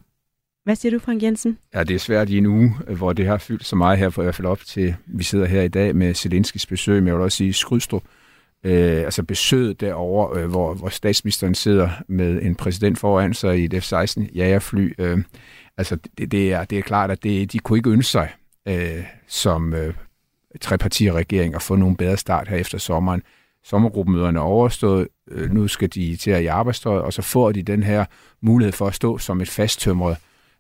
Hvad 0.64 0.76
siger 0.76 0.92
du, 0.92 1.00
Frank 1.00 1.24
Jensen? 1.24 1.58
Ja, 1.74 1.84
det 1.84 1.96
er 1.96 2.00
svært 2.00 2.30
i 2.30 2.38
en 2.38 2.46
uge, 2.46 2.76
hvor 2.88 3.14
det 3.14 3.26
har 3.26 3.38
fyldt 3.38 3.66
så 3.66 3.76
meget 3.76 3.98
her, 3.98 4.10
for 4.10 4.22
i 4.22 4.26
hvert 4.26 4.36
fald 4.36 4.48
op 4.48 4.60
til, 4.60 4.96
vi 5.06 5.24
sidder 5.24 5.46
her 5.46 5.62
i 5.62 5.68
dag 5.68 5.96
med 5.96 6.14
Zelenskis 6.14 6.66
besøg, 6.66 7.02
men 7.02 7.08
jeg 7.08 7.16
vil 7.16 7.24
også 7.24 7.38
sige 7.38 7.54
Skrydstrup, 7.54 8.04
øh, 8.64 9.02
altså 9.02 9.24
besøget 9.24 9.82
derovre, 9.82 10.42
øh, 10.42 10.50
hvor, 10.50 10.74
hvor 10.74 10.90
statsministeren 10.90 11.56
sidder 11.56 11.90
med 12.08 12.42
en 12.42 12.56
præsident 12.56 13.00
foran 13.00 13.34
sig 13.34 13.60
i 13.60 13.66
et 13.66 13.74
F-16 13.74 14.36
jagerfly. 14.36 14.94
Øh, 14.98 15.24
altså, 15.78 15.98
det, 16.18 16.32
det, 16.32 16.54
er, 16.54 16.64
det 16.64 16.78
er 16.78 16.82
klart, 16.82 17.12
at 17.12 17.24
det, 17.24 17.52
de 17.52 17.60
kunne 17.60 17.80
ikke 17.80 17.90
ønske 17.90 18.12
sig 18.12 18.30
øh, 18.68 19.04
som 19.28 19.74
øh, 19.74 19.94
trepartiregering 20.62 21.56
at 21.56 21.62
få 21.62 21.76
nogen 21.76 21.96
bedre 21.96 22.18
start 22.18 22.48
her 22.48 22.58
efter 22.58 22.78
sommeren 22.78 23.22
sommergruppemøderne 23.64 24.40
overstået, 24.40 25.08
øh, 25.32 25.52
nu 25.52 25.68
skal 25.68 25.90
de 25.90 26.16
til 26.16 26.32
at 26.32 26.44
i 26.44 26.46
arbejdstøjet, 26.46 27.02
og 27.02 27.14
så 27.14 27.22
får 27.22 27.52
de 27.52 27.64
den 27.64 27.84
her 27.84 28.06
mulighed 28.42 28.72
for 28.72 28.88
at 28.88 28.96
stå 28.96 29.18
som 29.18 29.42
et 29.42 29.50
fasttømret 29.50 30.18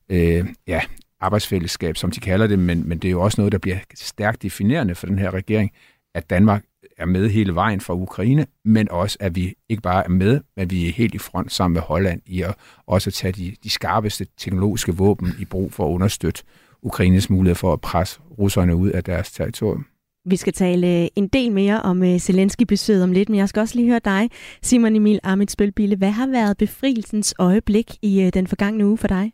øh, 0.09 0.45
ja, 0.67 0.81
arbejdsfællesskab, 1.19 1.97
som 1.97 2.11
de 2.11 2.19
kalder 2.19 2.47
det, 2.47 2.59
men, 2.59 2.89
men 2.89 2.97
det 2.97 3.07
er 3.07 3.11
jo 3.11 3.21
også 3.21 3.41
noget, 3.41 3.51
der 3.51 3.57
bliver 3.57 3.77
stærkt 3.95 4.41
definerende 4.41 4.95
for 4.95 5.07
den 5.07 5.19
her 5.19 5.33
regering, 5.33 5.71
at 6.13 6.29
Danmark 6.29 6.63
er 6.97 7.05
med 7.05 7.29
hele 7.29 7.55
vejen 7.55 7.81
fra 7.81 7.93
Ukraine, 7.93 8.45
men 8.65 8.91
også, 8.91 9.17
at 9.19 9.35
vi 9.35 9.53
ikke 9.69 9.81
bare 9.81 10.03
er 10.03 10.09
med, 10.09 10.41
men 10.57 10.69
vi 10.69 10.87
er 10.87 10.91
helt 10.91 11.15
i 11.15 11.17
front 11.17 11.51
sammen 11.51 11.73
med 11.73 11.81
Holland 11.81 12.21
i 12.25 12.41
at 12.41 12.55
også 12.85 13.11
tage 13.11 13.31
de, 13.31 13.55
de 13.63 13.69
skarpeste 13.69 14.27
teknologiske 14.37 14.95
våben 14.95 15.33
i 15.39 15.45
brug 15.45 15.73
for 15.73 15.87
at 15.87 15.91
understøtte 15.91 16.43
Ukraines 16.81 17.29
mulighed 17.29 17.55
for 17.55 17.73
at 17.73 17.81
presse 17.81 18.19
russerne 18.39 18.75
ud 18.75 18.89
af 18.89 19.03
deres 19.03 19.31
territorium. 19.31 19.85
Vi 20.25 20.35
skal 20.35 20.53
tale 20.53 21.01
øh, 21.01 21.07
en 21.15 21.27
del 21.27 21.51
mere 21.51 21.81
om 21.81 22.03
øh, 22.03 22.19
Zelensky-besøget 22.19 23.03
om 23.03 23.11
lidt, 23.11 23.29
men 23.29 23.39
jeg 23.39 23.49
skal 23.49 23.59
også 23.59 23.75
lige 23.75 23.87
høre 23.87 24.01
dig, 24.05 24.29
Simon 24.61 24.95
Emil 24.95 25.19
Amitsbølbille. 25.23 25.95
Hvad 25.95 26.11
har 26.11 26.27
været 26.27 26.57
befrielsens 26.57 27.33
øjeblik 27.39 27.91
i 28.01 28.21
øh, 28.21 28.33
den 28.33 28.47
forgangne 28.47 28.87
uge 28.87 28.97
for 28.97 29.07
dig? 29.07 29.31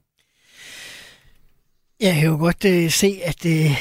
Jeg 1.99 2.13
kan 2.15 2.25
jo 2.25 2.37
godt 2.37 2.65
øh, 2.65 2.89
se, 2.91 3.19
at 3.23 3.45
øh, 3.45 3.71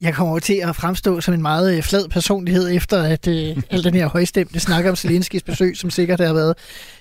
jeg 0.00 0.14
kommer 0.14 0.38
til 0.38 0.54
at 0.54 0.76
fremstå 0.76 1.20
som 1.20 1.34
en 1.34 1.42
meget 1.42 1.76
øh, 1.76 1.82
flad 1.82 2.08
personlighed, 2.08 2.70
efter 2.70 3.02
at 3.02 3.28
øh, 3.28 3.56
al 3.70 3.84
den 3.84 3.94
her 3.94 4.06
højstemte 4.06 4.60
snak 4.60 4.84
om 4.86 4.96
Zelenskis 4.96 5.42
besøg, 5.42 5.76
som 5.76 5.90
sikkert 5.90 6.20
har 6.20 6.32
været 6.32 6.54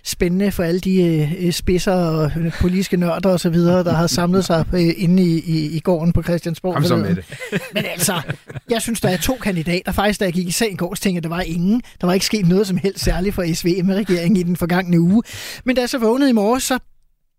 spændende 0.03 0.51
for 0.51 0.63
alle 0.63 0.79
de 0.79 1.27
øh, 1.39 1.51
spidser 1.51 1.93
og 1.93 2.31
øh, 2.37 2.51
politiske 2.61 2.97
nørder 2.97 3.29
og 3.29 3.39
så 3.39 3.49
videre, 3.49 3.83
der 3.83 3.93
har 3.93 4.07
samlet 4.07 4.45
sig 4.45 4.65
øh, 4.73 4.93
inde 4.97 5.23
i, 5.23 5.43
i, 5.45 5.75
i 5.75 5.79
gården 5.79 6.13
på 6.13 6.23
Christiansborg. 6.23 6.73
Kom 6.73 6.83
så 6.83 6.95
med 6.95 7.15
det. 7.15 7.25
Men 7.73 7.85
altså, 7.85 8.21
jeg 8.69 8.81
synes, 8.81 9.01
der 9.01 9.09
er 9.09 9.17
to 9.17 9.35
kandidater. 9.41 9.91
Faktisk, 9.91 10.19
da 10.19 10.25
jeg 10.25 10.33
gik 10.33 10.47
i 10.47 10.51
sagen 10.51 10.73
i 10.73 10.77
går, 10.77 10.95
tænkte 10.95 11.09
jeg, 11.09 11.17
at 11.17 11.23
der 11.23 11.29
var 11.29 11.41
ingen. 11.41 11.81
Der 12.01 12.07
var 12.07 12.13
ikke 12.13 12.25
sket 12.25 12.47
noget 12.47 12.67
som 12.67 12.77
helst 12.77 13.03
særligt 13.03 13.35
for 13.35 13.53
SVM-regeringen 13.53 14.37
i 14.37 14.43
den 14.43 14.55
forgangne 14.55 14.99
uge. 14.99 15.23
Men 15.65 15.75
da 15.75 15.81
jeg 15.81 15.89
så 15.89 15.97
vågnede 15.97 16.29
i 16.29 16.33
morges, 16.33 16.63
så 16.63 16.79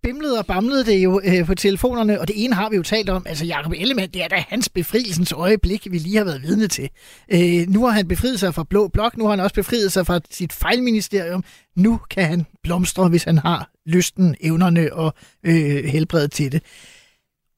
bimlede 0.05 0.39
og 0.39 0.47
bamlede 0.47 0.85
det 0.85 0.99
jo 1.05 1.21
øh, 1.25 1.47
på 1.47 1.55
telefonerne, 1.55 2.21
og 2.21 2.29
det 2.29 2.45
ene 2.45 2.55
har 2.55 2.71
vi 2.71 2.77
jo 2.77 2.83
talt 2.83 3.11
om. 3.11 3.27
Altså, 3.29 3.45
Jacob 3.45 3.73
Ellemann, 3.77 4.11
det 4.13 4.25
er 4.25 4.29
da 4.29 4.45
hans 4.49 4.69
befrielsens 4.69 5.33
øjeblik, 5.33 5.87
vi 5.91 5.99
lige 5.99 6.17
har 6.17 6.25
været 6.25 6.43
vidne 6.43 6.69
til. 6.69 6.91
Øh, 7.33 7.69
nu 7.69 7.87
har 7.87 7.91
han 7.93 8.09
befriet 8.09 8.41
sig 8.41 8.55
fra 8.55 8.65
Blå 8.65 8.89
Blok, 8.89 9.17
nu 9.17 9.25
har 9.25 9.31
han 9.31 9.41
også 9.41 9.55
befriet 9.55 9.93
sig 9.93 10.07
fra 10.07 10.21
sit 10.31 10.53
fejlministerium. 10.53 11.45
Nu 11.77 12.01
kan 12.11 12.25
han 12.25 12.47
blomstre, 12.63 13.09
hvis 13.09 13.25
han 13.25 13.39
har 13.39 13.71
lysten, 13.87 14.35
evnerne 14.41 14.93
og 14.93 15.15
øh, 15.45 15.85
helbredet 15.85 16.33
til 16.33 16.53
det. 16.53 16.63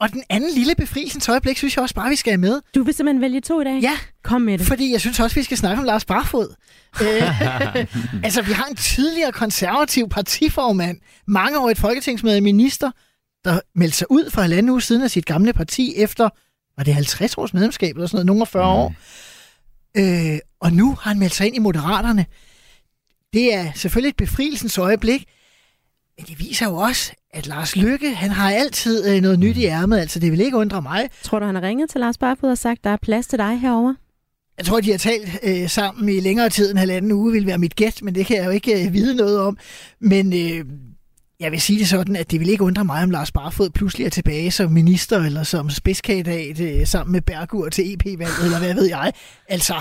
Og 0.00 0.12
den 0.12 0.22
anden 0.30 0.50
lille 0.54 0.74
befrielsens 0.74 1.28
øjeblik, 1.28 1.56
synes 1.58 1.76
jeg 1.76 1.82
også 1.82 1.94
bare, 1.94 2.10
vi 2.10 2.16
skal 2.16 2.30
have 2.30 2.40
med. 2.40 2.60
Du 2.74 2.82
vil 2.82 2.94
simpelthen 2.94 3.22
vælge 3.22 3.40
to 3.40 3.60
i 3.60 3.64
dag? 3.64 3.80
Ja. 3.82 3.98
Kom 4.24 4.40
med 4.40 4.58
det. 4.58 4.66
Fordi 4.66 4.92
jeg 4.92 5.00
synes 5.00 5.20
også, 5.20 5.34
vi 5.34 5.42
skal 5.42 5.56
snakke 5.56 5.78
om 5.78 5.84
Lars 5.84 6.04
Barfod. 6.04 6.54
øh, 7.02 8.22
altså, 8.24 8.42
vi 8.42 8.52
har 8.52 8.64
en 8.64 8.76
tidligere 8.76 9.32
konservativ 9.32 10.08
partiformand, 10.08 11.00
mangeårigt 11.26 11.78
folketingsmedlem 11.78 12.42
minister, 12.42 12.90
der 13.44 13.60
meldte 13.74 13.96
sig 13.98 14.10
ud 14.10 14.30
for 14.30 14.40
halvanden 14.40 14.70
uge 14.70 14.82
siden 14.82 15.02
af 15.02 15.10
sit 15.10 15.26
gamle 15.26 15.52
parti 15.52 15.94
efter, 15.96 16.28
var 16.76 16.84
det 16.84 16.94
50 16.94 17.38
års 17.38 17.54
medlemskab 17.54 17.96
eller 17.96 18.06
sådan 18.06 18.16
noget, 18.16 18.26
nogle 18.26 18.42
af 18.42 18.48
40 18.48 18.68
år. 18.68 18.94
Øh, 19.96 20.38
og 20.60 20.72
nu 20.72 20.94
har 21.00 21.10
han 21.10 21.18
meldt 21.18 21.34
sig 21.34 21.46
ind 21.46 21.56
i 21.56 21.58
Moderaterne. 21.58 22.26
Det 23.32 23.54
er 23.54 23.72
selvfølgelig 23.74 24.08
et 24.08 24.16
befrielsens 24.16 24.78
øjeblik, 24.78 25.24
men 26.18 26.26
det 26.26 26.38
viser 26.38 26.66
jo 26.66 26.76
også, 26.76 27.12
at 27.30 27.46
Lars 27.46 27.76
Lykke, 27.76 28.14
han 28.14 28.30
har 28.30 28.50
altid 28.50 29.08
øh, 29.08 29.22
noget 29.22 29.38
nyt 29.38 29.56
i 29.56 29.64
ærmet, 29.64 29.98
altså 29.98 30.20
det 30.20 30.32
vil 30.32 30.40
ikke 30.40 30.56
undre 30.56 30.82
mig. 30.82 31.08
Tror 31.22 31.38
du, 31.38 31.46
han 31.46 31.54
har 31.54 31.62
ringet 31.62 31.90
til 31.90 32.00
Lars 32.00 32.18
Barfod 32.18 32.50
og 32.50 32.58
sagt, 32.58 32.84
der 32.84 32.90
er 32.90 32.96
plads 32.96 33.26
til 33.26 33.38
dig 33.38 33.60
herover? 33.60 33.94
Jeg 34.58 34.66
tror, 34.66 34.80
de 34.80 34.90
har 34.90 34.98
talt 34.98 35.38
øh, 35.42 35.68
sammen 35.68 36.08
i 36.08 36.20
længere 36.20 36.48
tid 36.48 36.70
end 36.70 36.78
halvanden 36.78 37.12
uge, 37.12 37.32
vil 37.32 37.46
være 37.46 37.58
mit 37.58 37.76
gæt, 37.76 38.02
men 38.02 38.14
det 38.14 38.26
kan 38.26 38.36
jeg 38.36 38.46
jo 38.46 38.50
ikke 38.50 38.86
øh, 38.86 38.92
vide 38.92 39.14
noget 39.14 39.40
om. 39.40 39.58
Men 40.00 40.32
øh, 40.32 40.64
jeg 41.40 41.52
vil 41.52 41.60
sige 41.60 41.78
det 41.78 41.88
sådan, 41.88 42.16
at 42.16 42.30
det 42.30 42.40
vil 42.40 42.48
ikke 42.48 42.64
undre 42.64 42.84
mig, 42.84 43.02
om 43.02 43.10
Lars 43.10 43.32
Barfod 43.32 43.70
pludselig 43.70 44.04
er 44.04 44.10
tilbage 44.10 44.50
som 44.50 44.72
minister 44.72 45.24
eller 45.24 45.42
som 45.42 45.70
spidskandidat 45.70 46.60
øh, 46.60 46.86
sammen 46.86 47.12
med 47.12 47.20
Bergur 47.20 47.68
til 47.68 47.92
EP-valget, 47.94 48.44
eller 48.44 48.58
hvad 48.58 48.74
ved 48.74 48.88
jeg. 48.88 49.12
Altså, 49.48 49.74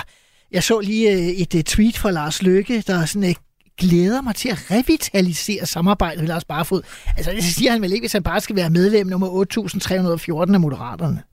jeg 0.52 0.64
så 0.64 0.80
lige 0.80 1.12
øh, 1.12 1.20
et 1.20 1.56
øh, 1.56 1.64
tweet 1.64 1.98
fra 1.98 2.12
Lars 2.12 2.42
Løkke, 2.42 2.84
der 2.88 3.06
sådan 3.06 3.30
øh, 3.30 3.36
glæder 3.78 4.22
mig 4.22 4.36
til 4.36 4.50
at 4.50 4.72
revitalisere 4.72 5.66
samarbejdet 5.66 6.20
med 6.20 6.28
Lars 6.28 6.46
Barfod. 6.46 6.82
Altså, 7.18 7.32
det 7.32 7.44
siger 7.44 7.72
han 7.72 7.82
vel 7.82 7.92
ikke, 7.92 8.04
hvis 8.04 8.14
han 8.14 8.24
bare 8.24 8.42
skal 8.42 8.56
være 8.56 8.70
medlem 8.70 9.08
nummer 9.08 9.28
8.314 10.48 10.54
af 10.54 10.60
Moderaterne. 10.60 11.24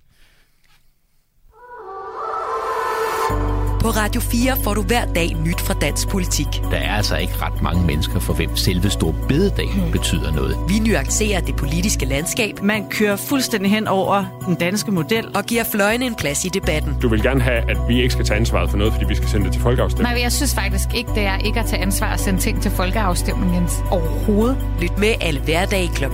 På 3.83 3.89
Radio 3.89 4.21
4 4.21 4.57
får 4.65 4.75
du 4.75 4.83
hver 4.83 5.05
dag 5.05 5.37
nyt 5.45 5.61
fra 5.61 5.75
dansk 5.75 6.09
politik. 6.09 6.47
Der 6.71 6.77
er 6.77 6.97
altså 6.97 7.17
ikke 7.17 7.33
ret 7.37 7.63
mange 7.63 7.87
mennesker, 7.87 8.21
for 8.21 8.33
hvem 8.33 8.57
selve 8.57 8.91
Stor 8.91 9.15
Bededag 9.29 9.73
hmm. 9.73 9.93
betyder 9.93 10.33
noget. 10.33 10.57
Vi 10.69 10.79
nuancerer 10.79 11.41
det 11.41 11.57
politiske 11.57 12.07
landskab. 12.07 12.63
Man 12.63 12.89
kører 12.91 13.17
fuldstændig 13.17 13.71
hen 13.71 13.89
over 13.89 14.43
den 14.47 14.55
danske 14.55 14.91
model. 14.91 15.37
Og 15.37 15.45
giver 15.45 15.65
fløjene 15.65 16.05
en 16.05 16.15
plads 16.15 16.45
i 16.45 16.49
debatten. 16.49 16.97
Du 17.03 17.09
vil 17.09 17.23
gerne 17.23 17.41
have, 17.41 17.71
at 17.71 17.77
vi 17.89 18.03
ikke 18.03 18.11
skal 18.13 18.25
tage 18.25 18.41
ansvaret 18.41 18.71
for 18.71 18.77
noget, 18.77 18.93
fordi 18.93 19.07
vi 19.07 19.15
skal 19.15 19.29
sende 19.29 19.45
det 19.45 19.53
til 19.53 19.63
folkeafstemning. 19.63 20.15
Nej, 20.15 20.23
jeg 20.23 20.33
synes 20.33 20.55
faktisk 20.55 20.89
ikke, 20.95 21.11
det 21.15 21.23
er 21.23 21.39
ikke 21.39 21.61
at 21.61 21.67
tage 21.67 21.83
ansvar 21.83 22.13
at 22.13 22.21
sende 22.21 22.41
ting 22.41 22.63
til 22.63 22.71
folkeafstemning, 22.71 23.55
Jens. 23.55 23.73
Overhovedet. 23.91 24.57
Lyt 24.81 24.99
med 24.99 25.15
alle 25.21 25.41
hverdage 25.41 25.89
kl. 25.89 26.05
11.05. 26.05 26.11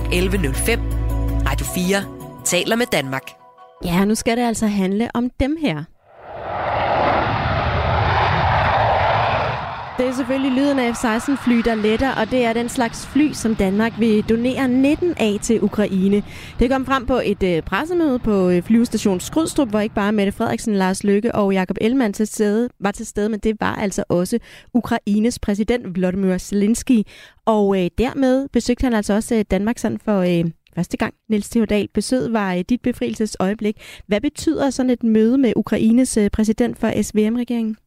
Radio 1.49 1.65
4 1.65 2.03
taler 2.45 2.75
med 2.75 2.85
Danmark. 2.91 3.23
Ja, 3.85 4.05
nu 4.05 4.15
skal 4.15 4.37
det 4.37 4.43
altså 4.43 4.67
handle 4.67 5.09
om 5.13 5.29
dem 5.39 5.57
her. 5.61 5.83
Det 9.99 10.07
er 10.07 10.13
selvfølgelig 10.13 10.51
lyden 10.51 10.79
af 10.79 10.93
F-16-fly, 10.93 11.61
der 11.65 11.75
letter, 11.75 12.15
og 12.15 12.31
det 12.31 12.45
er 12.45 12.53
den 12.53 12.69
slags 12.69 13.07
fly, 13.07 13.31
som 13.31 13.55
Danmark 13.55 13.99
vil 13.99 14.23
donere 14.29 14.67
19 14.67 15.13
af 15.17 15.37
til 15.41 15.63
Ukraine. 15.63 16.23
Det 16.59 16.69
kom 16.69 16.85
frem 16.85 17.05
på 17.05 17.21
et 17.23 17.43
øh, 17.43 17.61
pressemøde 17.63 18.19
på 18.19 18.49
øh, 18.49 18.63
flyvestation 18.63 19.19
Skrydstrup, 19.19 19.69
hvor 19.69 19.79
ikke 19.79 19.95
bare 19.95 20.11
Mette 20.11 20.31
Frederiksen, 20.31 20.75
Lars 20.75 21.03
Løkke 21.03 21.35
og 21.35 21.53
Jakob 21.53 21.77
Ellemann 21.81 22.13
til 22.13 22.27
stede, 22.27 22.69
var 22.79 22.91
til 22.91 23.05
stede, 23.05 23.29
men 23.29 23.39
det 23.39 23.57
var 23.59 23.75
altså 23.75 24.03
også 24.09 24.39
Ukraines 24.73 25.39
præsident 25.39 25.85
Volodymyr 25.85 26.37
Zelensky. 26.37 27.03
Og 27.45 27.83
øh, 27.83 27.89
dermed 27.97 28.47
besøgte 28.53 28.83
han 28.83 28.93
altså 28.93 29.13
også 29.13 29.35
øh, 29.35 29.45
Danmark 29.51 29.77
sådan 29.77 29.99
for 30.05 30.19
øh, 30.19 30.51
første 30.75 30.97
gang. 30.97 31.13
Niels 31.29 31.49
Theodal, 31.49 31.87
besøget 31.93 32.33
var 32.33 32.53
øh, 32.53 32.63
dit 32.69 32.81
befrielsesøjeblik. 32.81 33.75
Hvad 34.07 34.21
betyder 34.21 34.69
sådan 34.69 34.89
et 34.89 35.03
møde 35.03 35.37
med 35.37 35.53
Ukraines 35.55 36.17
øh, 36.17 36.29
præsident 36.29 36.77
for 36.77 37.01
SVM-regeringen? 37.01 37.77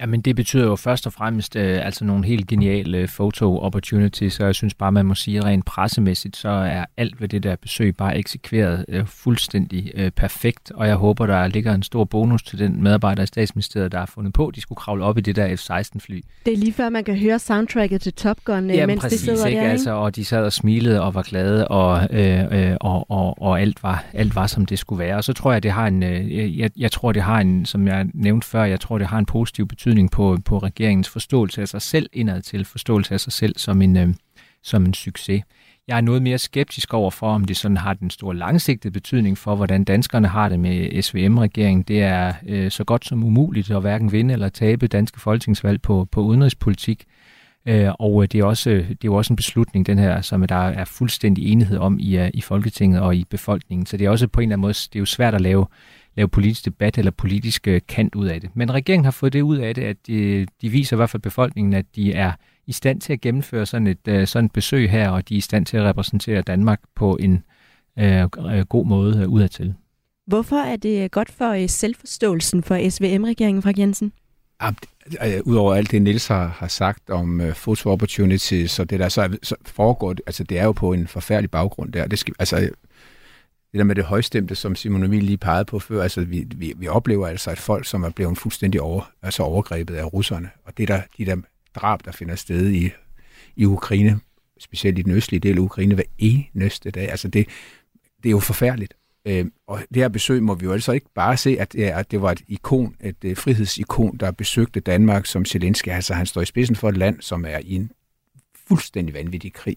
Jamen 0.00 0.20
det 0.20 0.36
betyder 0.36 0.64
jo 0.64 0.76
først 0.76 1.06
og 1.06 1.12
fremmest 1.12 1.56
øh, 1.56 1.86
altså 1.86 2.04
nogle 2.04 2.24
helt 2.24 2.46
geniale 2.46 3.08
photo 3.16 3.58
opportunities, 3.58 4.40
og 4.40 4.46
jeg 4.46 4.54
synes 4.54 4.74
bare, 4.74 4.92
man 4.92 5.06
må 5.06 5.14
sige 5.14 5.44
rent 5.44 5.64
pressemæssigt, 5.64 6.36
så 6.36 6.48
er 6.48 6.84
alt 6.96 7.20
ved 7.20 7.28
det 7.28 7.42
der 7.42 7.56
besøg 7.56 7.96
bare 7.96 8.18
eksekveret 8.18 8.84
øh, 8.88 9.06
fuldstændig 9.06 9.92
øh, 9.94 10.10
perfekt, 10.10 10.70
og 10.70 10.88
jeg 10.88 10.96
håber, 10.96 11.26
der 11.26 11.46
ligger 11.46 11.74
en 11.74 11.82
stor 11.82 12.04
bonus 12.04 12.42
til 12.42 12.58
den 12.58 12.82
medarbejder 12.82 13.22
i 13.22 13.26
statsministeriet, 13.26 13.92
der 13.92 13.98
har 13.98 14.06
fundet 14.06 14.32
på, 14.32 14.46
at 14.46 14.54
de 14.54 14.60
skulle 14.60 14.76
kravle 14.76 15.04
op 15.04 15.18
i 15.18 15.20
det 15.20 15.36
der 15.36 15.56
F-16-fly. 15.56 16.20
Det 16.46 16.52
er 16.52 16.56
lige 16.56 16.72
før, 16.72 16.88
man 16.88 17.04
kan 17.04 17.16
høre 17.16 17.38
soundtracket 17.38 18.00
til 18.00 18.12
Top 18.12 18.44
Gun, 18.44 18.70
øh, 18.70 18.76
Jamen, 18.76 18.86
mens 18.86 19.00
præcis, 19.00 19.20
de 19.20 19.24
sidder 19.24 19.46
ikke? 19.46 19.60
der, 19.60 19.70
Altså, 19.70 19.90
og 19.90 20.16
de 20.16 20.24
sad 20.24 20.44
og 20.44 20.52
smilede 20.52 21.02
og 21.02 21.14
var 21.14 21.22
glade, 21.22 21.68
og, 21.68 22.08
øh, 22.10 22.44
øh, 22.50 22.76
og, 22.80 23.10
og, 23.10 23.42
og 23.42 23.60
alt, 23.60 23.82
var, 23.82 24.04
alt 24.12 24.34
var, 24.34 24.46
som 24.46 24.66
det 24.66 24.78
skulle 24.78 24.98
være. 24.98 25.16
Og 25.16 25.24
så 25.24 25.32
tror 25.32 25.52
jeg, 25.52 25.62
det 25.62 25.70
har 25.70 25.86
en, 25.86 26.02
øh, 26.02 26.58
jeg, 26.58 26.70
jeg 26.76 26.92
tror, 26.92 27.12
det 27.12 27.22
har 27.22 27.40
en, 27.40 27.66
som 27.66 27.86
jeg 27.88 28.06
nævnte 28.14 28.46
før, 28.46 28.64
jeg 28.64 28.80
tror, 28.80 28.98
det 28.98 29.06
har 29.06 29.18
en 29.18 29.26
positiv 29.26 29.68
betydning 29.68 29.87
betydning 29.88 30.10
på, 30.10 30.38
på 30.44 30.58
regeringens 30.58 31.08
forståelse 31.08 31.60
af 31.60 31.68
sig 31.68 31.82
selv 31.82 32.08
indad 32.12 32.42
til, 32.42 32.64
forståelse 32.64 33.14
af 33.14 33.20
sig 33.20 33.32
selv 33.32 33.54
som 33.56 33.82
en, 33.82 33.96
øh, 33.96 34.08
som 34.62 34.84
en 34.84 34.94
succes. 34.94 35.42
Jeg 35.88 35.96
er 35.96 36.00
noget 36.00 36.22
mere 36.22 36.38
skeptisk 36.38 36.94
over 36.94 37.10
for, 37.10 37.30
om 37.30 37.44
det 37.44 37.56
sådan 37.56 37.76
har 37.76 37.94
den 37.94 38.10
store 38.10 38.36
langsigtede 38.36 38.92
betydning 38.92 39.38
for, 39.38 39.56
hvordan 39.56 39.84
danskerne 39.84 40.28
har 40.28 40.48
det 40.48 40.60
med 40.60 41.02
SVM-regeringen. 41.02 41.82
Det 41.82 42.02
er 42.02 42.32
øh, 42.46 42.70
så 42.70 42.84
godt 42.84 43.06
som 43.06 43.24
umuligt 43.24 43.70
at 43.70 43.80
hverken 43.80 44.12
vinde 44.12 44.34
eller 44.34 44.48
tabe 44.48 44.86
danske 44.86 45.20
folketingsvalg 45.20 45.82
på, 45.82 46.08
på 46.12 46.20
udenrigspolitik. 46.20 47.04
Øh, 47.68 47.90
og 47.98 48.22
øh, 48.22 48.28
det 48.32 48.40
er, 48.40 48.44
også, 48.44 48.70
det 48.70 48.90
er 48.90 49.04
jo 49.04 49.14
også 49.14 49.32
en 49.32 49.36
beslutning, 49.36 49.86
den 49.86 49.98
her, 49.98 50.20
som 50.20 50.46
der 50.46 50.54
er 50.56 50.84
fuldstændig 50.84 51.52
enighed 51.52 51.78
om 51.78 51.98
i, 52.00 52.18
øh, 52.18 52.30
i 52.34 52.40
Folketinget 52.40 53.00
og 53.00 53.16
i 53.16 53.24
befolkningen. 53.30 53.86
Så 53.86 53.96
det 53.96 54.04
er 54.04 54.10
også 54.10 54.28
på 54.28 54.40
en 54.40 54.48
eller 54.48 54.54
anden 54.54 54.62
måde, 54.62 54.74
det 54.74 54.96
er 54.96 55.00
jo 55.00 55.06
svært 55.06 55.34
at 55.34 55.40
lave 55.40 55.66
lave 56.18 56.28
politisk 56.28 56.64
debat 56.64 56.98
eller 56.98 57.10
politisk 57.10 57.68
øh, 57.68 57.80
kant 57.88 58.14
ud 58.14 58.26
af 58.26 58.40
det. 58.40 58.50
Men 58.54 58.74
regeringen 58.74 59.04
har 59.04 59.10
fået 59.10 59.32
det 59.32 59.40
ud 59.40 59.56
af 59.56 59.74
det, 59.74 59.82
at 59.82 59.96
de, 60.06 60.46
de 60.62 60.68
viser 60.68 60.96
i 60.96 60.98
hvert 60.98 61.10
fald 61.10 61.22
befolkningen, 61.22 61.74
at 61.74 61.86
de 61.96 62.12
er 62.12 62.32
i 62.66 62.72
stand 62.72 63.00
til 63.00 63.12
at 63.12 63.20
gennemføre 63.20 63.66
sådan 63.66 63.86
et, 63.86 64.08
øh, 64.08 64.26
sådan 64.26 64.44
et 64.44 64.52
besøg 64.52 64.90
her, 64.90 65.10
og 65.10 65.28
de 65.28 65.34
er 65.34 65.38
i 65.38 65.40
stand 65.40 65.66
til 65.66 65.76
at 65.76 65.84
repræsentere 65.84 66.42
Danmark 66.42 66.80
på 66.96 67.16
en 67.20 67.42
øh, 67.98 68.28
god 68.68 68.86
måde 68.86 69.28
udadtil. 69.28 69.74
Hvorfor 70.26 70.56
er 70.56 70.76
det 70.76 71.10
godt 71.10 71.30
for 71.30 71.66
selvforståelsen 71.66 72.62
for 72.62 72.90
SVM-regeringen, 72.90 73.62
fra 73.62 73.72
Jensen? 73.78 74.12
Udover 75.44 75.74
alt 75.74 75.90
det, 75.90 76.02
Nils 76.02 76.26
har, 76.26 76.46
har 76.46 76.68
sagt 76.68 77.10
om 77.10 77.40
uh, 77.40 77.52
photo 77.52 77.90
opportunities 77.90 78.78
og 78.78 78.90
det 78.90 79.00
der 79.00 79.08
så, 79.08 79.38
så 79.42 79.56
foregår, 79.66 80.14
altså 80.26 80.44
det 80.44 80.58
er 80.58 80.64
jo 80.64 80.72
på 80.72 80.92
en 80.92 81.06
forfærdelig 81.06 81.50
baggrund 81.50 81.92
der. 81.92 82.06
Det 82.06 82.18
skal, 82.18 82.34
altså, 82.38 82.70
det 83.72 83.78
der 83.78 83.84
med 83.84 83.94
det 83.94 84.04
højstemte, 84.04 84.54
som 84.54 84.74
Simon 84.74 85.02
Emil 85.04 85.22
lige 85.22 85.38
pegede 85.38 85.64
på 85.64 85.78
før, 85.78 86.02
altså 86.02 86.24
vi, 86.24 86.46
vi, 86.56 86.74
vi 86.76 86.88
oplever 86.88 87.26
altså 87.26 87.50
et 87.50 87.58
folk, 87.58 87.86
som 87.86 88.02
er 88.02 88.10
blevet 88.10 88.38
fuldstændig 88.38 88.80
over, 88.80 89.10
altså 89.22 89.42
overgrebet 89.42 89.94
af 89.94 90.12
russerne. 90.12 90.50
Og 90.64 90.78
det 90.78 90.88
der, 90.88 91.02
de 91.18 91.26
der 91.26 91.36
drab, 91.74 92.04
der 92.04 92.12
finder 92.12 92.34
sted 92.34 92.70
i, 92.70 92.90
i 93.56 93.64
Ukraine, 93.64 94.20
specielt 94.58 94.98
i 94.98 95.02
den 95.02 95.12
østlige 95.12 95.40
del 95.40 95.56
af 95.56 95.60
Ukraine, 95.60 95.94
hver 95.94 96.04
eneste 96.18 96.90
dag, 96.90 97.10
altså 97.10 97.28
det, 97.28 97.48
det 98.22 98.28
er 98.28 98.30
jo 98.30 98.40
forfærdeligt. 98.40 98.94
Øh, 99.26 99.46
og 99.66 99.80
det 99.94 100.02
her 100.02 100.08
besøg 100.08 100.42
må 100.42 100.54
vi 100.54 100.64
jo 100.64 100.72
altså 100.72 100.92
ikke 100.92 101.06
bare 101.14 101.36
se, 101.36 101.56
at, 101.60 101.74
ja, 101.74 101.98
at 102.00 102.10
det 102.10 102.22
var 102.22 102.32
et 102.32 102.42
ikon, 102.48 102.96
et 103.00 103.16
et 103.22 103.38
frihedsikon, 103.38 104.16
der 104.16 104.30
besøgte 104.30 104.80
Danmark 104.80 105.26
som 105.26 105.44
Zelensky. 105.44 105.88
Altså 105.88 106.14
han 106.14 106.26
står 106.26 106.40
i 106.40 106.46
spidsen 106.46 106.76
for 106.76 106.88
et 106.88 106.96
land, 106.96 107.20
som 107.20 107.44
er 107.44 107.58
i 107.58 107.74
en 107.74 107.90
fuldstændig 108.68 109.14
vanvittig 109.14 109.52
krig. 109.52 109.76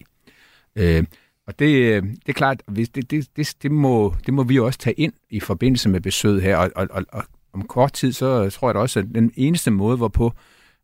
Øh, 0.76 1.04
og 1.46 1.58
det, 1.58 1.66
øh, 1.66 2.02
det 2.02 2.28
er 2.28 2.32
klart, 2.32 2.62
hvis 2.66 2.88
det, 2.88 3.10
det, 3.10 3.28
det, 3.36 3.54
det, 3.62 3.70
må, 3.70 4.14
det 4.26 4.34
må 4.34 4.42
vi 4.42 4.58
også 4.58 4.78
tage 4.78 4.94
ind 4.94 5.12
i 5.30 5.40
forbindelse 5.40 5.88
med 5.88 6.00
besøget 6.00 6.42
her. 6.42 6.56
Og, 6.56 6.70
og, 6.76 6.88
og, 6.90 7.04
og 7.12 7.24
om 7.52 7.62
kort 7.62 7.92
tid, 7.92 8.12
så 8.12 8.50
tror 8.50 8.68
jeg 8.68 8.74
da 8.74 8.80
også, 8.80 8.98
at 8.98 9.06
den 9.14 9.32
eneste 9.36 9.70
måde, 9.70 9.96
hvorpå 9.96 10.32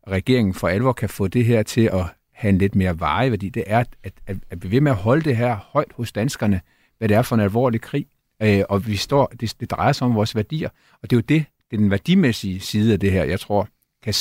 regeringen 0.07 0.53
for 0.53 0.67
alvor 0.67 0.93
kan 0.93 1.09
få 1.09 1.27
det 1.27 1.45
her 1.45 1.63
til 1.63 1.81
at 1.93 2.05
have 2.33 2.49
en 2.49 2.57
lidt 2.57 2.75
mere 2.75 2.99
veje, 2.99 3.31
værdi, 3.31 3.49
det 3.49 3.63
er, 3.67 3.79
at, 4.03 4.13
at, 4.27 4.37
at 4.49 4.63
vi 4.63 4.71
ved 4.71 4.81
med 4.81 4.91
at 4.91 4.97
holde 4.97 5.23
det 5.23 5.37
her 5.37 5.55
højt 5.55 5.91
hos 5.95 6.11
danskerne, 6.11 6.61
hvad 6.97 7.09
det 7.09 7.17
er 7.17 7.21
for 7.21 7.35
en 7.35 7.41
alvorlig 7.41 7.81
krig. 7.81 8.05
Øh, 8.41 8.63
og 8.69 8.87
vi 8.87 8.95
står, 8.95 9.27
det, 9.39 9.53
det 9.59 9.71
drejer 9.71 9.91
sig 9.91 10.05
om 10.05 10.15
vores 10.15 10.35
værdier. 10.35 10.69
Og 11.01 11.09
det 11.09 11.15
er 11.15 11.17
jo 11.17 11.21
det, 11.21 11.45
det 11.71 11.77
er 11.77 11.81
den 11.81 11.91
værdimæssige 11.91 12.59
side 12.59 12.93
af 12.93 12.99
det 12.99 13.11
her, 13.11 13.23
jeg 13.23 13.39
tror, 13.39 13.67
kan, 14.03 14.13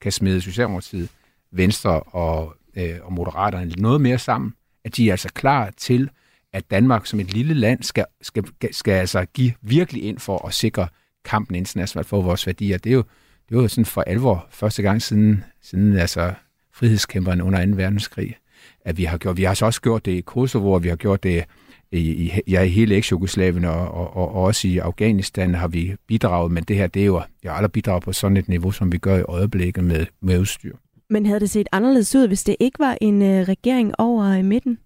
kan 0.00 0.12
smide 0.12 0.40
Socialdemokratiet, 0.40 1.08
Venstre 1.52 2.00
og, 2.00 2.54
øh, 2.76 2.94
og 3.02 3.12
Moderaterne 3.12 3.70
noget 3.76 4.00
mere 4.00 4.18
sammen 4.18 4.54
at 4.84 4.96
de 4.96 5.08
er 5.08 5.12
altså 5.12 5.28
klar 5.28 5.70
til, 5.76 6.10
at 6.52 6.70
Danmark 6.70 7.06
som 7.06 7.20
et 7.20 7.34
lille 7.34 7.54
land 7.54 7.82
skal, 7.82 8.04
skal, 8.22 8.44
skal 8.70 8.92
altså 8.92 9.24
give 9.24 9.52
virkelig 9.62 10.04
ind 10.04 10.18
for 10.18 10.46
at 10.46 10.54
sikre 10.54 10.88
kampen 11.24 11.56
internationalt 11.56 12.08
for 12.08 12.22
vores 12.22 12.46
værdier. 12.46 12.78
Det 12.78 12.90
er 12.90 12.94
jo, 12.94 13.04
det 13.48 13.56
er 13.56 13.62
jo 13.62 13.68
sådan 13.68 13.84
for 13.84 14.02
alvor 14.02 14.46
første 14.50 14.82
gang 14.82 15.02
siden, 15.02 15.44
siden 15.62 15.96
altså 15.96 16.34
frihedskæmperne 16.72 17.44
under 17.44 17.66
2. 17.66 17.72
verdenskrig, 17.76 18.36
at 18.84 18.98
vi 18.98 19.04
har 19.04 19.18
gjort. 19.18 19.36
Vi 19.36 19.42
har 19.42 19.54
så 19.54 19.66
også 19.66 19.80
gjort 19.80 20.04
det 20.04 20.12
i 20.12 20.20
Kosovo, 20.20 20.72
og 20.72 20.82
vi 20.82 20.88
har 20.88 20.96
gjort 20.96 21.22
det 21.22 21.44
i, 21.92 21.98
i, 21.98 22.40
ja, 22.48 22.62
i 22.62 22.68
hele 22.68 22.96
eks-Jugoslavien 22.96 23.64
og, 23.64 23.90
og, 23.90 24.16
og, 24.16 24.32
også 24.32 24.68
i 24.68 24.78
Afghanistan 24.78 25.54
har 25.54 25.68
vi 25.68 25.94
bidraget, 26.06 26.52
men 26.52 26.64
det 26.64 26.76
her, 26.76 26.86
det 26.86 27.02
er 27.02 27.06
jo, 27.06 27.22
jeg 27.42 27.52
har 27.52 27.56
aldrig 27.56 27.72
bidraget 27.72 28.02
på 28.02 28.12
sådan 28.12 28.36
et 28.36 28.48
niveau, 28.48 28.70
som 28.70 28.92
vi 28.92 28.98
gør 28.98 29.18
i 29.18 29.22
øjeblikket 29.22 29.84
med, 29.84 30.06
med 30.20 30.38
udstyr. 30.38 30.76
Men 31.10 31.26
havde 31.26 31.40
det 31.40 31.50
set 31.50 31.66
anderledes 31.72 32.14
ud, 32.14 32.26
hvis 32.26 32.44
det 32.44 32.56
ikke 32.60 32.78
var 32.78 32.98
en 33.00 33.22
øh, 33.22 33.48
regering 33.48 33.94
over 33.98 34.34
i 34.34 34.42
midten? 34.42 34.78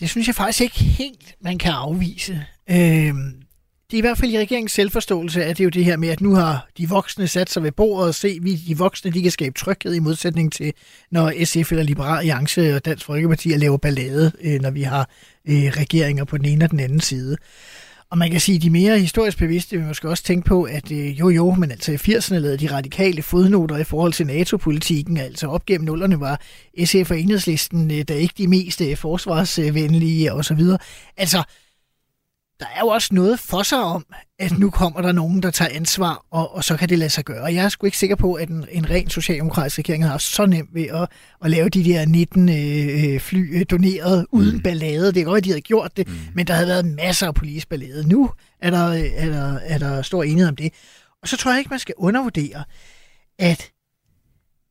Det 0.00 0.10
synes 0.10 0.26
jeg 0.26 0.34
faktisk 0.34 0.60
ikke 0.60 0.78
helt, 0.78 1.34
man 1.40 1.58
kan 1.58 1.72
afvise. 1.72 2.46
Øh, 2.70 3.14
det 3.90 3.96
er 3.96 3.98
i 3.98 4.00
hvert 4.00 4.18
fald 4.18 4.32
i 4.32 4.38
regeringens 4.38 4.72
selvforståelse, 4.72 5.44
at 5.44 5.58
det 5.58 5.62
er 5.62 5.64
jo 5.64 5.70
det 5.70 5.84
her 5.84 5.96
med, 5.96 6.08
at 6.08 6.20
nu 6.20 6.34
har 6.34 6.68
de 6.78 6.88
voksne 6.88 7.28
sat 7.28 7.50
sig 7.50 7.62
ved 7.62 7.72
bordet 7.72 8.08
og 8.08 8.14
se, 8.14 8.28
at 8.28 8.68
de 8.68 8.78
voksne 8.78 9.10
de 9.10 9.22
kan 9.22 9.30
skabe 9.30 9.58
tryghed 9.58 9.94
i 9.94 9.98
modsætning 9.98 10.52
til, 10.52 10.72
når 11.10 11.32
SF 11.44 11.72
eller 11.72 11.82
Liberal 11.82 12.18
Alliance 12.18 12.74
og 12.76 12.84
Dansk 12.84 13.06
Folkeparti 13.06 13.48
laver 13.48 13.76
ballade, 13.76 14.32
øh, 14.40 14.60
når 14.60 14.70
vi 14.70 14.82
har 14.82 15.08
øh, 15.48 15.54
regeringer 15.54 16.24
på 16.24 16.36
den 16.36 16.44
ene 16.44 16.64
og 16.64 16.70
den 16.70 16.80
anden 16.80 17.00
side. 17.00 17.36
Og 18.10 18.18
man 18.18 18.30
kan 18.30 18.40
sige, 18.40 18.56
at 18.56 18.62
de 18.62 18.70
mere 18.70 18.98
historisk 18.98 19.38
bevidste 19.38 19.76
vil 19.76 19.86
måske 19.86 20.08
også 20.08 20.24
tænke 20.24 20.48
på, 20.48 20.62
at 20.62 20.92
øh, 20.92 21.20
jo 21.20 21.28
jo, 21.28 21.54
men 21.54 21.70
altså 21.70 21.92
i 21.92 21.94
80'erne 21.94 22.34
lavede 22.34 22.56
de 22.58 22.74
radikale 22.74 23.22
fodnoter 23.22 23.76
i 23.76 23.84
forhold 23.84 24.12
til 24.12 24.26
NATO-politikken, 24.26 25.16
altså 25.16 25.46
op 25.46 25.66
gennem 25.66 25.86
nullerne 25.86 26.20
var 26.20 26.40
SF 26.84 27.10
og 27.10 27.20
Enhedslisten 27.20 27.90
øh, 27.90 28.02
der 28.08 28.14
ikke 28.14 28.34
de 28.38 28.48
mest 28.48 28.80
øh, 28.80 28.96
forsvarsvenlige 28.96 30.32
osv. 30.32 30.60
Altså, 31.16 31.42
der 32.60 32.66
er 32.74 32.80
jo 32.80 32.86
også 32.86 33.08
noget 33.14 33.40
for 33.40 33.62
sig 33.62 33.78
om, 33.78 34.06
at 34.38 34.58
nu 34.58 34.70
kommer 34.70 35.00
der 35.00 35.12
nogen, 35.12 35.42
der 35.42 35.50
tager 35.50 35.70
ansvar, 35.74 36.26
og, 36.30 36.54
og 36.54 36.64
så 36.64 36.76
kan 36.76 36.88
det 36.88 36.98
lade 36.98 37.10
sig 37.10 37.24
gøre. 37.24 37.44
Jeg 37.44 37.64
er 37.64 37.68
sgu 37.68 37.86
ikke 37.86 37.98
sikker 37.98 38.16
på, 38.16 38.34
at 38.34 38.48
en, 38.48 38.66
en 38.70 38.90
ren 38.90 39.10
socialdemokratisk 39.10 39.78
regering 39.78 40.06
har 40.06 40.18
så 40.18 40.46
nemt 40.46 40.74
ved 40.74 40.86
at, 40.86 41.08
at 41.44 41.50
lave 41.50 41.68
de 41.68 41.84
der 41.84 42.06
19 42.06 42.48
øh, 42.48 43.20
fly 43.20 43.58
øh, 43.58 43.66
doneret 43.70 44.26
uden 44.32 44.56
mm. 44.56 44.62
ballade. 44.62 45.12
Det 45.12 45.20
er 45.20 45.24
godt, 45.24 45.38
at 45.38 45.44
de 45.44 45.50
havde 45.50 45.60
gjort 45.60 45.96
det, 45.96 46.08
mm. 46.08 46.14
men 46.34 46.46
der 46.46 46.54
havde 46.54 46.68
været 46.68 46.84
masser 46.84 47.26
af 47.26 47.34
politisk 47.34 47.68
ballade. 47.68 48.08
Nu 48.08 48.30
er 48.62 48.70
der, 48.70 48.92
er, 49.16 49.28
der, 49.28 49.58
er 49.62 49.78
der 49.78 50.02
stor 50.02 50.22
enighed 50.22 50.48
om 50.48 50.56
det. 50.56 50.72
Og 51.22 51.28
så 51.28 51.36
tror 51.36 51.50
jeg 51.50 51.58
ikke, 51.58 51.70
man 51.70 51.78
skal 51.78 51.94
undervurdere, 51.98 52.64
at 53.38 53.70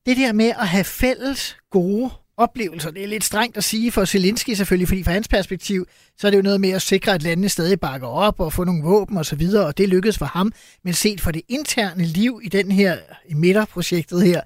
det 0.05 0.17
der 0.17 0.33
med 0.33 0.51
at 0.59 0.67
have 0.67 0.83
fælles 0.83 1.57
gode 1.71 2.09
oplevelser. 2.39 2.91
Det 2.91 3.03
er 3.03 3.07
lidt 3.07 3.23
strengt 3.23 3.57
at 3.57 3.63
sige 3.63 3.91
for 3.91 4.05
Zelensky 4.05 4.53
selvfølgelig, 4.53 4.87
fordi 4.87 5.03
fra 5.03 5.11
hans 5.11 5.27
perspektiv, 5.27 5.85
så 6.17 6.27
er 6.27 6.31
det 6.31 6.37
jo 6.37 6.43
noget 6.43 6.61
med 6.61 6.69
at 6.69 6.81
sikre, 6.81 7.13
at 7.13 7.23
landene 7.23 7.49
stadig 7.49 7.79
bakker 7.79 8.07
op 8.07 8.39
og 8.39 8.53
få 8.53 8.63
nogle 8.63 8.83
våben 8.83 9.17
og 9.17 9.25
så 9.25 9.35
videre, 9.35 9.65
og 9.65 9.77
det 9.77 9.89
lykkedes 9.89 10.17
for 10.17 10.25
ham. 10.25 10.51
Men 10.83 10.93
set 10.93 11.21
for 11.21 11.31
det 11.31 11.41
interne 11.47 12.03
liv 12.03 12.41
i 12.43 12.49
den 12.49 12.71
her, 12.71 12.97
i 13.29 13.33
midterprojektet 13.33 14.25
her, 14.25 14.41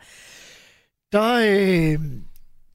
der, 1.11 1.33
øh, 1.33 1.99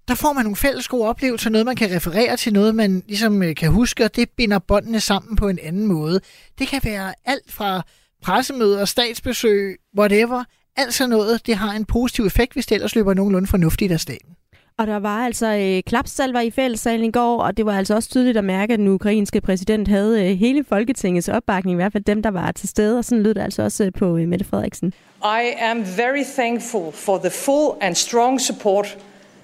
der 0.08 0.14
får 0.14 0.32
man 0.32 0.44
nogle 0.44 0.56
fælles 0.56 0.88
gode 0.88 1.08
oplevelser, 1.08 1.50
noget 1.50 1.66
man 1.66 1.76
kan 1.76 1.96
referere 1.96 2.36
til, 2.36 2.52
noget 2.52 2.74
man 2.74 3.02
ligesom 3.06 3.42
øh, 3.42 3.54
kan 3.54 3.70
huske, 3.70 4.04
og 4.04 4.16
det 4.16 4.30
binder 4.36 4.58
båndene 4.58 5.00
sammen 5.00 5.36
på 5.36 5.48
en 5.48 5.58
anden 5.62 5.86
måde. 5.86 6.20
Det 6.58 6.68
kan 6.68 6.80
være 6.84 7.14
alt 7.24 7.52
fra 7.52 7.82
pressemøder, 8.22 8.84
statsbesøg, 8.84 9.78
whatever. 9.98 10.44
Altså 10.76 11.06
noget, 11.06 11.46
det 11.46 11.56
har 11.56 11.72
en 11.72 11.84
positiv 11.84 12.24
effekt, 12.24 12.52
hvis 12.52 12.66
det 12.66 12.74
ellers 12.74 12.94
løber 12.94 13.14
nogenlunde 13.14 13.48
fornuftigt 13.48 13.92
af 13.92 14.00
staten. 14.00 14.37
Og 14.78 14.86
der 14.86 14.96
var 14.96 15.24
altså 15.24 15.46
øh, 15.46 15.82
klapsalver 15.82 16.40
i 16.40 16.50
fællessalen 16.50 17.04
i 17.04 17.10
går, 17.10 17.42
og 17.42 17.56
det 17.56 17.66
var 17.66 17.78
altså 17.78 17.94
også 17.94 18.08
tydeligt 18.08 18.38
at 18.38 18.44
mærke, 18.44 18.72
at 18.72 18.78
den 18.78 18.88
ukrainske 18.88 19.40
præsident 19.40 19.88
havde 19.88 20.30
øh, 20.30 20.38
hele 20.38 20.64
Folketingets 20.64 21.28
opbakning, 21.28 21.72
i 21.72 21.76
hvert 21.76 21.92
fald 21.92 22.04
dem, 22.04 22.22
der 22.22 22.30
var 22.30 22.52
til 22.52 22.68
stede, 22.68 22.98
og 22.98 23.04
sådan 23.04 23.22
lød 23.22 23.34
det 23.34 23.40
altså 23.40 23.62
også 23.62 23.84
øh, 23.84 23.92
på 23.92 24.16
øh, 24.16 24.28
Mette 24.28 24.44
Frederiksen. 24.44 24.92
I 25.22 25.52
am 25.60 25.84
very 25.96 26.24
thankful 26.38 26.92
for 26.92 27.18
the 27.18 27.30
full 27.30 27.76
and 27.80 27.94
strong 27.94 28.40
support 28.40 28.98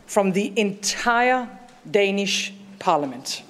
from 0.07 0.33
the 0.33 0.53
entire 0.57 1.47
Danish 1.95 2.53
parliament. 2.81 3.45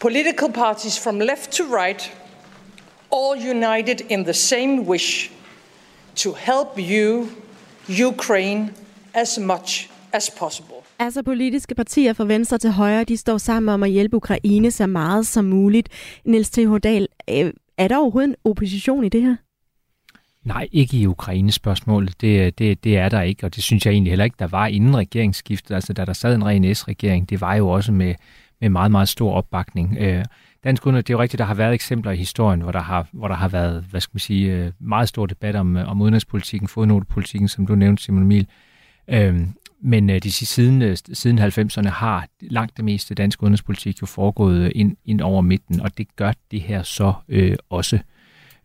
Political 0.00 0.52
parties 0.52 1.00
from 1.00 1.20
left 1.20 1.50
to 1.50 1.64
right, 1.76 2.12
all 3.12 3.50
united 3.50 4.00
in 4.08 4.24
the 4.24 4.34
same 4.34 4.82
wish 4.82 5.30
to 6.16 6.34
help 6.34 6.78
you, 6.78 7.28
Ukraine, 8.08 8.70
as 9.14 9.38
much 9.38 9.88
as 10.14 10.30
possible. 10.38 10.76
Altså 10.98 11.22
politiske 11.22 11.74
partier 11.74 12.12
fra 12.12 12.24
venstre 12.24 12.58
til 12.58 12.70
højre, 12.70 13.04
de 13.04 13.16
står 13.16 13.38
sammen 13.38 13.74
om 13.74 13.82
at 13.82 13.90
hjælpe 13.90 14.16
Ukraine 14.16 14.70
så 14.70 14.86
meget 14.86 15.26
som 15.26 15.44
muligt. 15.44 15.88
Niels 16.24 16.50
T. 16.50 16.58
Hodal, 16.66 17.08
øh, 17.30 17.52
er 17.78 17.88
der 17.88 17.96
overhovedet 17.96 18.28
en 18.28 18.36
opposition 18.44 19.04
i 19.04 19.08
det 19.08 19.22
her? 19.22 19.36
Nej, 20.44 20.68
ikke 20.72 20.96
i 20.96 21.06
Ukraine-spørgsmålet. 21.06 22.20
Det, 22.20 22.58
det, 22.58 22.84
det 22.84 22.96
er 22.96 23.08
der 23.08 23.22
ikke, 23.22 23.46
og 23.46 23.54
det 23.54 23.62
synes 23.64 23.86
jeg 23.86 23.92
egentlig 23.92 24.10
heller 24.10 24.24
ikke, 24.24 24.36
der 24.38 24.46
var 24.46 24.66
inden 24.66 24.96
regeringsskiftet. 24.96 25.74
Altså, 25.74 25.92
da 25.92 26.04
der 26.04 26.12
sad 26.12 26.34
en 26.34 26.46
ren 26.46 26.74
S-regering, 26.74 27.30
det 27.30 27.40
var 27.40 27.54
jo 27.54 27.68
også 27.68 27.92
med, 27.92 28.14
med 28.60 28.68
meget, 28.68 28.90
meget 28.90 29.08
stor 29.08 29.32
opbakning. 29.32 29.96
Øh, 30.00 30.24
dansk 30.64 30.86
udenrigs, 30.86 31.04
det 31.04 31.12
er 31.12 31.16
jo 31.16 31.22
rigtigt, 31.22 31.38
der 31.38 31.44
har 31.44 31.54
været 31.54 31.74
eksempler 31.74 32.12
i 32.12 32.16
historien, 32.16 32.60
hvor 32.60 32.72
der 32.72 32.80
har, 32.80 33.06
hvor 33.12 33.28
der 33.28 33.34
har 33.34 33.48
været, 33.48 33.84
hvad 33.90 34.00
skal 34.00 34.10
man 34.14 34.20
sige, 34.20 34.52
øh, 34.52 34.72
meget 34.80 35.08
stor 35.08 35.26
debat 35.26 35.56
om, 35.56 35.76
om 35.76 36.00
udenrigspolitikken, 36.00 36.68
fodnotepolitikken, 36.68 37.48
som 37.48 37.66
du 37.66 37.74
nævnte, 37.74 38.02
Simon 38.02 38.22
Emil. 38.22 38.46
Øhm, 39.08 39.48
men 39.84 40.10
øh, 40.10 40.22
de 40.22 40.32
siden, 40.32 40.82
øh, 40.82 40.96
siden 41.12 41.38
90'erne 41.38 41.88
har 41.88 42.28
langt 42.40 42.76
det 42.76 42.84
meste 42.84 43.14
dansk 43.14 43.42
udenrigspolitik 43.42 44.02
jo 44.02 44.06
foregået 44.06 44.72
ind, 44.74 44.96
ind 45.04 45.20
over 45.20 45.40
midten, 45.40 45.80
og 45.80 45.98
det 45.98 46.16
gør 46.16 46.32
det 46.50 46.60
her 46.60 46.82
så 46.82 47.12
øh, 47.28 47.56
også. 47.70 47.98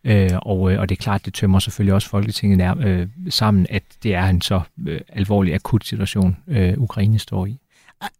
Øh, 0.04 0.30
og, 0.36 0.72
øh, 0.72 0.80
og 0.80 0.88
det 0.88 0.98
er 0.98 1.02
klart, 1.02 1.24
det 1.24 1.34
tømmer 1.34 1.58
selvfølgelig 1.58 1.94
også 1.94 2.08
Folketinget 2.08 2.58
nær, 2.58 2.74
øh, 2.80 3.08
sammen, 3.28 3.66
at 3.70 3.82
det 4.02 4.14
er 4.14 4.26
en 4.26 4.40
så 4.40 4.60
øh, 4.86 5.00
alvorlig 5.08 5.54
akut 5.54 5.84
situation, 5.84 6.36
øh, 6.48 6.74
Ukraine 6.78 7.18
står 7.18 7.46
i. 7.46 7.58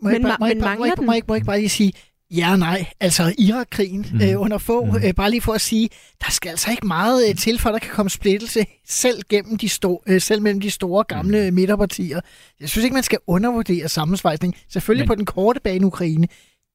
Må 0.01 0.09
jeg, 0.11 0.20
men, 0.20 0.22
må, 0.22 0.28
jeg, 0.28 0.36
må, 0.40 0.46
jeg, 0.46 0.57
må, 0.57 0.84
jeg, 0.84 0.94
må, 1.07 1.12
jeg, 1.12 1.22
må 1.28 1.34
jeg 1.34 1.44
bare 1.44 1.59
lige 1.59 1.68
sige, 1.68 1.92
Ja 2.31 2.57
nej. 2.57 2.87
Altså 3.01 3.35
Irak-krigen 3.39 4.07
mm. 4.12 4.20
øh, 4.20 4.41
under 4.41 4.59
få. 4.59 4.85
Mm. 4.85 4.97
Øh, 4.97 5.14
bare 5.14 5.31
lige 5.31 5.41
for 5.41 5.53
at 5.53 5.61
sige, 5.61 5.89
der 6.20 6.31
skal 6.31 6.51
altså 6.51 6.70
ikke 6.70 6.87
meget 6.87 7.28
øh, 7.28 7.35
til, 7.35 7.59
for 7.59 7.70
der 7.70 7.78
kan 7.78 7.91
komme 7.91 8.11
splittelse 8.11 8.66
selv, 8.87 9.22
gennem 9.28 9.59
de 9.59 9.68
store, 9.68 9.99
øh, 10.07 10.20
selv 10.20 10.43
mellem 10.43 10.61
de 10.61 10.70
store 10.70 11.05
gamle 11.05 11.51
mm. 11.51 11.55
midterpartier. 11.55 12.20
Jeg 12.61 12.68
synes 12.68 12.85
ikke, 12.85 12.95
man 12.95 13.03
skal 13.03 13.18
undervurdere 13.26 13.89
sammensvejsning. 13.89 14.57
Selvfølgelig 14.68 15.03
Men... 15.03 15.09
på 15.09 15.14
den 15.14 15.26
korte 15.26 15.61
bane 15.61 15.87
Ukraine. 15.87 16.26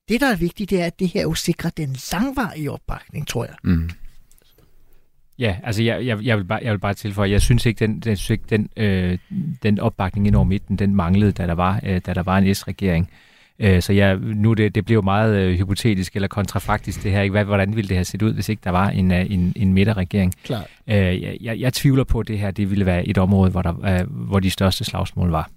Det, 0.09 0.21
der 0.21 0.27
er 0.27 0.35
vigtigt, 0.35 0.69
det 0.69 0.81
er, 0.81 0.85
at 0.85 0.99
det 0.99 1.07
her 1.07 1.21
jo 1.21 1.33
sikrer 1.33 1.69
den 1.69 1.95
langvarige 2.11 2.71
opbakning, 2.71 3.27
tror 3.27 3.45
jeg. 3.45 3.55
Mm. 3.63 3.89
Ja, 5.39 5.57
altså 5.63 5.83
jeg, 5.83 6.05
jeg, 6.05 6.23
jeg, 6.23 6.37
vil 6.37 6.43
bare, 6.43 6.59
jeg 6.63 6.71
vil 6.71 6.79
bare 6.79 6.93
tilføje, 6.93 7.29
jeg 7.29 7.41
synes 7.41 7.65
ikke, 7.65 7.79
den, 7.79 7.99
den, 7.99 8.17
synes 8.17 8.29
ikke, 8.29 8.43
den, 8.49 8.69
øh, 8.77 9.17
den 9.63 9.79
opbakning 9.79 10.27
ind 10.27 10.35
over 10.35 10.45
midten, 10.45 10.75
den 10.75 10.95
manglede, 10.95 11.31
da 11.31 11.47
der 11.47 11.53
var, 11.53 11.79
øh, 11.83 12.01
da 12.05 12.13
der 12.13 12.23
var 12.23 12.37
en 12.37 12.55
S-regering. 12.55 13.09
Øh, 13.11 13.34
så 13.81 13.93
ja, 13.93 14.15
nu 14.15 14.53
det, 14.53 14.75
det 14.75 14.85
bliver 14.85 14.97
jo 14.97 15.01
meget 15.01 15.35
øh, 15.35 15.57
hypotetisk 15.57 16.15
eller 16.15 16.27
kontrafaktisk 16.27 17.03
det 17.03 17.11
her. 17.11 17.21
Ikke? 17.21 17.31
Hvad, 17.31 17.45
hvordan 17.45 17.75
ville 17.75 17.89
det 17.89 17.97
have 17.97 18.05
set 18.05 18.21
ud, 18.21 18.33
hvis 18.33 18.49
ikke 18.49 18.61
der 18.63 18.69
var 18.69 18.89
en, 18.89 19.11
øh, 19.11 19.31
en, 19.31 19.53
en 19.55 19.73
midterregering? 19.73 20.33
Klar. 20.43 20.65
Øh, 20.87 21.43
jeg, 21.43 21.59
jeg 21.59 21.73
tvivler 21.73 22.03
på, 22.03 22.19
at 22.19 22.27
det 22.27 22.39
her 22.39 22.51
det 22.51 22.69
ville 22.69 22.85
være 22.85 23.07
et 23.07 23.17
område, 23.17 23.51
hvor, 23.51 23.61
der, 23.61 23.85
øh, 23.85 24.11
hvor 24.11 24.39
de 24.39 24.49
største 24.49 24.83
slagsmål 24.83 25.29
var. 25.29 25.49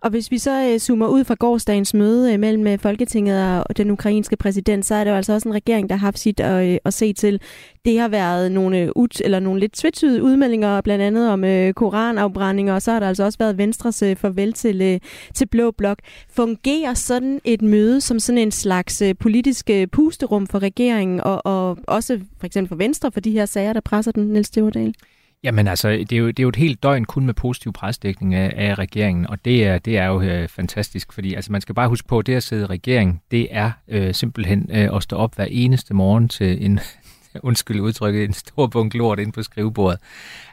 Og 0.00 0.10
hvis 0.10 0.30
vi 0.30 0.38
så 0.38 0.70
øh, 0.72 0.78
zoomer 0.78 1.06
ud 1.06 1.24
fra 1.24 1.34
gårdsdagens 1.38 1.94
møde 1.94 2.32
øh, 2.32 2.40
mellem 2.40 2.66
øh, 2.66 2.78
Folketinget 2.78 3.62
og 3.64 3.76
den 3.76 3.90
ukrainske 3.90 4.36
præsident, 4.36 4.86
så 4.86 4.94
er 4.94 5.04
det 5.04 5.10
jo 5.10 5.16
altså 5.16 5.32
også 5.32 5.48
en 5.48 5.54
regering, 5.54 5.88
der 5.88 5.96
har 5.96 6.06
haft 6.06 6.18
sit 6.18 6.40
at, 6.40 6.68
øh, 6.68 6.78
at 6.84 6.94
se 6.94 7.12
til. 7.12 7.40
Det 7.84 7.98
har 7.98 8.08
været 8.08 8.52
nogle, 8.52 8.78
øh, 8.78 8.88
ut, 8.96 9.20
eller 9.20 9.40
nogle 9.40 9.60
lidt 9.60 9.72
tvetydige 9.72 10.22
udmeldinger, 10.22 10.80
blandt 10.80 11.04
andet 11.04 11.30
om 11.30 11.44
øh, 11.44 11.72
koranafbrændinger, 11.72 12.74
og 12.74 12.82
så 12.82 12.92
har 12.92 13.00
der 13.00 13.08
altså 13.08 13.24
også 13.24 13.38
været 13.38 13.58
Venstres 13.58 14.02
øh, 14.02 14.16
farvel 14.16 14.52
til, 14.52 14.82
øh, 14.82 15.00
til 15.34 15.46
Blå 15.46 15.70
Blok. 15.70 15.98
Fungerer 16.30 16.94
sådan 16.94 17.40
et 17.44 17.62
møde 17.62 18.00
som 18.00 18.18
sådan 18.18 18.38
en 18.38 18.50
slags 18.50 19.02
øh, 19.02 19.14
politisk 19.20 19.70
øh, 19.70 19.86
pusterum 19.86 20.46
for 20.46 20.58
regeringen, 20.58 21.20
og, 21.20 21.46
og 21.46 21.78
også 21.86 22.20
for 22.38 22.46
eksempel 22.46 22.68
for 22.68 22.76
Venstre, 22.76 23.12
for 23.12 23.20
de 23.20 23.30
her 23.30 23.46
sager, 23.46 23.72
der 23.72 23.80
presser 23.80 24.12
den, 24.12 24.24
Niels 24.24 24.46
Steverdal? 24.46 24.94
Jamen 25.42 25.68
altså, 25.68 25.88
det 25.88 26.12
er, 26.12 26.16
jo, 26.16 26.26
det 26.26 26.38
er 26.38 26.42
jo 26.42 26.48
et 26.48 26.56
helt 26.56 26.82
døgn 26.82 27.04
kun 27.04 27.26
med 27.26 27.34
positiv 27.34 27.72
presdækning 27.72 28.34
af, 28.34 28.52
af 28.56 28.74
regeringen, 28.78 29.26
og 29.26 29.44
det 29.44 29.66
er, 29.66 29.78
det 29.78 29.98
er 29.98 30.06
jo 30.06 30.20
øh, 30.20 30.48
fantastisk, 30.48 31.12
fordi 31.12 31.34
altså, 31.34 31.52
man 31.52 31.60
skal 31.60 31.74
bare 31.74 31.88
huske 31.88 32.08
på, 32.08 32.18
at 32.18 32.26
det 32.26 32.34
at 32.34 32.42
sidde 32.42 32.62
i 32.62 32.66
regering, 32.66 33.22
det 33.30 33.48
er 33.50 33.70
øh, 33.88 34.14
simpelthen 34.14 34.70
øh, 34.72 34.96
at 34.96 35.02
stå 35.02 35.16
op 35.16 35.34
hver 35.34 35.46
eneste 35.50 35.94
morgen 35.94 36.28
til 36.28 36.64
en, 36.64 36.80
undskyld 37.42 37.80
udtrykket, 37.80 38.24
en 38.24 38.32
stor 38.32 38.66
bunke 38.66 38.98
lort 38.98 39.18
ind 39.18 39.32
på 39.32 39.42
skrivebordet. 39.42 40.00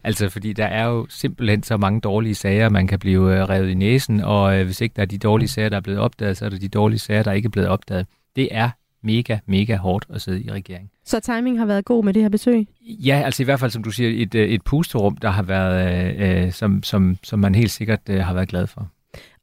Altså, 0.04 0.30
fordi 0.30 0.54
der 0.54 0.66
er 0.66 0.86
jo 0.86 1.08
simpelthen 1.10 1.64
så 1.64 1.78
mange 1.78 2.02
dårlige 2.02 2.36
sager, 2.36 2.70
man 2.70 2.88
kan 2.88 3.00
blive 3.00 3.36
øh, 3.38 3.50
revet 3.50 3.70
i 3.70 3.74
næsen, 3.74 4.22
og 4.22 4.60
øh, 4.60 4.66
hvis 4.66 4.82
ikke 4.82 4.94
der 4.96 5.02
er 5.02 5.06
de 5.06 5.18
dårlige 5.18 5.50
sager, 5.50 5.70
der 5.70 5.78
er 5.78 5.82
blevet 5.82 6.00
opdaget, 6.00 6.38
så 6.38 6.46
er 6.46 6.50
der 6.50 6.58
de 6.58 6.70
dårlige 6.70 7.00
sager, 7.00 7.24
der 7.24 7.32
ikke 7.32 7.46
er 7.48 7.52
blevet 7.52 7.70
opdaget. 7.70 8.08
Det 8.36 8.48
er 8.52 8.70
mega, 9.06 9.38
mega 9.46 9.76
hårdt 9.76 10.06
at 10.10 10.22
sidde 10.22 10.44
i 10.44 10.52
regering. 10.52 10.90
Så 11.06 11.20
timing 11.20 11.60
har 11.60 11.66
været 11.66 11.86
god 11.86 12.04
med 12.04 12.14
det 12.14 12.22
her 12.22 12.30
besøg? 12.30 12.68
Ja, 12.82 13.22
altså 13.26 13.44
i 13.44 13.46
hvert 13.46 13.60
fald, 13.60 13.72
som 13.72 13.84
du 13.84 13.92
siger, 13.92 14.24
et, 14.24 14.36
øh, 14.36 14.50
et 14.50 14.62
pusterum, 14.62 15.18
der 15.18 15.30
har 15.30 15.44
været, 15.44 16.16
øh, 16.20 16.46
øh, 16.46 16.52
som, 16.52 16.84
som, 16.84 17.18
som 17.24 17.40
man 17.40 17.56
helt 17.56 17.72
sikkert 17.72 18.00
øh, 18.10 18.20
har 18.20 18.34
været 18.34 18.48
glad 18.48 18.68
for. 18.68 18.90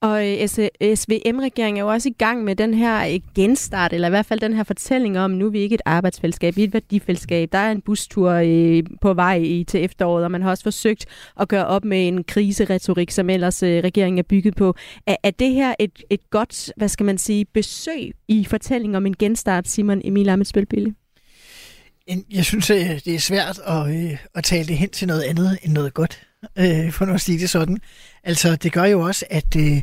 Og 0.02 0.28
øh, 0.28 0.48
SVM-regeringen 0.94 1.76
er 1.76 1.80
jo 1.80 1.88
også 1.88 2.08
i 2.08 2.14
gang 2.18 2.44
med 2.44 2.56
den 2.56 2.74
her 2.74 3.14
øh, 3.14 3.20
genstart, 3.34 3.92
eller 3.92 4.08
i 4.08 4.10
hvert 4.10 4.26
fald 4.26 4.40
den 4.40 4.52
her 4.52 4.64
fortælling 4.64 5.18
om, 5.18 5.30
nu 5.30 5.46
er 5.46 5.50
vi 5.50 5.58
ikke 5.58 5.74
et 5.74 5.82
arbejdsfællesskab, 5.84 6.56
vi 6.56 6.62
er 6.62 6.66
et 6.66 6.72
værdifællesskab. 6.72 7.48
Der 7.52 7.58
er 7.58 7.70
en 7.70 7.80
bustur 7.80 8.30
øh, 8.30 8.82
på 9.00 9.14
vej 9.14 9.36
i, 9.36 9.64
til 9.64 9.84
efteråret, 9.84 10.24
og 10.24 10.30
man 10.30 10.42
har 10.42 10.50
også 10.50 10.62
forsøgt 10.62 11.06
at 11.40 11.48
gøre 11.48 11.66
op 11.66 11.84
med 11.84 12.08
en 12.08 12.24
kriseretorik, 12.24 13.10
som 13.10 13.30
ellers 13.30 13.62
regeringen 13.62 14.18
er 14.18 14.22
bygget 14.22 14.56
på. 14.56 14.74
Er, 15.06 15.30
det 15.30 15.52
her 15.52 15.74
et, 15.78 16.02
et 16.10 16.30
godt, 16.30 16.72
hvad 16.76 16.88
skal 16.88 17.06
man 17.06 17.18
sige, 17.18 17.44
besøg 17.44 18.12
i 18.28 18.44
fortællingen 18.44 18.94
om 18.94 19.06
en 19.06 19.16
genstart, 19.16 19.68
Simon 19.68 20.00
Emil 20.04 20.28
Amitsbøl 20.28 20.94
Jeg 22.30 22.44
synes, 22.44 22.66
det 22.66 23.14
er 23.14 23.18
svært 23.18 23.60
at, 23.66 24.18
at 24.34 24.44
tale 24.44 24.68
det 24.68 24.78
hen 24.78 24.90
til 24.90 25.08
noget 25.08 25.22
andet 25.22 25.58
end 25.62 25.72
noget 25.72 25.94
godt, 25.94 26.26
for 26.90 27.04
nu 27.04 27.14
at 27.14 27.20
sige 27.20 27.38
det 27.38 27.50
sådan. 27.50 27.78
Altså, 28.24 28.56
det 28.56 28.72
gør 28.72 28.84
jo 28.84 29.00
også, 29.00 29.24
at 29.30 29.56
øh, 29.56 29.82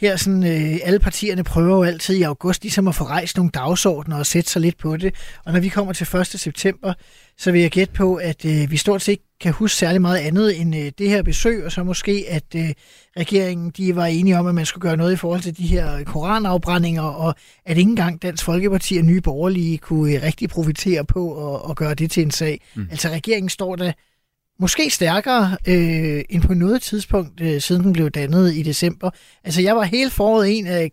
her 0.00 0.16
sådan, 0.16 0.44
øh, 0.44 0.78
alle 0.82 0.98
partierne 0.98 1.44
prøver 1.44 1.76
jo 1.76 1.82
altid 1.82 2.16
i 2.16 2.22
august 2.22 2.62
ligesom 2.62 2.88
at 2.88 2.94
få 2.94 3.04
rejst 3.04 3.36
nogle 3.36 3.50
dagsordner 3.50 4.16
og 4.16 4.26
sætte 4.26 4.50
sig 4.50 4.62
lidt 4.62 4.78
på 4.78 4.96
det. 4.96 5.14
Og 5.44 5.52
når 5.52 5.60
vi 5.60 5.68
kommer 5.68 5.92
til 5.92 6.16
1. 6.16 6.26
september, 6.26 6.94
så 7.38 7.52
vil 7.52 7.60
jeg 7.60 7.70
gætte 7.70 7.92
på, 7.92 8.14
at 8.14 8.44
øh, 8.44 8.70
vi 8.70 8.76
stort 8.76 9.02
set 9.02 9.12
ikke 9.12 9.24
kan 9.40 9.52
huske 9.52 9.76
særlig 9.76 10.00
meget 10.00 10.18
andet 10.18 10.60
end 10.60 10.76
øh, 10.76 10.92
det 10.98 11.10
her 11.10 11.22
besøg, 11.22 11.64
og 11.64 11.72
så 11.72 11.82
måske, 11.82 12.24
at 12.28 12.44
øh, 12.56 12.70
regeringen 13.16 13.70
de 13.70 13.96
var 13.96 14.06
enige 14.06 14.38
om, 14.38 14.46
at 14.46 14.54
man 14.54 14.66
skulle 14.66 14.82
gøre 14.82 14.96
noget 14.96 15.12
i 15.12 15.16
forhold 15.16 15.40
til 15.40 15.56
de 15.58 15.66
her 15.66 16.04
koranafbrændinger, 16.04 17.02
og 17.02 17.34
at 17.66 17.78
ikke 17.78 17.90
engang 17.90 18.22
Dansk 18.22 18.44
Folkeparti 18.44 18.96
og 18.96 19.04
Nye 19.04 19.20
Borgerlige 19.20 19.78
kunne 19.78 20.14
øh, 20.14 20.22
rigtig 20.22 20.48
profitere 20.48 21.04
på 21.04 21.54
at, 21.54 21.70
at 21.70 21.76
gøre 21.76 21.94
det 21.94 22.10
til 22.10 22.22
en 22.22 22.30
sag. 22.30 22.60
Mm. 22.74 22.88
Altså 22.90 23.08
regeringen 23.08 23.48
står 23.48 23.76
der 23.76 23.92
måske 24.60 24.90
stærkere 24.90 25.56
øh, 25.68 26.24
end 26.30 26.42
på 26.42 26.54
noget 26.54 26.82
tidspunkt, 26.82 27.40
øh, 27.40 27.60
siden 27.60 27.82
den 27.82 27.92
blev 27.92 28.10
dannet 28.10 28.54
i 28.54 28.62
december. 28.62 29.10
Altså, 29.44 29.62
jeg 29.62 29.76
var 29.76 29.82
helt 29.82 30.12
foråret 30.12 30.58
en 30.58 30.66
af 30.66 30.92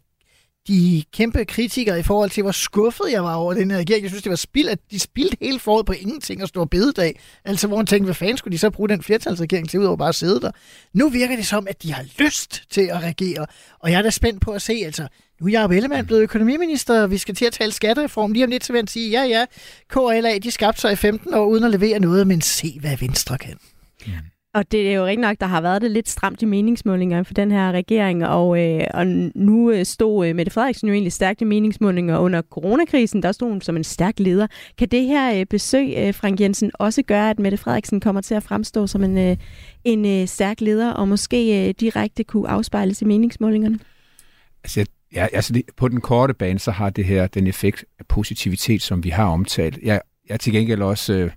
de 0.68 1.03
kæmpe 1.13 1.45
kritikere 1.45 1.99
i 1.99 2.03
forhold 2.03 2.30
til, 2.30 2.43
hvor 2.43 2.51
skuffet 2.51 3.11
jeg 3.11 3.24
var 3.24 3.36
over 3.36 3.53
den 3.53 3.72
her 3.72 3.78
regering. 3.78 4.03
Jeg 4.03 4.11
synes, 4.11 4.24
det 4.24 4.30
var 4.30 4.36
spild, 4.36 4.70
at 4.70 4.80
de 4.91 4.99
spildte 4.99 5.38
hele 5.41 5.59
foråret 5.59 5.86
på 5.86 5.93
ingenting 5.93 6.41
og 6.41 6.47
stå 6.47 6.66
bededag. 6.66 7.20
Altså, 7.45 7.68
hvor 7.68 7.78
man 7.78 7.86
tænkte, 7.86 8.05
hvad 8.05 8.16
fanden 8.16 8.38
skulle 8.38 8.51
de 8.51 8.57
så 8.57 8.70
bruge 8.70 8.89
den 8.89 9.03
flertalsregering 9.03 9.70
til, 9.70 9.80
udover 9.80 9.97
bare 9.97 10.09
at 10.09 10.16
sidde 10.16 10.41
der? 10.41 10.51
Nu 10.93 11.09
virker 11.09 11.36
det 11.36 11.45
som, 11.45 11.68
at 11.70 11.84
de 11.84 11.93
har 11.93 12.05
lyst 12.20 12.63
til 12.70 12.82
at 12.82 13.03
regere, 13.03 13.45
og 13.80 13.91
jeg 13.91 13.97
er 13.97 14.01
da 14.01 14.09
spændt 14.09 14.41
på 14.41 14.51
at 14.51 14.61
se, 14.61 14.74
altså, 14.86 15.07
nu 15.42 15.48
er 15.48 15.52
Jacob 15.52 15.72
Ellemann 15.72 16.06
blevet 16.06 16.22
økonomiminister, 16.22 17.02
og 17.02 17.12
vi 17.12 17.18
skal 17.18 17.36
til 17.36 17.46
at 17.46 17.54
tale 17.54 17.72
skattereform. 17.72 18.32
Lige 18.32 18.44
om 18.44 18.50
lidt, 18.50 18.66
så 18.66 18.74
vil 18.74 18.80
han 18.80 18.88
sige, 18.88 19.10
ja, 19.10 19.24
ja, 19.24 19.46
KLA, 19.90 20.38
de 20.38 20.52
skabte 20.52 20.82
sig 20.82 20.92
i 20.92 20.96
15 20.96 21.34
år 21.34 21.46
uden 21.46 21.64
at 21.64 21.72
levere 21.72 22.00
noget, 22.00 22.28
men 22.28 22.42
se, 22.42 22.78
hvad 22.80 22.98
Venstre 22.98 23.38
kan. 23.38 23.58
Mm. 24.08 24.14
Og 24.56 24.72
det 24.72 24.90
er 24.90 24.94
jo 24.94 25.06
rigtig 25.06 25.22
nok, 25.22 25.38
der 25.40 25.46
har 25.46 25.62
været 25.62 25.82
det 25.82 25.92
lidt 25.92 26.10
stramt 26.10 26.42
i 26.42 26.46
meningsmålinger 26.46 27.24
for 27.24 27.34
den 27.34 27.52
her 27.52 27.72
regering, 27.72 28.26
og, 28.26 28.64
øh, 28.64 28.88
og 28.94 29.08
nu 29.36 29.72
øh, 29.72 29.86
stod 29.86 30.28
øh, 30.28 30.36
Mette 30.36 30.52
Frederiksen 30.52 30.88
jo 30.88 30.94
egentlig 30.94 31.14
stærkt 31.14 31.42
i 31.42 31.44
meningsmålinger 31.44 32.18
under 32.18 32.42
coronakrisen. 32.42 33.24
Der 33.24 33.32
stod 33.32 33.50
hun 33.50 33.62
som 33.62 33.78
en 33.78 33.84
stærk 33.84 34.20
leder. 34.20 34.48
Kan 34.78 34.88
det 34.88 35.04
her 35.04 35.40
øh, 35.40 35.46
besøg, 35.46 35.94
øh, 35.98 36.14
Frank 36.14 36.40
Jensen, 36.40 36.72
også 36.74 37.02
gøre, 37.02 37.30
at 37.30 37.40
Mette 37.40 37.58
Frederiksen 37.58 38.00
kommer 38.00 38.22
til 38.22 38.36
at 38.36 38.44
fremstå 38.44 38.88
som 38.88 39.04
en, 39.04 39.18
øh, 39.18 39.38
en 39.84 40.06
øh, 40.06 40.28
stærk 40.28 40.62
leder, 40.62 40.92
og 40.92 41.08
måske 41.08 41.68
øh, 41.68 41.74
direkte 41.80 42.24
kunne 42.24 42.50
afspejles 42.50 43.02
i 43.02 43.06
meningsmålingerne? 43.06 43.80
Altså, 44.64 44.86
ja, 45.16 45.28
altså 45.34 45.53
det, 45.53 45.63
på 45.78 45.88
den 45.88 46.01
korte 46.01 46.34
bane, 46.34 46.59
så 46.59 46.72
har 46.72 46.89
det 46.89 47.05
her 47.05 47.28
den 47.28 47.47
effekt 47.47 47.86
af 47.99 48.05
positivitet, 48.05 48.82
som 48.82 49.03
vi 49.03 49.09
har 49.09 49.26
omtalt. 49.26 49.80
Jeg, 49.84 50.01
jeg 50.28 50.34
er 50.34 50.38
til 50.38 50.53
gengæld 50.53 50.82
også... 50.82 51.13
Øh, 51.13 51.32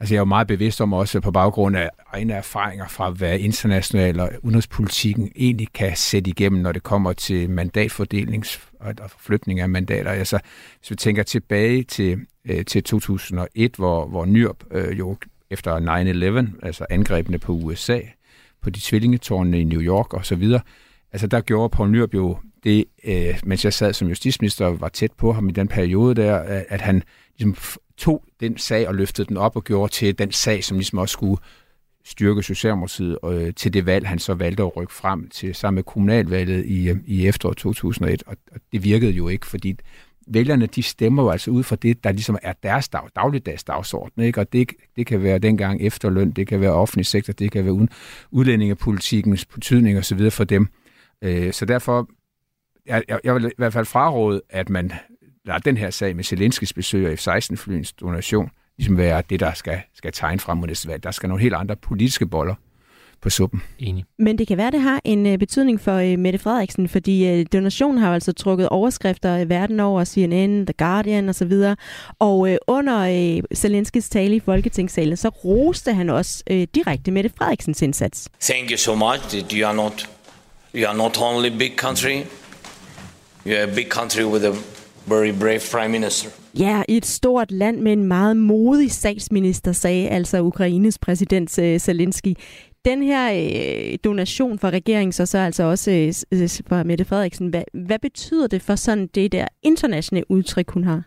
Altså 0.00 0.14
jeg 0.14 0.18
er 0.18 0.20
jo 0.20 0.24
meget 0.24 0.46
bevidst 0.46 0.80
om 0.80 0.92
også 0.92 1.20
på 1.20 1.30
baggrund 1.30 1.76
af 1.76 1.90
egne 2.12 2.32
erfaringer 2.32 2.88
fra, 2.88 3.10
hvad 3.10 3.38
international 3.38 4.20
og 4.20 4.30
udenrigspolitikken 4.42 5.32
egentlig 5.36 5.68
kan 5.74 5.96
sætte 5.96 6.30
igennem, 6.30 6.62
når 6.62 6.72
det 6.72 6.82
kommer 6.82 7.12
til 7.12 7.50
mandatfordelings 7.50 8.68
og 8.80 9.10
flytning 9.18 9.60
af 9.60 9.68
mandater. 9.68 10.10
Altså, 10.10 10.38
hvis 10.78 10.90
vi 10.90 10.96
tænker 10.96 11.22
tilbage 11.22 11.82
til, 11.82 12.20
øh, 12.44 12.64
til 12.64 12.82
2001, 12.84 13.76
hvor, 13.76 14.06
hvor 14.06 14.24
Nyrup 14.24 14.64
øh, 14.70 14.98
jo 14.98 15.16
efter 15.50 15.80
9-11, 16.60 16.66
altså 16.66 16.86
angrebene 16.90 17.38
på 17.38 17.52
USA, 17.52 18.00
på 18.62 18.70
de 18.70 18.80
tvillingetårne 18.82 19.60
i 19.60 19.64
New 19.64 19.80
York 19.80 20.14
og 20.14 20.26
så 20.26 20.36
videre, 20.36 20.60
altså 21.12 21.26
der 21.26 21.40
gjorde 21.40 21.68
Paul 21.68 21.90
Nyrup 21.90 22.14
jo 22.14 22.38
det, 22.64 22.84
øh, 23.04 23.40
mens 23.44 23.64
jeg 23.64 23.72
sad 23.72 23.92
som 23.92 24.08
justitsminister 24.08 24.66
og 24.66 24.80
var 24.80 24.88
tæt 24.88 25.12
på 25.12 25.32
ham 25.32 25.48
i 25.48 25.52
den 25.52 25.68
periode 25.68 26.14
der, 26.14 26.36
at 26.68 26.80
han 26.80 27.02
ligesom 27.38 27.80
tog 27.96 28.24
den 28.40 28.58
sag 28.58 28.88
og 28.88 28.94
løftede 28.94 29.28
den 29.28 29.36
op 29.36 29.56
og 29.56 29.64
gjorde 29.64 29.92
til 29.92 30.18
den 30.18 30.32
sag, 30.32 30.64
som 30.64 30.76
ligesom 30.76 30.98
også 30.98 31.12
skulle 31.12 31.40
styrke 32.04 32.42
Socialdemokratiet 32.42 33.18
øh, 33.24 33.54
til 33.54 33.72
det 33.72 33.86
valg, 33.86 34.08
han 34.08 34.18
så 34.18 34.34
valgte 34.34 34.62
at 34.62 34.76
rykke 34.76 34.92
frem 34.92 35.28
til 35.28 35.54
sammen 35.54 35.74
med 35.74 35.82
kommunalvalget 35.82 36.66
i, 36.66 36.88
øh, 36.88 36.96
i 37.06 37.26
efteråret 37.26 37.56
2001. 37.56 38.22
Og, 38.26 38.36
og 38.52 38.60
det 38.72 38.84
virkede 38.84 39.12
jo 39.12 39.28
ikke, 39.28 39.46
fordi 39.46 39.74
vælgerne 40.26 40.66
de 40.66 40.82
stemmer 40.82 41.22
jo 41.22 41.30
altså 41.30 41.50
ud 41.50 41.62
fra 41.62 41.76
det, 41.76 42.04
der 42.04 42.12
ligesom 42.12 42.38
er 42.42 42.52
deres 42.62 42.88
dag, 42.88 43.00
dagligdags 43.16 43.64
dagsorden. 43.64 44.24
Ikke? 44.24 44.40
Og 44.40 44.52
det, 44.52 44.70
det 44.96 45.06
kan 45.06 45.22
være 45.22 45.38
dengang 45.38 45.82
efterløn, 45.82 46.30
det 46.30 46.46
kan 46.46 46.60
være 46.60 46.72
offentlig 46.72 47.06
sektor, 47.06 47.32
det 47.32 47.52
kan 47.52 47.64
være 47.64 47.72
uden, 47.72 47.88
udlændingepolitikkens 48.30 49.44
betydning 49.44 49.98
osv. 49.98 50.30
for 50.30 50.44
dem. 50.44 50.68
Øh, 51.22 51.52
så 51.52 51.64
derfor, 51.64 52.08
jeg, 52.86 53.02
jeg 53.24 53.34
vil 53.34 53.44
i 53.44 53.50
hvert 53.58 53.72
fald 53.72 53.86
fraråde, 53.86 54.42
at 54.50 54.68
man 54.68 54.92
lad 55.44 55.60
den 55.60 55.76
her 55.76 55.90
sag 55.90 56.16
med 56.16 56.24
Zelenskis 56.24 56.72
besøg 56.72 57.06
af 57.06 57.18
F-16-flyens 57.18 57.92
donation 57.92 58.50
ligesom 58.78 58.98
være 58.98 59.22
det, 59.30 59.40
der 59.40 59.52
skal, 59.54 59.80
skal 59.94 60.12
tegne 60.12 60.40
frem 60.40 60.58
mod 60.58 60.66
næste 60.66 60.88
valg. 60.88 61.02
Der 61.02 61.10
skal 61.10 61.28
nogle 61.28 61.42
helt 61.42 61.54
andre 61.54 61.76
politiske 61.76 62.26
boller 62.26 62.54
på 63.20 63.30
suppen. 63.30 63.62
Enig. 63.78 64.04
Men 64.18 64.38
det 64.38 64.48
kan 64.48 64.56
være, 64.56 64.70
det 64.70 64.80
har 64.80 65.00
en 65.04 65.26
uh, 65.26 65.38
betydning 65.38 65.80
for 65.80 65.98
uh, 65.98 66.18
Mette 66.18 66.38
Frederiksen, 66.38 66.88
fordi 66.88 67.40
uh, 67.40 67.46
donationen 67.52 67.98
har 67.98 68.08
jo 68.08 68.14
altså 68.14 68.32
trukket 68.32 68.68
overskrifter 68.68 69.36
i 69.36 69.48
verden 69.48 69.80
over 69.80 70.04
CNN, 70.04 70.66
The 70.66 70.72
Guardian 70.78 71.28
osv. 71.28 71.52
Og 72.18 72.58
under 72.66 73.40
Zelenskis 73.54 74.08
tale 74.08 74.36
i 74.36 74.40
Folketingssalen, 74.40 75.16
så 75.16 75.28
roste 75.28 75.92
han 75.92 76.10
også 76.10 76.66
direkte 76.74 77.10
Mette 77.10 77.30
Frederiksens 77.38 77.82
indsats. 77.82 78.28
Thank 78.40 78.70
you 78.70 78.76
so 78.76 78.94
much. 78.94 79.54
You 79.54 79.66
are 79.66 79.76
not, 79.76 80.10
you 80.74 80.88
are 80.88 80.96
not 80.96 81.18
only 81.20 81.58
big 81.58 81.76
country, 81.76 82.22
You're 83.46 83.62
a 83.62 83.74
big 83.74 83.88
country 83.90 84.24
with 84.24 84.44
a 84.44 84.52
very 85.06 85.32
brave 85.40 85.60
prime 85.72 85.88
minister. 85.88 86.30
Ja, 86.58 86.82
i 86.88 86.96
et 86.96 87.06
stort 87.06 87.50
land 87.50 87.80
med 87.80 87.92
en 87.92 88.04
meget 88.04 88.36
modig 88.36 88.92
statsminister, 88.92 89.72
sagde 89.72 90.08
altså 90.08 90.42
Ukraines 90.42 90.98
præsident 90.98 91.58
øh, 91.58 91.80
Zelensky. 91.80 92.34
Den 92.84 93.02
her 93.02 93.32
øh, 93.32 93.98
donation 94.04 94.58
fra 94.58 94.70
regeringen, 94.70 95.12
så, 95.12 95.26
så 95.26 95.38
altså 95.38 95.62
også 95.62 95.90
øh, 95.90 96.40
øh 96.40 96.48
fra 96.68 96.82
Mette 96.82 97.04
Frederiksen, 97.04 97.48
hvad, 97.48 97.62
hvad 97.86 97.98
betyder 97.98 98.46
det 98.46 98.62
for 98.62 98.76
sådan 98.76 99.06
det 99.06 99.32
der 99.32 99.46
internationale 99.62 100.30
udtryk, 100.30 100.70
hun 100.70 100.84
har? 100.84 101.02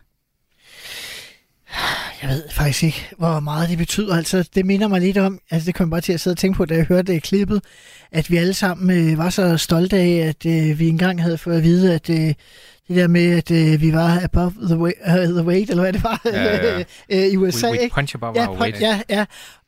Jeg 2.22 2.30
ved 2.30 2.44
faktisk 2.50 2.84
ikke, 2.84 3.10
hvor 3.18 3.40
meget 3.40 3.70
det 3.70 3.78
betyder. 3.78 4.16
Altså, 4.16 4.50
det 4.56 4.66
minder 4.66 4.88
mig 4.88 5.02
lidt 5.02 5.18
om, 5.18 5.40
altså 5.52 5.66
det 5.66 5.76
kom 5.76 5.90
bare 5.90 6.02
til 6.02 6.14
at 6.14 6.20
sidde 6.20 6.34
og 6.34 6.38
tænke 6.38 6.58
på, 6.58 6.66
da 6.66 6.76
jeg 6.76 6.86
hørte 6.86 7.14
det 7.14 7.24
klippet, 7.24 7.64
at 8.12 8.32
vi 8.32 8.38
alle 8.38 8.54
sammen 8.54 9.12
øh, 9.12 9.18
var 9.18 9.30
så 9.30 9.58
stolte 9.58 9.98
af, 9.98 10.10
at 10.10 10.46
øh, 10.46 10.80
vi 10.80 10.88
engang 10.88 11.22
havde 11.22 11.38
fået 11.38 11.58
at 11.58 11.64
vide, 11.64 11.94
at 11.94 12.10
øh, 12.10 12.34
det 12.88 12.96
der 12.96 13.08
med, 13.08 13.38
at 13.38 13.52
øh, 13.52 13.82
vi 13.82 13.94
var 13.94 14.24
above 14.24 14.54
the, 14.68 14.78
weight, 14.78 15.00
uh, 15.08 15.36
the 15.36 15.44
weight, 15.44 15.70
eller 15.70 15.84
hvad 15.84 15.94
det 15.94 16.04
var, 16.04 16.22
ja, 16.26 16.78
ja, 16.78 16.84
øh, 17.14 17.26
i 17.26 17.38
USA. 17.38 17.68
We, 17.72 17.80
we 17.82 17.90
punch 17.90 18.16
above 18.16 18.42
ja, 18.42 18.50
our 18.50 18.60
weight. 18.60 18.82
Ja, 18.82 19.02
ja. 19.10 19.26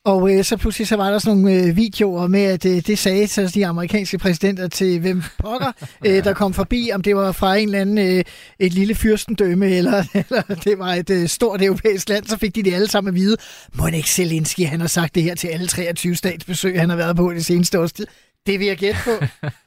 Og 0.09 0.33
øh, 0.33 0.43
så 0.43 0.57
pludselig 0.57 0.87
så 0.87 0.95
var 0.95 1.11
der 1.11 1.19
sådan 1.19 1.37
nogle 1.37 1.63
øh, 1.63 1.75
videoer 1.75 2.27
med, 2.27 2.43
at 2.43 2.65
øh, 2.65 2.81
det 2.87 2.99
sagde 2.99 3.27
så 3.27 3.51
de 3.55 3.67
amerikanske 3.67 4.17
præsidenter 4.17 4.67
til 4.67 4.99
hvem 4.99 5.23
pokker, 5.37 5.71
øh, 6.05 6.23
der 6.23 6.33
kom 6.33 6.53
forbi, 6.53 6.91
om 6.93 7.01
det 7.01 7.15
var 7.15 7.31
fra 7.31 7.55
en 7.55 7.67
eller 7.67 7.81
anden 7.81 7.97
øh, 7.97 8.23
et 8.59 8.73
lille 8.73 8.95
fyrstendømme, 8.95 9.69
eller, 9.69 10.03
eller 10.29 10.41
det 10.63 10.79
var 10.79 10.93
et 10.93 11.09
øh, 11.09 11.27
stort 11.27 11.61
europæisk 11.61 12.09
land, 12.09 12.25
så 12.25 12.37
fik 12.37 12.55
de 12.55 12.63
det 12.63 12.73
alle 12.73 12.87
sammen 12.87 13.09
at 13.09 13.15
vide. 13.15 13.37
Må 13.73 13.87
ikke 13.87 14.09
Zelensky, 14.09 14.65
han 14.65 14.81
har 14.81 14.87
sagt 14.87 15.15
det 15.15 15.23
her 15.23 15.35
til 15.35 15.47
alle 15.47 15.67
23 15.67 16.15
statsbesøg, 16.15 16.79
han 16.79 16.89
har 16.89 16.97
været 16.97 17.15
på 17.15 17.33
det 17.33 17.45
seneste 17.45 17.79
års 17.79 17.93
tid. 17.93 18.07
Det 18.49 18.59
vil 18.59 18.67
jeg 18.67 18.77
gætte 18.77 18.99
på. 19.05 19.25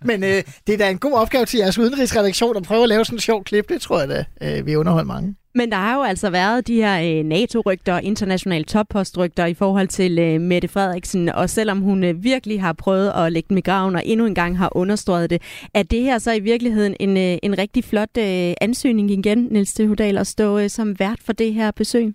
Men 0.08 0.24
øh, 0.24 0.42
det 0.66 0.72
er 0.72 0.78
da 0.78 0.90
en 0.90 0.98
god 0.98 1.12
opgave 1.12 1.46
til 1.46 1.58
jeres 1.58 1.78
udenrigsredaktion 1.78 2.56
at 2.56 2.62
prøve 2.62 2.82
at 2.82 2.88
lave 2.88 3.04
sådan 3.04 3.16
en 3.16 3.20
sjov 3.20 3.44
klip. 3.44 3.68
Det 3.68 3.80
tror 3.80 4.00
jeg 4.00 4.08
da, 4.08 4.24
øh, 4.42 4.66
vi 4.66 4.76
underholder 4.76 5.04
mange. 5.04 5.34
Men 5.54 5.70
der 5.70 5.76
har 5.76 5.94
jo 5.94 6.02
altså 6.02 6.30
været 6.30 6.66
de 6.66 6.74
her 6.74 7.18
øh, 7.18 7.24
NATO-rygter 7.24 7.98
internationale 7.98 8.64
toppostrygter 8.64 9.46
i 9.46 9.54
forhold 9.54 9.88
til 9.88 10.18
øh, 10.18 10.40
Mette 10.40 10.68
Frederiksen, 10.68 11.28
og 11.28 11.50
selvom 11.50 11.80
hun 11.80 12.04
øh, 12.04 12.24
virkelig 12.24 12.60
har 12.60 12.72
prøvet 12.72 13.12
at 13.16 13.32
lægge 13.32 13.48
dem 13.48 13.56
i 13.56 13.60
graven 13.60 13.96
og 13.96 14.02
endnu 14.06 14.26
en 14.26 14.34
gang 14.34 14.58
har 14.58 14.76
understreget 14.76 15.30
det, 15.30 15.42
er 15.74 15.82
det 15.82 16.02
her 16.02 16.18
så 16.18 16.32
i 16.32 16.40
virkeligheden 16.40 16.96
en, 17.00 17.16
øh, 17.16 17.38
en 17.42 17.58
rigtig 17.58 17.84
flot 17.84 18.18
øh, 18.18 18.54
ansøgning 18.60 19.10
igen, 19.10 19.48
Niels 19.50 19.74
Tehudal, 19.74 20.18
at 20.18 20.26
stå 20.26 20.58
øh, 20.58 20.70
som 20.70 20.98
vært 20.98 21.18
for 21.24 21.32
det 21.32 21.54
her 21.54 21.70
besøg? 21.70 22.14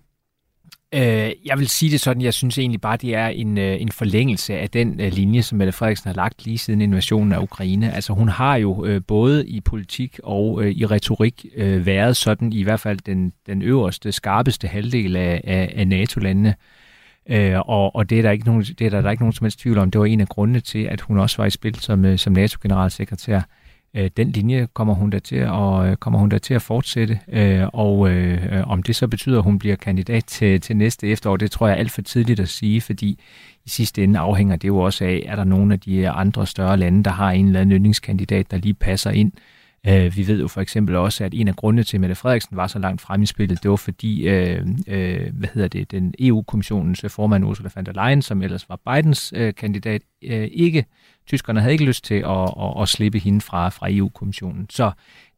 Øh, 0.94 1.32
jeg 1.46 1.58
vil 1.58 1.68
sige 1.68 1.92
det 1.92 2.02
sådan, 2.02 2.22
jeg 2.22 2.34
synes 2.34 2.58
egentlig 2.58 2.82
bare, 2.82 2.98
det 2.98 3.16
er 3.16 3.28
en, 3.28 3.58
øh, 3.58 3.82
en 3.82 3.92
forlængelse 3.92 4.58
af 4.58 4.70
den 4.70 5.00
øh, 5.00 5.14
linje, 5.14 5.42
som 5.42 5.58
Mette 5.58 5.72
Frederiksen 5.72 6.08
har 6.08 6.16
lagt 6.16 6.46
lige 6.46 6.58
siden 6.58 6.82
invasionen 6.82 7.32
af 7.34 7.40
Ukraine. 7.40 7.94
Altså 7.94 8.14
hun 8.14 8.30
har 8.30 8.56
jo 8.56 8.86
øh, 8.86 9.02
både 9.08 9.48
i 9.48 9.62
politik 9.62 10.20
og 10.24 10.64
øh, 10.64 10.72
i 10.72 10.86
retorik 10.86 11.46
øh, 11.56 11.86
været 11.86 12.18
sådan 12.18 12.54
i 12.54 12.64
hvert 12.64 12.80
fald 12.80 13.00
den, 13.06 13.34
den 13.46 13.62
øverste, 13.62 14.12
skarpeste 14.12 14.68
halvdel 14.68 15.16
af, 15.16 15.42
af, 15.44 15.74
af 15.76 15.88
NATO-landene. 15.88 16.56
Øh, 17.30 17.60
og, 17.60 17.96
og 17.96 18.10
det 18.10 18.18
er 18.18 18.22
der 18.22 18.32
ikke 18.32 18.46
nogen, 18.46 18.64
det 18.64 18.82
er 18.82 18.90
der, 18.90 19.02
der 19.02 19.08
er 19.08 19.12
ikke 19.12 19.24
nogen 19.24 19.34
som 19.34 19.46
helst 19.46 19.60
tvivl 19.60 19.78
om. 19.78 19.92
Det 19.92 20.00
var 20.00 20.06
en 20.06 20.22
af 20.22 20.28
grundene 20.28 20.60
til, 20.60 20.84
at 20.84 21.02
hun 21.02 21.20
også 21.20 21.38
var 21.38 21.46
i 21.46 21.50
spil 21.50 21.76
som, 21.76 22.06
øh, 22.06 22.18
som 22.18 22.34
NATO-generalsekretær. 22.34 23.38
Øh, 23.38 23.44
Øh, 23.94 24.10
den 24.18 24.32
linje 24.32 24.68
kommer 24.74 24.94
hun 24.94 25.10
da 25.10 25.20
til 25.20 25.36
at, 25.36 25.90
øh, 25.90 25.96
kommer 25.96 26.20
hun 26.20 26.30
da 26.30 26.38
til 26.38 26.54
at 26.54 26.62
fortsætte, 26.62 27.20
øh, 27.28 27.68
og 27.74 28.10
øh, 28.10 28.70
om 28.70 28.84
det 28.84 28.96
så 28.96 29.08
betyder, 29.08 29.38
at 29.38 29.44
hun 29.44 29.60
bliver 29.60 29.76
kandidat 29.76 30.26
til, 30.26 30.62
til 30.62 30.78
næste 30.78 31.08
efterår, 31.08 31.38
det 31.38 31.52
tror 31.52 31.68
jeg 31.68 31.76
er 31.76 31.80
alt 31.80 31.92
for 31.92 32.02
tidligt 32.02 32.40
at 32.40 32.50
sige, 32.50 32.82
fordi 32.82 33.20
i 33.66 33.70
sidste 33.70 34.04
ende 34.04 34.20
afhænger 34.20 34.56
det 34.56 34.68
jo 34.68 34.78
også 34.78 35.06
af, 35.06 35.24
er 35.26 35.36
der 35.36 35.44
nogle 35.44 35.74
af 35.74 35.80
de 35.80 36.10
andre 36.10 36.48
større 36.48 36.78
lande, 36.78 37.04
der 37.04 37.12
har 37.12 37.32
en 37.32 37.46
eller 37.48 37.62
anden 37.62 37.76
yndlingskandidat, 37.76 38.52
der 38.52 38.58
lige 38.58 38.74
passer 38.74 39.12
ind. 39.12 39.32
Øh, 39.90 40.16
vi 40.16 40.28
ved 40.28 40.40
jo 40.40 40.48
for 40.48 40.62
eksempel 40.62 40.96
også, 40.96 41.24
at 41.24 41.34
en 41.34 41.48
af 41.48 41.56
grundene 41.56 41.84
til, 41.84 41.98
at 41.98 42.02
Mette 42.02 42.16
Frederiksen 42.16 42.58
var 42.58 42.68
så 42.68 42.80
langt 42.80 43.02
frem 43.02 43.22
i 43.22 43.26
spillet, 43.26 43.64
det 43.64 43.72
var 43.72 43.78
fordi, 43.78 44.28
øh, 44.28 44.68
øh, 44.88 45.34
hvad 45.34 45.50
hedder 45.54 45.68
det, 45.68 45.92
den 45.92 46.14
EU-kommissionens 46.20 47.06
formand 47.08 47.46
Ursula 47.46 47.70
von 47.76 47.86
der 47.86 48.08
Leyen, 48.08 48.22
som 48.22 48.42
ellers 48.42 48.70
var 48.70 48.80
Bidens 48.94 49.34
øh, 49.36 49.54
kandidat, 49.56 50.02
øh, 50.24 50.50
ikke, 50.52 50.86
tyskerne 51.28 51.62
havde 51.62 51.74
ikke 51.74 51.86
lyst 51.86 52.04
til 52.04 52.16
at, 52.16 52.54
at, 52.62 52.82
at 52.82 52.90
slippe 52.90 53.20
hende 53.20 53.42
fra, 53.42 53.70
fra 53.70 53.88
EU-kommissionen. 53.92 54.66
Så 54.70 54.92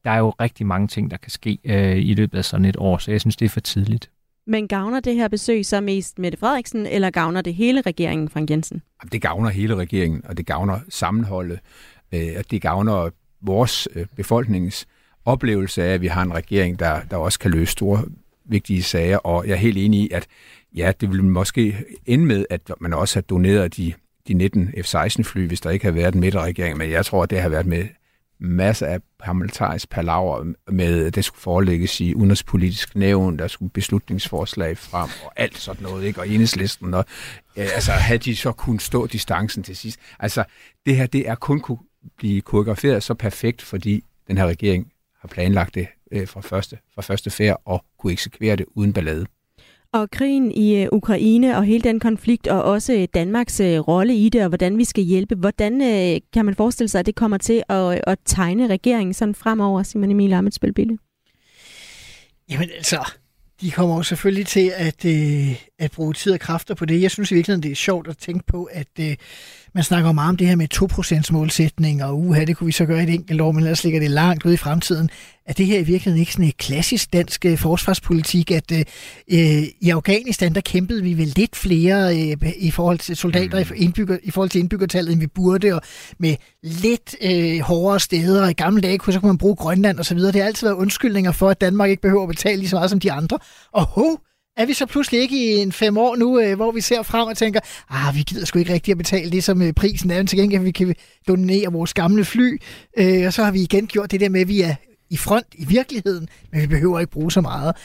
der 0.04 0.12
er 0.12 0.18
jo 0.18 0.30
rigtig 0.30 0.66
mange 0.66 0.88
ting, 0.88 1.12
der 1.12 1.18
kan 1.18 1.32
ske 1.32 1.60
øh, 1.64 1.98
i 1.98 2.14
løbet 2.14 2.38
af 2.38 2.46
sådan 2.46 2.66
et 2.66 2.76
år, 2.78 2.98
så 2.98 3.12
jeg 3.12 3.22
synes, 3.22 3.36
det 3.36 3.46
er 3.46 3.50
for 3.50 3.60
tidligt. 3.60 4.10
Men 4.48 4.68
gavner 4.68 5.00
det 5.00 5.16
her 5.16 5.28
besøg 5.28 5.66
så 5.66 5.82
mest 5.82 6.20
Mette 6.20 6.38
Frederiksen, 6.38 6.86
eller 6.86 7.10
gavner 7.10 7.42
det 7.42 7.56
hele 7.56 7.82
regeringen, 7.82 8.30
Frank 8.30 8.50
Jensen? 8.50 8.82
Det 9.12 9.22
gavner 9.22 9.50
hele 9.50 9.76
regeringen, 9.76 10.22
og 10.26 10.38
det 10.38 10.46
gavner 10.46 10.80
sammenholdet, 10.90 11.60
øh, 12.14 12.30
og 12.38 12.52
det 12.52 12.62
gavner 12.62 13.10
vores 13.42 13.88
øh, 13.96 14.06
befolkningens 14.16 14.88
oplevelse 15.26 15.84
af, 15.84 15.94
at 15.94 16.02
vi 16.02 16.08
har 16.08 16.22
en 16.22 16.34
regering, 16.34 16.80
der, 16.80 17.02
der 17.12 17.18
også 17.18 17.40
kan 17.40 17.52
løse 17.52 17.72
store, 17.72 18.06
vigtige 18.50 18.84
sager. 18.84 19.18
Og 19.18 19.48
jeg 19.48 19.54
er 19.54 19.58
helt 19.58 19.78
enig 19.78 20.00
i, 20.00 20.10
at 20.12 20.28
ja, 20.76 20.92
det 21.02 21.10
ville 21.10 21.26
måske 21.26 21.86
ende 22.06 22.26
med, 22.26 22.46
at 22.50 22.72
man 22.80 22.94
også 22.94 23.16
har 23.16 23.22
doneret 23.22 23.78
de, 23.78 23.94
de 24.28 24.34
19 24.34 24.74
F-16-fly, 24.84 25.48
hvis 25.48 25.62
der 25.62 25.70
ikke 25.70 25.86
havde 25.86 25.96
været 25.96 26.14
en 26.14 26.22
midterregering. 26.22 26.78
Men 26.78 26.92
jeg 26.92 27.06
tror, 27.06 27.24
at 27.24 27.30
det 27.30 27.42
har 27.42 27.50
været 27.50 27.66
med 27.66 27.88
masser 28.42 28.88
af 28.88 29.00
parlamentarisk 29.20 29.90
palaver 29.90 30.54
med, 30.72 31.06
at 31.06 31.16
det 31.16 31.26
skulle 31.26 31.42
forelægges 31.42 32.02
i 32.02 32.16
udenrigspolitisk 32.16 32.96
nævn, 32.96 33.40
der 33.40 33.48
skulle 33.48 33.72
beslutningsforslag 33.72 34.78
frem 34.78 35.10
og 35.26 35.34
alt 35.36 35.58
sådan 35.58 35.84
noget, 35.84 36.06
ikke? 36.06 36.20
og 36.20 36.30
enhedslisten. 36.30 36.94
Og, 36.94 37.06
øh, 37.58 37.68
altså, 37.74 37.92
havde 37.92 38.20
de 38.20 38.36
så 38.36 38.52
kun 38.52 38.80
stå 38.80 39.08
distancen 39.08 39.64
til 39.64 39.76
sidst? 39.76 40.00
Altså, 40.20 40.44
det 40.86 40.96
her, 40.96 41.06
det 41.06 41.30
er 41.30 41.36
kun 41.36 41.60
kunne 41.60 41.78
blive 42.18 42.42
koreograferet 42.42 43.04
så 43.04 43.14
perfekt, 43.14 43.62
fordi 43.62 44.04
den 44.28 44.38
her 44.38 44.46
regering 44.46 44.92
har 45.20 45.28
planlagt 45.28 45.76
det 45.76 45.88
øh, 46.12 46.28
fra, 46.28 46.42
første, 46.42 46.78
fra 46.96 47.02
første 47.02 47.30
færd 47.30 47.62
og 47.66 47.86
kunne 48.00 48.14
eksekvere 48.14 48.56
det 48.56 48.66
uden 48.76 48.94
ballade. 48.94 49.26
Og 49.94 50.12
krigen 50.12 50.52
i 50.52 50.84
øh, 50.84 50.88
Ukraine 50.92 51.58
og 51.58 51.64
hele 51.64 51.84
den 51.84 52.00
konflikt, 52.00 52.48
og 52.48 52.64
også 52.64 52.94
øh, 52.94 53.08
Danmarks 53.14 53.60
øh, 53.60 53.80
rolle 53.80 54.16
i 54.16 54.30
det, 54.30 54.42
og 54.42 54.48
hvordan 54.48 54.78
vi 54.78 54.84
skal 54.84 55.04
hjælpe, 55.04 55.36
hvordan 55.36 55.80
kan 56.34 56.46
man 56.46 56.56
forestille 56.56 56.90
sig, 56.90 57.00
at 57.00 57.06
det 57.06 57.16
kommer 57.16 57.38
til 57.38 57.64
at, 57.70 58.02
at 58.08 58.18
tegne 58.26 58.68
regeringen 58.68 59.14
sådan 59.14 59.36
fremover, 59.36 59.84
Simon 59.84 60.12
Emil 60.12 60.34
Amitsbøl 60.34 60.74
Bille? 60.74 60.98
Jamen 62.50 62.70
altså, 62.76 63.12
de 63.62 63.72
kommer 63.72 63.96
jo 63.96 64.04
selvfølgelig 64.04 64.48
til 64.48 64.72
at, 64.76 65.06
øh, 65.06 65.69
at 65.80 65.92
bruge 65.92 66.14
tid 66.14 66.32
og 66.32 66.40
kræfter 66.40 66.76
på 66.76 66.86
det. 66.86 67.02
Jeg 67.02 67.12
synes 67.12 67.32
i 67.32 67.36
virkeligheden, 67.36 67.64
det 67.64 67.72
er 67.72 67.76
sjovt 67.76 68.08
at 68.08 68.18
tænke 68.18 68.46
på, 68.46 68.64
at 68.64 68.88
øh, 69.00 69.16
man 69.74 69.84
snakker 69.84 70.12
meget 70.12 70.30
om 70.30 70.38
det 70.38 70.48
her 70.48 70.56
med 70.56 70.68
2% 71.30 71.34
målsætning, 71.34 72.04
og 72.04 72.20
uha, 72.20 72.44
det 72.44 72.58
kunne 72.58 72.66
vi 72.66 72.72
så 72.72 72.86
gøre 72.86 73.00
i 73.00 73.04
et 73.04 73.14
enkelt 73.14 73.42
år, 73.42 73.52
men 73.52 73.64
ellers 73.64 73.84
ligger 73.84 74.00
det 74.00 74.12
langt 74.12 74.46
ude 74.46 74.54
i 74.54 74.58
fremtiden. 74.58 75.10
Er 75.46 75.54
det 75.54 75.66
her 75.66 75.80
i 75.80 75.84
virkeligheden 75.84 76.20
ikke 76.20 76.32
sådan 76.32 76.46
et 76.46 76.58
klassisk 76.58 77.14
dansk 77.14 77.46
øh, 77.46 77.58
forsvarspolitik, 77.58 78.52
at 78.52 78.72
øh, 78.72 78.80
øh, 79.32 79.64
i 79.82 79.90
Afghanistan, 79.90 80.56
der 80.56 80.62
kæmpede 80.62 81.04
vi 81.04 81.14
vel 81.18 81.34
lidt 81.36 81.56
flere 81.56 82.18
øh, 82.18 82.52
i 82.58 82.72
forhold 82.72 83.00
til 83.00 83.16
soldater, 83.16 83.64
mm. 83.64 83.76
i, 83.76 83.84
indbygger, 83.84 84.18
i 84.24 84.32
forhold 84.32 84.50
til 84.50 84.60
indbyggertallet, 84.60 85.12
end 85.12 85.20
vi 85.20 85.28
burde, 85.28 85.76
og 85.76 85.82
med 86.18 86.36
lidt 86.64 87.16
øh, 87.22 87.60
hårdere 87.60 88.00
steder, 88.00 88.44
og 88.44 88.50
i 88.50 88.54
gamle 88.54 88.82
dage 88.82 88.98
kunne, 88.98 89.14
så 89.14 89.20
kunne 89.20 89.30
man 89.30 89.38
bruge 89.38 89.56
Grønland 89.56 90.00
og 90.00 90.06
så 90.06 90.16
videre. 90.16 90.32
Det 90.32 90.42
har 90.42 90.48
altid 90.48 90.68
været 90.68 90.78
undskyldninger 90.78 91.32
for, 91.32 91.50
at 91.50 91.62
Danmark 91.62 91.90
ikke 91.90 92.02
behøver 92.02 92.24
at 92.24 92.30
betale 92.30 92.58
lige 92.58 92.70
så 92.70 92.76
meget 92.76 92.90
som 92.90 93.00
de 93.00 93.12
andre. 93.12 93.40
Og 93.72 93.86
ho, 93.86 94.18
er 94.60 94.66
vi 94.66 94.74
så 94.74 94.86
pludselig 94.86 95.22
ikke 95.22 95.38
i 95.38 95.58
en 95.58 95.72
fem 95.72 95.98
år 95.98 96.16
nu, 96.16 96.40
øh, 96.40 96.56
hvor 96.56 96.72
vi 96.72 96.82
ser 96.82 97.04
frem 97.04 97.28
og 97.28 97.38
tænker, 97.38 97.60
ah, 97.90 98.16
vi 98.16 98.22
gider 98.22 98.46
sgu 98.46 98.60
ikke 98.60 98.74
rigtig 98.74 98.92
at 98.92 98.98
betale 98.98 99.32
det, 99.32 99.44
som 99.44 99.62
øh, 99.62 99.74
prisen 99.74 100.12
er, 100.12 100.24
til 100.24 100.40
gengæld 100.40 100.62
vi 100.62 100.72
kan 100.72 100.96
donere 101.28 101.72
vores 101.72 101.94
gamle 101.94 102.26
fly, 102.26 102.62
øh, 102.98 103.26
og 103.26 103.34
så 103.34 103.44
har 103.44 103.52
vi 103.52 103.62
igen 103.62 103.88
gjort 103.88 104.12
det 104.12 104.20
der 104.20 104.30
med, 104.30 104.42
at 104.42 104.48
vi 104.48 104.62
er 104.62 104.76
i 105.10 105.18
front 105.18 105.46
i 105.54 105.66
virkeligheden, 105.66 106.30
men 106.52 106.62
vi 106.62 106.68
behøver 106.68 107.00
ikke 107.00 107.12
bruge 107.12 107.32
så 107.32 107.42
meget. 107.42 107.76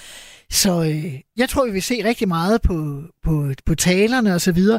Så 0.50 0.82
øh, 0.82 1.20
jeg 1.36 1.48
tror, 1.48 1.66
vi 1.66 1.72
vil 1.72 1.82
se 1.82 2.04
rigtig 2.04 2.28
meget 2.28 2.62
på, 2.62 3.02
på, 3.24 3.52
på 3.66 3.74
talerne 3.74 4.34
og 4.34 4.40
så 4.40 4.52
videre. 4.52 4.78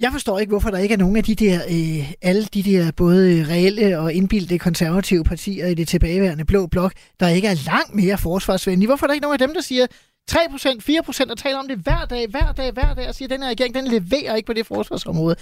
Jeg 0.00 0.12
forstår 0.12 0.38
ikke, 0.38 0.50
hvorfor 0.50 0.70
der 0.70 0.78
ikke 0.78 0.92
er 0.92 0.98
nogen 0.98 1.16
af 1.16 1.24
de 1.24 1.34
der, 1.34 1.60
øh, 1.70 2.12
alle 2.22 2.44
de 2.44 2.62
der 2.62 2.90
både 2.96 3.46
reelle 3.48 3.98
og 3.98 4.12
indbildte 4.12 4.58
konservative 4.58 5.24
partier 5.24 5.66
i 5.66 5.74
det 5.74 5.88
tilbageværende 5.88 6.44
blå 6.44 6.66
blok, 6.66 6.92
der 7.20 7.28
ikke 7.28 7.48
er 7.48 7.56
langt 7.66 7.94
mere 7.94 8.18
forsvarsvenlige. 8.18 8.86
Hvorfor 8.86 9.06
er 9.06 9.08
der 9.08 9.14
ikke 9.14 9.22
nogen 9.22 9.40
af 9.40 9.46
dem, 9.48 9.54
der 9.54 9.60
siger, 9.60 9.86
3%, 10.32 10.36
4% 10.36 11.30
og 11.30 11.38
taler 11.38 11.58
om 11.58 11.68
det 11.68 11.78
hver 11.78 12.04
dag, 12.04 12.26
hver 12.26 12.52
dag, 12.52 12.72
hver 12.72 12.94
dag, 12.94 13.08
og 13.08 13.14
siger, 13.14 13.26
at 13.26 13.30
den 13.30 13.42
her 13.42 13.50
regering, 13.50 13.74
den 13.74 13.86
leverer 13.86 14.34
ikke 14.34 14.46
på 14.46 14.52
det 14.52 14.66
forsvarsområde. 14.66 15.36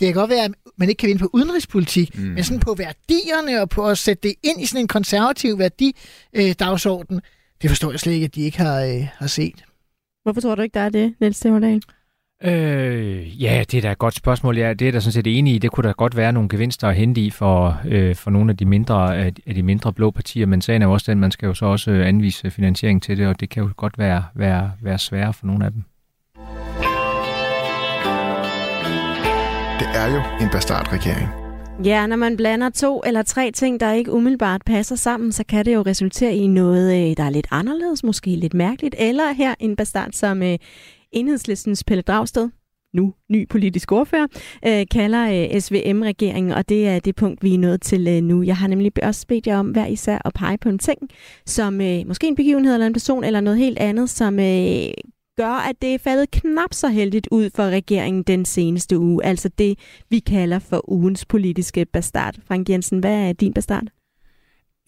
Det 0.00 0.06
kan 0.06 0.14
godt 0.14 0.30
være, 0.30 0.44
at 0.44 0.50
man 0.76 0.88
ikke 0.88 0.98
kan 0.98 1.06
vinde 1.06 1.20
på 1.20 1.30
udenrigspolitik, 1.32 2.18
mm. 2.18 2.24
men 2.24 2.44
sådan 2.44 2.60
på 2.60 2.74
værdierne 2.74 3.62
og 3.62 3.68
på 3.68 3.86
at 3.86 3.98
sætte 3.98 4.28
det 4.28 4.34
ind 4.42 4.62
i 4.62 4.66
sådan 4.66 4.80
en 4.80 4.88
konservativ 4.88 5.58
værdidagsorden, 5.58 7.16
øh, 7.16 7.22
det 7.62 7.70
forstår 7.70 7.90
jeg 7.90 8.00
slet 8.00 8.12
ikke, 8.12 8.24
at 8.24 8.34
de 8.34 8.40
ikke 8.40 8.58
har, 8.58 8.82
øh, 8.82 9.06
har 9.14 9.26
set. 9.26 9.64
Hvorfor 10.22 10.40
tror 10.40 10.54
du 10.54 10.62
ikke, 10.62 10.74
der 10.74 10.80
er 10.80 10.88
det, 10.88 11.14
Niels 11.20 11.36
Stemmerdal? 11.36 11.82
Øh, 12.44 13.42
ja, 13.42 13.64
det 13.70 13.78
er 13.78 13.82
da 13.82 13.92
et 13.92 13.98
godt 13.98 14.14
spørgsmål. 14.14 14.58
Ja, 14.58 14.74
det 14.74 14.88
er 14.88 14.92
da 14.92 15.00
sådan 15.00 15.12
set 15.12 15.38
enig 15.38 15.54
i. 15.54 15.58
Det 15.58 15.70
kunne 15.70 15.88
da 15.88 15.92
godt 15.92 16.16
være 16.16 16.32
nogle 16.32 16.48
gevinster 16.48 16.88
at 16.88 16.94
hente 16.94 17.20
i 17.20 17.30
for, 17.30 17.80
øh, 17.88 18.14
for 18.16 18.30
nogle 18.30 18.50
af 18.50 18.56
de, 18.56 18.64
mindre, 18.64 19.16
af 19.16 19.54
de 19.54 19.62
mindre 19.62 19.92
blå 19.92 20.10
partier, 20.10 20.46
men 20.46 20.62
sagen 20.62 20.82
er 20.82 20.86
jo 20.86 20.92
også 20.92 21.12
den, 21.12 21.20
man 21.20 21.30
skal 21.30 21.46
jo 21.46 21.54
så 21.54 21.66
også 21.66 21.90
anvise 21.90 22.50
finansiering 22.50 23.02
til 23.02 23.18
det, 23.18 23.26
og 23.26 23.40
det 23.40 23.50
kan 23.50 23.62
jo 23.62 23.70
godt 23.76 23.98
være, 23.98 24.24
være, 24.34 24.72
være 24.80 24.98
sværere 24.98 25.32
for 25.32 25.46
nogle 25.46 25.64
af 25.64 25.72
dem. 25.72 25.84
Det 29.78 29.88
er 29.94 30.14
jo 30.14 30.44
en 30.44 30.48
bastardregering. 30.52 31.28
Ja, 31.84 32.06
når 32.06 32.16
man 32.16 32.36
blander 32.36 32.70
to 32.70 33.02
eller 33.06 33.22
tre 33.22 33.50
ting, 33.50 33.80
der 33.80 33.92
ikke 33.92 34.12
umiddelbart 34.12 34.62
passer 34.66 34.96
sammen, 34.96 35.32
så 35.32 35.44
kan 35.44 35.64
det 35.64 35.74
jo 35.74 35.82
resultere 35.82 36.34
i 36.34 36.46
noget, 36.46 37.10
øh, 37.10 37.16
der 37.16 37.22
er 37.22 37.30
lidt 37.30 37.46
anderledes, 37.50 38.04
måske 38.04 38.30
lidt 38.30 38.54
mærkeligt, 38.54 38.94
eller 38.98 39.32
her 39.32 39.54
en 39.60 39.76
bastard 39.76 40.12
som 40.12 40.42
øh, 40.42 40.58
enhedslistens 41.12 41.84
Pelle 41.84 42.02
Dragsted, 42.02 42.48
nu 42.94 43.14
ny 43.30 43.48
politisk 43.48 43.92
ordfører, 43.92 44.26
øh, 44.66 44.86
kalder 44.90 45.52
øh, 45.54 45.60
SVM-regeringen, 45.60 46.52
og 46.52 46.68
det 46.68 46.88
er 46.88 46.98
det 46.98 47.16
punkt, 47.16 47.42
vi 47.42 47.54
er 47.54 47.58
nået 47.58 47.82
til 47.82 48.08
øh, 48.08 48.22
nu. 48.22 48.42
Jeg 48.42 48.56
har 48.56 48.68
nemlig 48.68 48.92
også 49.02 49.26
bedt 49.26 49.46
jer 49.46 49.58
om 49.58 49.70
hver 49.70 49.86
især 49.86 50.18
at 50.24 50.34
pege 50.34 50.58
på 50.58 50.68
en 50.68 50.78
ting, 50.78 50.98
som 51.46 51.80
øh, 51.80 52.06
måske 52.06 52.26
en 52.26 52.36
begivenhed 52.36 52.74
eller 52.74 52.86
en 52.86 52.92
person 52.92 53.24
eller 53.24 53.40
noget 53.40 53.58
helt 53.58 53.78
andet, 53.78 54.10
som 54.10 54.38
øh, 54.38 54.90
gør, 55.36 55.68
at 55.68 55.82
det 55.82 55.94
er 55.94 55.98
faldet 55.98 56.30
knap 56.30 56.74
så 56.74 56.88
heldigt 56.88 57.28
ud 57.30 57.50
for 57.54 57.62
regeringen 57.62 58.22
den 58.22 58.44
seneste 58.44 58.98
uge. 58.98 59.24
Altså 59.24 59.48
det, 59.48 59.78
vi 60.10 60.18
kalder 60.18 60.58
for 60.58 60.90
ugens 60.90 61.24
politiske 61.24 61.86
bastard. 61.92 62.34
Frank 62.46 62.68
Jensen, 62.68 62.98
hvad 62.98 63.28
er 63.28 63.32
din 63.32 63.54
bastard? 63.54 63.97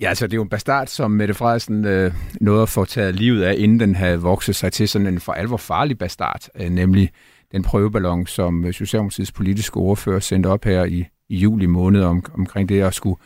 Ja, 0.01 0.09
altså 0.09 0.27
det 0.27 0.33
er 0.33 0.37
jo 0.37 0.43
en 0.43 0.49
bastard, 0.49 0.87
som 0.87 1.11
Mette 1.11 1.35
Frederiksen 1.35 1.85
øh, 1.85 2.13
nåede 2.41 2.63
at 2.63 2.69
få 2.69 2.85
taget 2.85 3.15
livet 3.15 3.43
af, 3.43 3.55
inden 3.59 3.81
den 3.81 3.95
havde 3.95 4.21
vokset 4.21 4.57
sig 4.57 4.73
til 4.73 4.89
sådan 4.89 5.07
en 5.07 5.21
for 5.21 5.33
alvor 5.33 5.57
farlig 5.57 5.99
bastard, 5.99 6.49
øh, 6.55 6.71
nemlig 6.71 7.11
den 7.53 7.63
prøveballon, 7.63 8.27
som 8.27 8.65
øh, 8.65 8.73
Socialdemokratiets 8.73 9.33
politiske 9.33 9.77
ordfører 9.77 10.21
sendte 10.21 10.47
op 10.47 10.65
her 10.65 10.85
i, 10.85 11.07
i 11.29 11.37
juli 11.37 11.67
måned 11.67 12.03
om, 12.03 12.25
omkring 12.35 12.69
det 12.69 12.83
at 12.83 12.95
skulle 12.95 13.21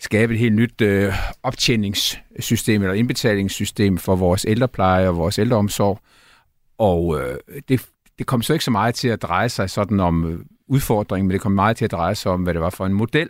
skabe 0.00 0.32
et 0.32 0.38
helt 0.38 0.54
nyt 0.54 0.80
øh, 0.80 1.12
optjeningssystem 1.42 2.82
eller 2.82 2.94
indbetalingssystem 2.94 3.98
for 3.98 4.16
vores 4.16 4.46
ældrepleje 4.48 5.08
og 5.08 5.16
vores 5.16 5.38
ældreomsorg. 5.38 6.00
Og 6.78 7.20
øh, 7.20 7.36
det, 7.68 7.86
det 8.18 8.26
kom 8.26 8.42
så 8.42 8.52
ikke 8.52 8.64
så 8.64 8.70
meget 8.70 8.94
til 8.94 9.08
at 9.08 9.22
dreje 9.22 9.48
sig 9.48 9.70
sådan 9.70 10.00
om 10.00 10.32
øh, 10.32 10.38
udfordringen, 10.68 11.26
men 11.26 11.32
det 11.32 11.40
kom 11.40 11.52
meget 11.52 11.76
til 11.76 11.84
at 11.84 11.92
dreje 11.92 12.14
sig 12.14 12.32
om, 12.32 12.42
hvad 12.42 12.54
det 12.54 12.62
var 12.62 12.70
for 12.70 12.86
en 12.86 12.92
model. 12.92 13.28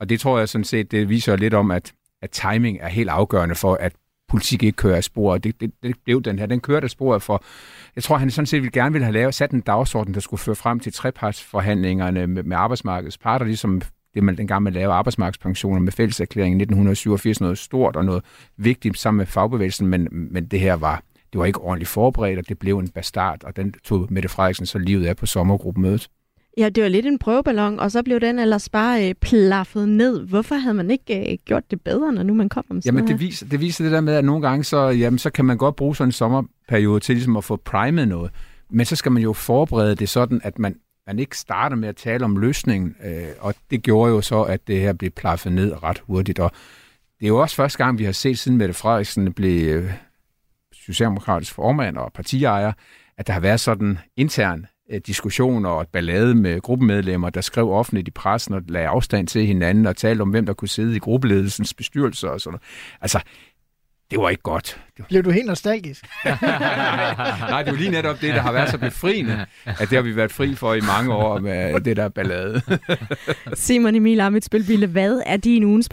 Og 0.00 0.08
det 0.08 0.20
tror 0.20 0.38
jeg 0.38 0.48
sådan 0.48 0.64
set, 0.64 0.90
det 0.90 1.08
viser 1.08 1.36
lidt 1.36 1.54
om, 1.54 1.70
at 1.70 1.92
at 2.22 2.30
timing 2.30 2.78
er 2.80 2.88
helt 2.88 3.08
afgørende 3.08 3.54
for, 3.54 3.74
at 3.74 3.92
politik 4.28 4.62
ikke 4.62 4.76
kører 4.76 4.96
af 4.96 5.04
sporet. 5.04 5.44
Det, 5.44 5.60
det, 5.60 5.70
det 5.82 5.96
blev 6.04 6.22
den 6.22 6.38
her. 6.38 6.46
Den 6.46 6.60
kørte 6.60 6.84
af 6.84 6.90
sporet 6.90 7.22
for... 7.22 7.44
Jeg 7.96 8.04
tror, 8.04 8.16
han 8.16 8.30
sådan 8.30 8.46
set 8.46 8.62
ville 8.62 8.72
gerne 8.72 8.92
ville 8.92 9.04
have 9.04 9.12
lavet, 9.12 9.34
sat 9.34 9.50
en 9.50 9.60
dagsorden, 9.60 10.14
der 10.14 10.20
skulle 10.20 10.40
føre 10.40 10.54
frem 10.54 10.80
til 10.80 10.92
trepartsforhandlingerne 10.92 12.26
med, 12.26 12.42
med 12.42 12.56
arbejdsmarkedets 12.56 13.18
parter, 13.18 13.46
ligesom 13.46 13.82
det 14.14 14.24
man 14.24 14.36
dengang 14.36 14.62
man 14.62 14.72
lavede 14.72 14.92
arbejdsmarkedspensioner 14.92 15.80
med 15.80 15.92
fælleserklæringen 15.92 16.60
i 16.60 16.62
1987, 16.62 17.40
noget 17.40 17.58
stort 17.58 17.96
og 17.96 18.04
noget 18.04 18.24
vigtigt 18.56 18.98
sammen 18.98 19.18
med 19.18 19.26
fagbevægelsen, 19.26 19.86
men, 19.86 20.08
men 20.10 20.46
det 20.46 20.60
her 20.60 20.74
var, 20.74 21.02
det 21.32 21.38
var 21.38 21.44
ikke 21.44 21.60
ordentligt 21.60 21.90
forberedt, 21.90 22.38
og 22.38 22.48
det 22.48 22.58
blev 22.58 22.78
en 22.78 22.88
bastard, 22.88 23.44
og 23.44 23.56
den 23.56 23.74
tog 23.84 24.06
Mette 24.10 24.28
Frederiksen 24.28 24.66
så 24.66 24.78
livet 24.78 25.06
af 25.06 25.16
på 25.16 25.26
sommergruppemødet. 25.26 26.08
Ja, 26.58 26.68
det 26.68 26.82
var 26.82 26.88
lidt 26.88 27.06
en 27.06 27.18
prøveballon, 27.18 27.80
og 27.80 27.90
så 27.90 28.02
blev 28.02 28.20
den 28.20 28.38
ellers 28.38 28.68
bare 28.68 29.08
øh, 29.08 29.14
plaffet 29.14 29.88
ned. 29.88 30.26
Hvorfor 30.26 30.54
havde 30.54 30.74
man 30.74 30.90
ikke 30.90 31.32
øh, 31.32 31.38
gjort 31.44 31.70
det 31.70 31.80
bedre, 31.80 32.12
når 32.12 32.22
nu 32.22 32.34
man 32.34 32.48
kom 32.48 32.64
om 32.70 32.80
sådan 32.82 32.98
Jamen, 32.98 33.08
det 33.08 33.20
viser, 33.20 33.46
det 33.46 33.60
viser 33.60 33.84
det 33.84 33.92
der 33.92 34.00
med, 34.00 34.14
at 34.14 34.24
nogle 34.24 34.48
gange, 34.48 34.64
så, 34.64 34.88
jamen, 34.88 35.18
så 35.18 35.30
kan 35.30 35.44
man 35.44 35.56
godt 35.56 35.76
bruge 35.76 35.96
sådan 35.96 36.08
en 36.08 36.12
sommerperiode 36.12 37.00
til 37.00 37.14
ligesom 37.14 37.36
at 37.36 37.44
få 37.44 37.56
primet 37.56 38.08
noget. 38.08 38.30
Men 38.70 38.86
så 38.86 38.96
skal 38.96 39.12
man 39.12 39.22
jo 39.22 39.32
forberede 39.32 39.94
det 39.94 40.08
sådan, 40.08 40.40
at 40.44 40.58
man, 40.58 40.76
man 41.06 41.18
ikke 41.18 41.38
starter 41.38 41.76
med 41.76 41.88
at 41.88 41.96
tale 41.96 42.24
om 42.24 42.36
løsningen. 42.36 42.96
Øh, 43.04 43.26
og 43.38 43.54
det 43.70 43.82
gjorde 43.82 44.12
jo 44.12 44.20
så, 44.20 44.42
at 44.42 44.66
det 44.66 44.80
her 44.80 44.92
blev 44.92 45.10
plaffet 45.10 45.52
ned 45.52 45.82
ret 45.82 46.02
hurtigt. 46.06 46.38
Og 46.38 46.50
det 47.20 47.26
er 47.26 47.28
jo 47.28 47.38
også 47.38 47.56
første 47.56 47.78
gang, 47.78 47.98
vi 47.98 48.04
har 48.04 48.12
set, 48.12 48.38
siden 48.38 48.58
Mette 48.58 48.74
Frederiksen 48.74 49.32
blev 49.32 49.74
øh, 49.74 49.92
socialdemokratisk 50.72 51.52
formand 51.52 51.96
og 51.96 52.12
partiejer, 52.12 52.72
at 53.18 53.26
der 53.26 53.32
har 53.32 53.40
været 53.40 53.60
sådan 53.60 53.98
intern 54.16 54.66
diskussioner 55.06 55.70
og 55.70 55.82
et 55.82 55.88
ballade 55.88 56.34
med 56.34 56.60
gruppemedlemmer, 56.60 57.30
der 57.30 57.40
skrev 57.40 57.70
offentligt 57.70 58.08
i 58.08 58.10
pressen 58.10 58.54
og 58.54 58.62
lagde 58.68 58.88
afstand 58.88 59.26
til 59.26 59.46
hinanden 59.46 59.86
og 59.86 59.96
talte 59.96 60.22
om, 60.22 60.28
hvem 60.28 60.46
der 60.46 60.52
kunne 60.52 60.68
sidde 60.68 60.96
i 60.96 60.98
gruppeledelsens 60.98 61.74
bestyrelser 61.74 62.28
og 62.28 62.40
sådan 62.40 62.52
noget. 62.52 62.62
Altså, 63.00 63.20
det 64.10 64.18
var 64.18 64.28
ikke 64.30 64.42
godt. 64.42 64.80
Blev 65.08 65.22
du 65.22 65.30
helt 65.30 65.46
nostalgisk? 65.46 66.06
Nej, 66.24 67.62
det 67.62 67.68
er 67.68 67.72
jo 67.72 67.76
lige 67.76 67.90
netop 67.90 68.20
det, 68.20 68.34
der 68.34 68.40
har 68.40 68.52
været 68.52 68.70
så 68.70 68.78
befriende, 68.78 69.46
at 69.64 69.78
det 69.78 69.88
har 69.88 70.02
vi 70.02 70.16
været 70.16 70.32
fri 70.32 70.54
for 70.54 70.74
i 70.74 70.80
mange 70.80 71.14
år 71.14 71.38
med 71.38 71.80
det 71.80 71.96
der 71.96 72.08
ballade. 72.08 72.62
Simon 73.54 73.94
Emil 73.94 74.20
Amitsbølbille, 74.20 74.86
hvad 74.86 75.22
er 75.26 75.36
din 75.36 75.64
ugens 75.64 75.88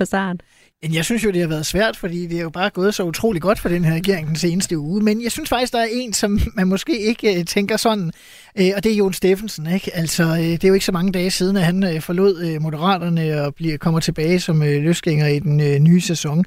men 0.86 0.94
Jeg 0.94 1.06
synes 1.06 1.24
jo, 1.24 1.32
det 1.32 1.42
har 1.42 1.48
været 1.48 1.66
svært, 1.66 1.98
fordi 1.98 2.28
det 2.28 2.38
er 2.38 2.42
jo 2.42 2.50
bare 2.50 2.70
gået 2.70 2.96
så 2.96 3.04
utrolig 3.04 3.42
godt 3.42 3.60
for 3.60 3.70
den 3.70 3.86
her 3.86 3.94
regering 3.94 4.28
den 4.28 4.36
seneste 4.36 4.78
uge. 4.78 5.02
Men 5.04 5.24
jeg 5.24 5.32
synes 5.32 5.50
faktisk, 5.50 5.74
der 5.74 5.80
er 5.80 5.88
en, 5.92 6.14
som 6.14 6.40
man 6.58 6.68
måske 6.68 7.00
ikke 7.00 7.40
øh, 7.40 7.46
tænker 7.46 7.78
sådan, 7.78 8.12
uh, 8.60 8.66
og 8.76 8.84
det 8.84 8.92
er 8.92 8.96
Jon 8.96 9.14
Steffensen. 9.14 9.68
Ikke? 9.74 9.96
Altså, 9.96 10.24
øh, 10.24 10.38
det 10.38 10.64
er 10.64 10.68
jo 10.68 10.74
ikke 10.74 10.86
så 10.86 10.92
mange 10.92 11.12
dage 11.12 11.32
siden, 11.32 11.58
at 11.58 11.64
han 11.64 12.02
forlod 12.02 12.60
Moderaterne 12.60 13.42
og 13.42 13.56
bliver, 13.56 13.78
kommer 13.78 14.00
tilbage 14.00 14.40
som 14.40 14.62
uh, 14.62 14.68
løsgænger 14.68 15.28
i 15.28 15.40
den 15.40 15.84
nye 15.84 16.02
sæson. 16.02 16.46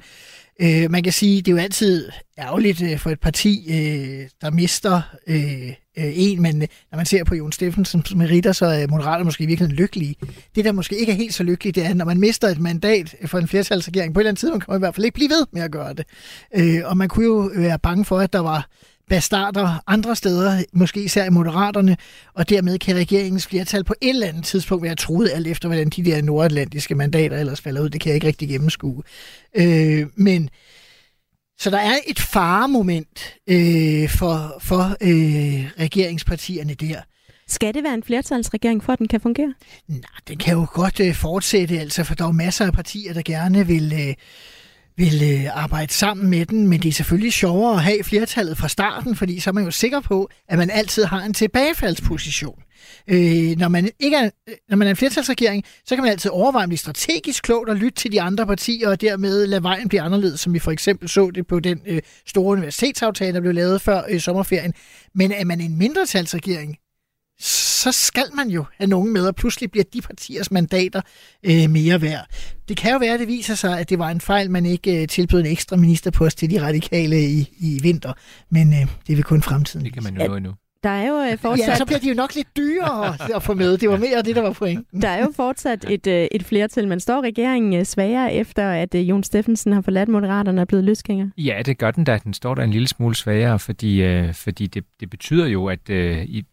Øh, 0.61 0.91
man 0.91 1.03
kan 1.03 1.13
sige, 1.13 1.41
det 1.41 1.47
er 1.47 1.55
jo 1.55 1.61
altid 1.61 2.09
ærgerligt 2.39 2.81
øh, 2.81 2.99
for 2.99 3.09
et 3.09 3.19
parti, 3.19 3.65
øh, 3.69 4.27
der 4.41 4.51
mister 4.51 5.01
øh, 5.27 5.73
øh, 5.99 6.11
en, 6.15 6.41
men 6.41 6.61
øh, 6.61 6.67
når 6.91 6.95
man 6.97 7.05
ser 7.05 7.23
på 7.23 7.35
Jon 7.35 7.51
Steffensen 7.51 8.03
meritter, 8.15 8.51
så 8.51 8.65
er 8.65 8.87
Moderaterne 8.87 9.23
måske 9.23 9.45
virkelig 9.45 9.71
lykkelige. 9.71 10.15
Det, 10.55 10.65
der 10.65 10.71
måske 10.71 10.99
ikke 10.99 11.11
er 11.11 11.15
helt 11.15 11.33
så 11.33 11.43
lykkeligt, 11.43 11.75
det 11.75 11.85
er, 11.85 11.93
når 11.93 12.05
man 12.05 12.19
mister 12.19 12.47
et 12.47 12.59
mandat 12.59 13.15
for 13.25 13.37
en 13.37 13.47
flertalsregering, 13.47 14.13
på 14.13 14.19
et 14.19 14.21
eller 14.21 14.29
andet 14.29 14.39
tidspunkt 14.39 14.65
kan 14.65 14.71
man 14.71 14.79
i 14.79 14.83
hvert 14.83 14.95
fald 14.95 15.05
ikke 15.05 15.15
blive 15.15 15.29
ved 15.29 15.45
med 15.51 15.61
at 15.61 15.71
gøre 15.71 15.93
det. 15.93 16.05
Øh, 16.55 16.81
og 16.85 16.97
man 16.97 17.07
kunne 17.09 17.25
jo 17.25 17.51
være 17.55 17.79
bange 17.79 18.05
for, 18.05 18.19
at 18.19 18.33
der 18.33 18.39
var 18.39 18.69
bastarder 19.09 19.83
andre 19.87 20.15
steder, 20.15 20.63
måske 20.73 21.03
især 21.03 21.25
i 21.25 21.29
Moderaterne, 21.29 21.97
og 22.33 22.49
dermed 22.49 22.79
kan 22.79 22.95
regeringens 22.95 23.47
flertal 23.47 23.83
på 23.83 23.93
et 24.01 24.09
eller 24.09 24.27
andet 24.27 24.43
tidspunkt 24.43 24.83
være 24.83 24.95
troet 24.95 25.31
alt 25.33 25.47
efter, 25.47 25.67
hvordan 25.67 25.89
de 25.89 26.05
der 26.05 26.21
nordatlantiske 26.21 26.95
mandater 26.95 27.37
ellers 27.37 27.61
falder 27.61 27.81
ud. 27.81 27.89
Det 27.89 28.01
kan 28.01 28.09
jeg 28.09 28.15
ikke 28.15 28.27
rigtig 28.27 28.49
gennemskue. 28.49 29.03
Øh, 29.55 30.05
men 30.15 30.49
så 31.59 31.69
der 31.69 31.77
er 31.77 31.97
et 32.07 32.19
faremoment 32.19 33.35
øh, 33.47 34.09
for, 34.09 34.57
for 34.61 34.83
øh, 35.01 35.71
regeringspartierne 35.79 36.73
der. 36.73 37.01
Skal 37.47 37.73
det 37.73 37.83
være 37.83 37.93
en 37.93 38.03
flertalsregering, 38.03 38.83
for 38.83 38.93
at 38.93 38.99
den 38.99 39.07
kan 39.07 39.21
fungere? 39.21 39.53
Nej, 39.87 40.01
den 40.27 40.37
kan 40.37 40.53
jo 40.53 40.67
godt 40.73 40.99
øh, 40.99 41.15
fortsætte, 41.15 41.79
altså, 41.79 42.03
for 42.03 42.15
der 42.15 42.23
er 42.23 42.27
jo 42.27 42.31
masser 42.31 42.65
af 42.65 42.73
partier, 42.73 43.13
der 43.13 43.21
gerne 43.21 43.67
vil... 43.67 43.93
Øh, 43.93 44.15
vil 44.99 45.21
øh, 45.33 45.63
arbejde 45.63 45.93
sammen 45.93 46.29
med 46.29 46.45
den, 46.45 46.67
men 46.67 46.79
det 46.79 46.89
er 46.89 46.93
selvfølgelig 46.93 47.33
sjovere 47.33 47.73
at 47.73 47.83
have 47.83 48.03
flertallet 48.03 48.57
fra 48.57 48.67
starten, 48.67 49.15
fordi 49.15 49.39
så 49.39 49.49
er 49.49 49.53
man 49.53 49.63
jo 49.63 49.71
sikker 49.71 49.99
på, 49.99 50.29
at 50.49 50.57
man 50.57 50.69
altid 50.69 51.03
har 51.03 51.21
en 51.21 51.33
tilbagefaldsposition. 51.33 52.59
Øh, 53.07 53.57
når, 53.57 53.67
man 53.67 53.89
ikke 53.99 54.17
er, 54.17 54.29
øh, 54.49 54.55
når 54.69 54.77
man 54.77 54.87
er 54.87 54.89
en 54.89 54.95
flertalsregering, 54.95 55.63
så 55.85 55.95
kan 55.95 56.03
man 56.03 56.11
altid 56.11 56.31
overveje, 56.31 56.63
om 56.63 56.69
det 56.69 56.77
er 56.77 56.79
strategisk 56.79 57.43
klogt 57.43 57.69
at 57.69 57.77
lytte 57.77 57.95
til 57.95 58.11
de 58.11 58.21
andre 58.21 58.45
partier, 58.47 58.89
og 58.89 59.01
dermed 59.01 59.47
lade 59.47 59.63
vejen 59.63 59.89
blive 59.89 60.01
anderledes, 60.01 60.39
som 60.39 60.53
vi 60.53 60.59
for 60.59 60.71
eksempel 60.71 61.09
så 61.09 61.31
det 61.35 61.47
på 61.47 61.59
den 61.59 61.81
øh, 61.85 62.01
store 62.27 62.51
universitetsaftale, 62.51 63.33
der 63.33 63.41
blev 63.41 63.53
lavet 63.53 63.81
før 63.81 64.01
øh, 64.09 64.19
sommerferien. 64.19 64.73
Men 65.15 65.31
er 65.31 65.45
man 65.45 65.61
en 65.61 65.77
mindretalsregering, 65.77 66.77
så 67.39 67.91
skal 67.91 68.25
man 68.33 68.49
jo 68.49 68.65
have 68.77 68.87
nogen 68.87 69.13
med, 69.13 69.27
og 69.27 69.35
pludselig 69.35 69.71
bliver 69.71 69.83
de 69.93 70.01
partiers 70.01 70.51
mandater 70.51 71.01
øh, 71.43 71.69
mere 71.69 72.01
værd. 72.01 72.25
Det 72.69 72.77
kan 72.77 72.91
jo 72.91 72.97
være, 72.97 73.13
at 73.13 73.19
det 73.19 73.27
viser 73.27 73.55
sig, 73.55 73.79
at 73.79 73.89
det 73.89 73.99
var 73.99 74.09
en 74.09 74.21
fejl, 74.21 74.51
man 74.51 74.65
ikke 74.65 75.01
øh, 75.01 75.07
tilbød 75.07 75.39
en 75.39 75.45
ekstra 75.45 75.75
ministerpost 75.75 76.37
til 76.37 76.49
de 76.51 76.61
radikale 76.61 77.21
i, 77.21 77.49
i 77.59 77.79
vinter, 77.81 78.13
men 78.49 78.73
øh, 78.73 78.87
det 79.07 79.17
vil 79.17 79.23
kun 79.23 79.41
fremtiden. 79.41 79.85
Det 79.85 79.93
kan 79.93 80.03
man 80.03 80.21
jo 80.21 80.27
nå 80.27 80.35
endnu. 80.35 80.53
Der 80.83 80.89
er 80.89 81.07
jo 81.07 81.31
øh, 81.31 81.37
fortsat... 81.37 81.67
Ja, 81.67 81.75
så 81.75 81.85
bliver 81.85 81.99
de 81.99 82.07
jo 82.07 82.13
nok 82.13 82.35
lidt 82.35 82.47
dyrere 82.57 83.15
at 83.35 83.43
få 83.43 83.53
med. 83.53 83.77
Det 83.77 83.89
var 83.89 83.97
mere 83.97 84.21
det, 84.21 84.35
der 84.35 84.41
var 84.41 84.51
pointen. 84.51 85.01
Der 85.01 85.07
er 85.07 85.19
jo 85.19 85.31
fortsat 85.35 85.85
et, 85.89 86.07
øh, 86.07 86.27
et 86.31 86.43
flertal, 86.43 86.87
men 86.87 86.99
står 86.99 87.21
regeringen 87.21 87.73
øh, 87.73 87.85
svagere 87.85 88.33
efter, 88.33 88.69
at 88.69 88.95
Jon 88.95 89.23
Steffensen 89.23 89.73
har 89.73 89.81
forladt 89.81 90.09
Moderaterne 90.09 90.59
og 90.59 90.61
er 90.61 90.65
blevet 90.65 90.85
løsgænger? 90.85 91.29
Ja, 91.37 91.61
det 91.65 91.77
gør 91.77 91.91
den 91.91 92.03
da. 92.03 92.19
Den 92.23 92.33
står 92.33 92.55
der 92.55 92.63
en 92.63 92.71
lille 92.71 92.87
smule 92.87 93.15
svagere, 93.15 93.59
fordi, 93.59 94.31
fordi 94.33 94.67
det, 94.67 94.83
det 94.99 95.09
betyder 95.09 95.47
jo, 95.47 95.65
at 95.65 95.89
i 95.89 96.43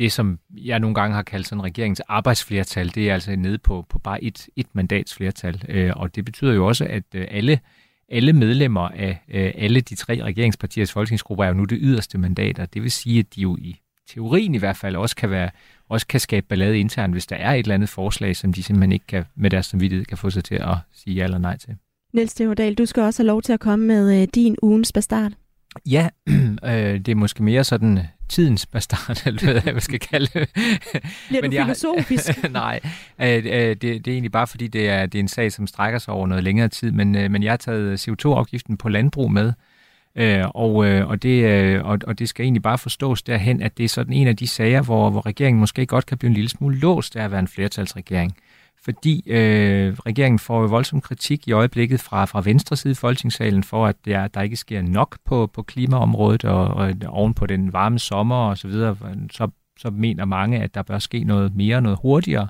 det, 0.00 0.12
som 0.12 0.38
jeg 0.50 0.78
nogle 0.78 0.94
gange 0.94 1.14
har 1.14 1.22
kaldt 1.22 1.46
sådan 1.46 1.64
regeringens 1.64 2.00
arbejdsflertal, 2.00 2.94
det 2.94 3.10
er 3.10 3.14
altså 3.14 3.36
nede 3.36 3.58
på, 3.58 3.86
på 3.88 3.98
bare 3.98 4.24
et, 4.24 4.48
et 4.56 4.66
mandats 4.72 5.14
flertal. 5.14 5.64
Øh, 5.68 5.92
og 5.96 6.16
det 6.16 6.24
betyder 6.24 6.52
jo 6.52 6.66
også, 6.66 6.84
at 6.84 7.02
øh, 7.14 7.26
alle, 7.30 7.60
alle 8.08 8.32
medlemmer 8.32 8.88
af 8.88 9.24
øh, 9.28 9.52
alle 9.54 9.80
de 9.80 9.94
tre 9.94 10.22
regeringspartiers 10.22 10.92
folketingsgrupper 10.92 11.44
er 11.44 11.48
jo 11.48 11.54
nu 11.54 11.64
det 11.64 11.78
yderste 11.80 12.18
mandater. 12.18 12.66
Det 12.66 12.82
vil 12.82 12.90
sige, 12.90 13.18
at 13.18 13.34
de 13.34 13.40
jo 13.40 13.56
i 13.56 13.76
teorien 14.08 14.54
i 14.54 14.58
hvert 14.58 14.76
fald 14.76 14.96
også 14.96 15.16
kan, 15.16 15.30
være, 15.30 15.50
også 15.88 16.06
kan 16.06 16.20
skabe 16.20 16.46
ballade 16.48 16.78
internt, 16.78 17.14
hvis 17.14 17.26
der 17.26 17.36
er 17.36 17.54
et 17.54 17.58
eller 17.58 17.74
andet 17.74 17.88
forslag, 17.88 18.36
som 18.36 18.52
de 18.52 18.62
simpelthen 18.62 18.92
ikke 18.92 19.06
kan, 19.06 19.24
med 19.34 19.50
deres 19.50 19.66
samvittighed 19.66 20.06
kan 20.06 20.18
få 20.18 20.30
sig 20.30 20.44
til 20.44 20.54
at 20.54 20.76
sige 20.92 21.14
ja 21.14 21.24
eller 21.24 21.38
nej 21.38 21.56
til. 21.56 21.76
Niels 22.12 22.34
Theodal, 22.34 22.74
du 22.74 22.86
skal 22.86 23.02
også 23.02 23.22
have 23.22 23.26
lov 23.26 23.42
til 23.42 23.52
at 23.52 23.60
komme 23.60 23.86
med 23.86 24.26
din 24.26 24.56
ugens 24.62 24.92
bastard. 24.92 25.32
Ja, 25.86 26.08
øh, 26.64 27.00
det 27.00 27.08
er 27.08 27.14
måske 27.14 27.42
mere 27.42 27.64
sådan 27.64 27.98
tidens 28.30 28.66
bastard, 28.66 29.22
eller 29.26 29.52
hvad 29.52 29.72
jeg 29.72 29.82
skal 29.82 30.00
kalde 30.00 30.26
det. 30.26 30.50
Bliver 31.28 31.42
Men 31.42 31.50
du 31.50 31.54
jeg, 31.56 31.64
filosofisk? 31.64 32.42
nej, 32.50 32.80
øh, 33.20 33.36
øh, 33.36 33.42
det, 33.42 33.82
det 33.82 34.06
er 34.06 34.12
egentlig 34.12 34.32
bare 34.32 34.46
fordi, 34.46 34.66
det 34.66 34.88
er, 34.88 35.06
det 35.06 35.18
er 35.18 35.20
en 35.20 35.28
sag, 35.28 35.52
som 35.52 35.66
strækker 35.66 35.98
sig 35.98 36.14
over 36.14 36.26
noget 36.26 36.44
længere 36.44 36.68
tid, 36.68 36.90
men, 36.90 37.16
øh, 37.16 37.30
men 37.30 37.42
jeg 37.42 37.52
har 37.52 37.56
taget 37.56 38.08
CO2-afgiften 38.08 38.76
på 38.76 38.88
landbrug 38.88 39.32
med, 39.32 39.52
øh, 40.16 40.44
og, 40.54 40.86
øh, 40.86 41.08
og, 41.08 41.22
det, 41.22 41.44
øh, 41.44 41.84
og, 41.84 41.98
og 42.06 42.18
det 42.18 42.28
skal 42.28 42.44
egentlig 42.44 42.62
bare 42.62 42.78
forstås 42.78 43.22
derhen, 43.22 43.62
at 43.62 43.78
det 43.78 43.84
er 43.84 43.88
sådan 43.88 44.12
en 44.12 44.26
af 44.26 44.36
de 44.36 44.48
sager, 44.48 44.82
hvor, 44.82 45.10
hvor 45.10 45.26
regeringen 45.26 45.60
måske 45.60 45.86
godt 45.86 46.06
kan 46.06 46.18
blive 46.18 46.28
en 46.28 46.34
lille 46.34 46.50
smule 46.50 46.78
låst 46.78 47.16
af 47.16 47.24
at 47.24 47.30
være 47.30 47.40
en 47.40 47.48
flertalsregering 47.48 48.36
fordi 48.84 49.30
øh, 49.30 49.94
regeringen 50.06 50.38
får 50.38 50.66
voldsom 50.66 51.00
kritik 51.00 51.48
i 51.48 51.52
øjeblikket 51.52 52.00
fra, 52.00 52.24
fra 52.24 52.40
venstre 52.44 52.76
side 52.76 52.92
i 52.92 52.94
Folketingssalen 52.94 53.62
for, 53.62 53.86
at 53.86 53.96
der, 54.04 54.28
der 54.28 54.42
ikke 54.42 54.56
sker 54.56 54.82
nok 54.82 55.18
på, 55.24 55.46
på 55.46 55.62
klimaområdet, 55.62 56.44
og, 56.44 56.64
og 56.64 56.94
oven 57.08 57.34
på 57.34 57.46
den 57.46 57.72
varme 57.72 57.98
sommer 57.98 58.36
og 58.36 58.58
så 58.58 58.68
videre, 58.68 58.96
så, 59.30 59.48
så 59.78 59.90
mener 59.90 60.24
mange, 60.24 60.58
at 60.58 60.74
der 60.74 60.82
bør 60.82 60.98
ske 60.98 61.24
noget 61.24 61.56
mere, 61.56 61.82
noget 61.82 61.98
hurtigere. 62.02 62.48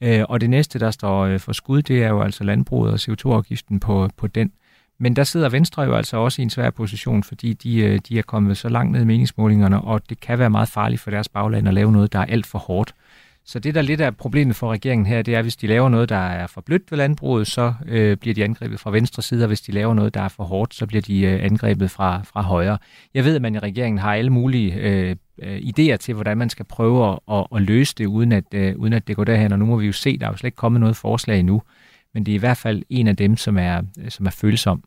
Øh, 0.00 0.24
og 0.28 0.40
det 0.40 0.50
næste, 0.50 0.78
der 0.78 0.90
står 0.90 1.24
øh, 1.24 1.40
for 1.40 1.52
skud, 1.52 1.82
det 1.82 2.04
er 2.04 2.08
jo 2.08 2.22
altså 2.22 2.44
landbruget 2.44 2.92
og 2.92 2.98
CO2-afgiften 2.98 3.80
på, 3.80 4.10
på 4.16 4.26
den. 4.26 4.52
Men 4.98 5.16
der 5.16 5.24
sidder 5.24 5.48
Venstre 5.48 5.82
jo 5.82 5.94
altså 5.94 6.16
også 6.16 6.42
i 6.42 6.44
en 6.44 6.50
svær 6.50 6.70
position, 6.70 7.22
fordi 7.22 7.52
de, 7.52 7.78
øh, 7.78 7.98
de 8.08 8.18
er 8.18 8.22
kommet 8.22 8.56
så 8.56 8.68
langt 8.68 8.92
ned 8.92 9.00
i 9.00 9.04
meningsmålingerne, 9.04 9.80
og 9.80 10.08
det 10.08 10.20
kan 10.20 10.38
være 10.38 10.50
meget 10.50 10.68
farligt 10.68 11.00
for 11.00 11.10
deres 11.10 11.28
bagland 11.28 11.68
at 11.68 11.74
lave 11.74 11.92
noget, 11.92 12.12
der 12.12 12.18
er 12.18 12.24
alt 12.24 12.46
for 12.46 12.58
hårdt. 12.58 12.94
Så 13.46 13.58
det, 13.58 13.74
der 13.74 13.82
lidt 13.82 14.00
er 14.00 14.10
problemet 14.10 14.56
for 14.56 14.72
regeringen 14.72 15.06
her, 15.06 15.22
det 15.22 15.34
er, 15.34 15.38
at 15.38 15.44
hvis 15.44 15.56
de 15.56 15.66
laver 15.66 15.88
noget, 15.88 16.08
der 16.08 16.16
er 16.16 16.46
for 16.46 16.60
blødt 16.60 16.90
ved 16.90 16.98
landbruget, 16.98 17.46
så 17.46 17.74
øh, 17.86 18.16
bliver 18.16 18.34
de 18.34 18.44
angrebet 18.44 18.80
fra 18.80 18.90
venstre 18.90 19.22
side, 19.22 19.44
og 19.44 19.46
hvis 19.46 19.60
de 19.60 19.72
laver 19.72 19.94
noget, 19.94 20.14
der 20.14 20.20
er 20.20 20.28
for 20.28 20.44
hårdt, 20.44 20.74
så 20.74 20.86
bliver 20.86 21.02
de 21.02 21.20
øh, 21.20 21.44
angrebet 21.44 21.90
fra, 21.90 22.22
fra 22.24 22.42
højre. 22.42 22.78
Jeg 23.14 23.24
ved, 23.24 23.36
at 23.36 23.42
man 23.42 23.54
i 23.54 23.58
regeringen 23.58 23.98
har 23.98 24.14
alle 24.14 24.30
mulige 24.30 24.74
øh, 24.74 25.16
øh, 25.42 25.58
idéer 25.58 25.96
til, 25.96 26.14
hvordan 26.14 26.38
man 26.38 26.50
skal 26.50 26.64
prøve 26.64 27.12
at, 27.12 27.18
at, 27.32 27.46
at 27.56 27.62
løse 27.62 27.94
det, 27.98 28.06
uden 28.06 28.32
at, 28.32 28.44
øh, 28.54 28.76
uden 28.76 28.92
at 28.92 29.08
det 29.08 29.16
går 29.16 29.24
derhen, 29.24 29.52
og 29.52 29.58
nu 29.58 29.66
må 29.66 29.76
vi 29.76 29.86
jo 29.86 29.92
se, 29.92 30.18
der 30.18 30.26
er 30.26 30.30
jo 30.30 30.36
slet 30.36 30.48
ikke 30.48 30.56
kommet 30.56 30.80
noget 30.80 30.96
forslag 30.96 31.38
endnu, 31.38 31.62
men 32.14 32.26
det 32.26 32.32
er 32.32 32.36
i 32.36 32.38
hvert 32.38 32.56
fald 32.56 32.82
en 32.90 33.06
af 33.08 33.16
dem, 33.16 33.36
som 33.36 33.58
er, 33.58 33.82
som 34.08 34.26
er 34.26 34.30
følsom. 34.30 34.82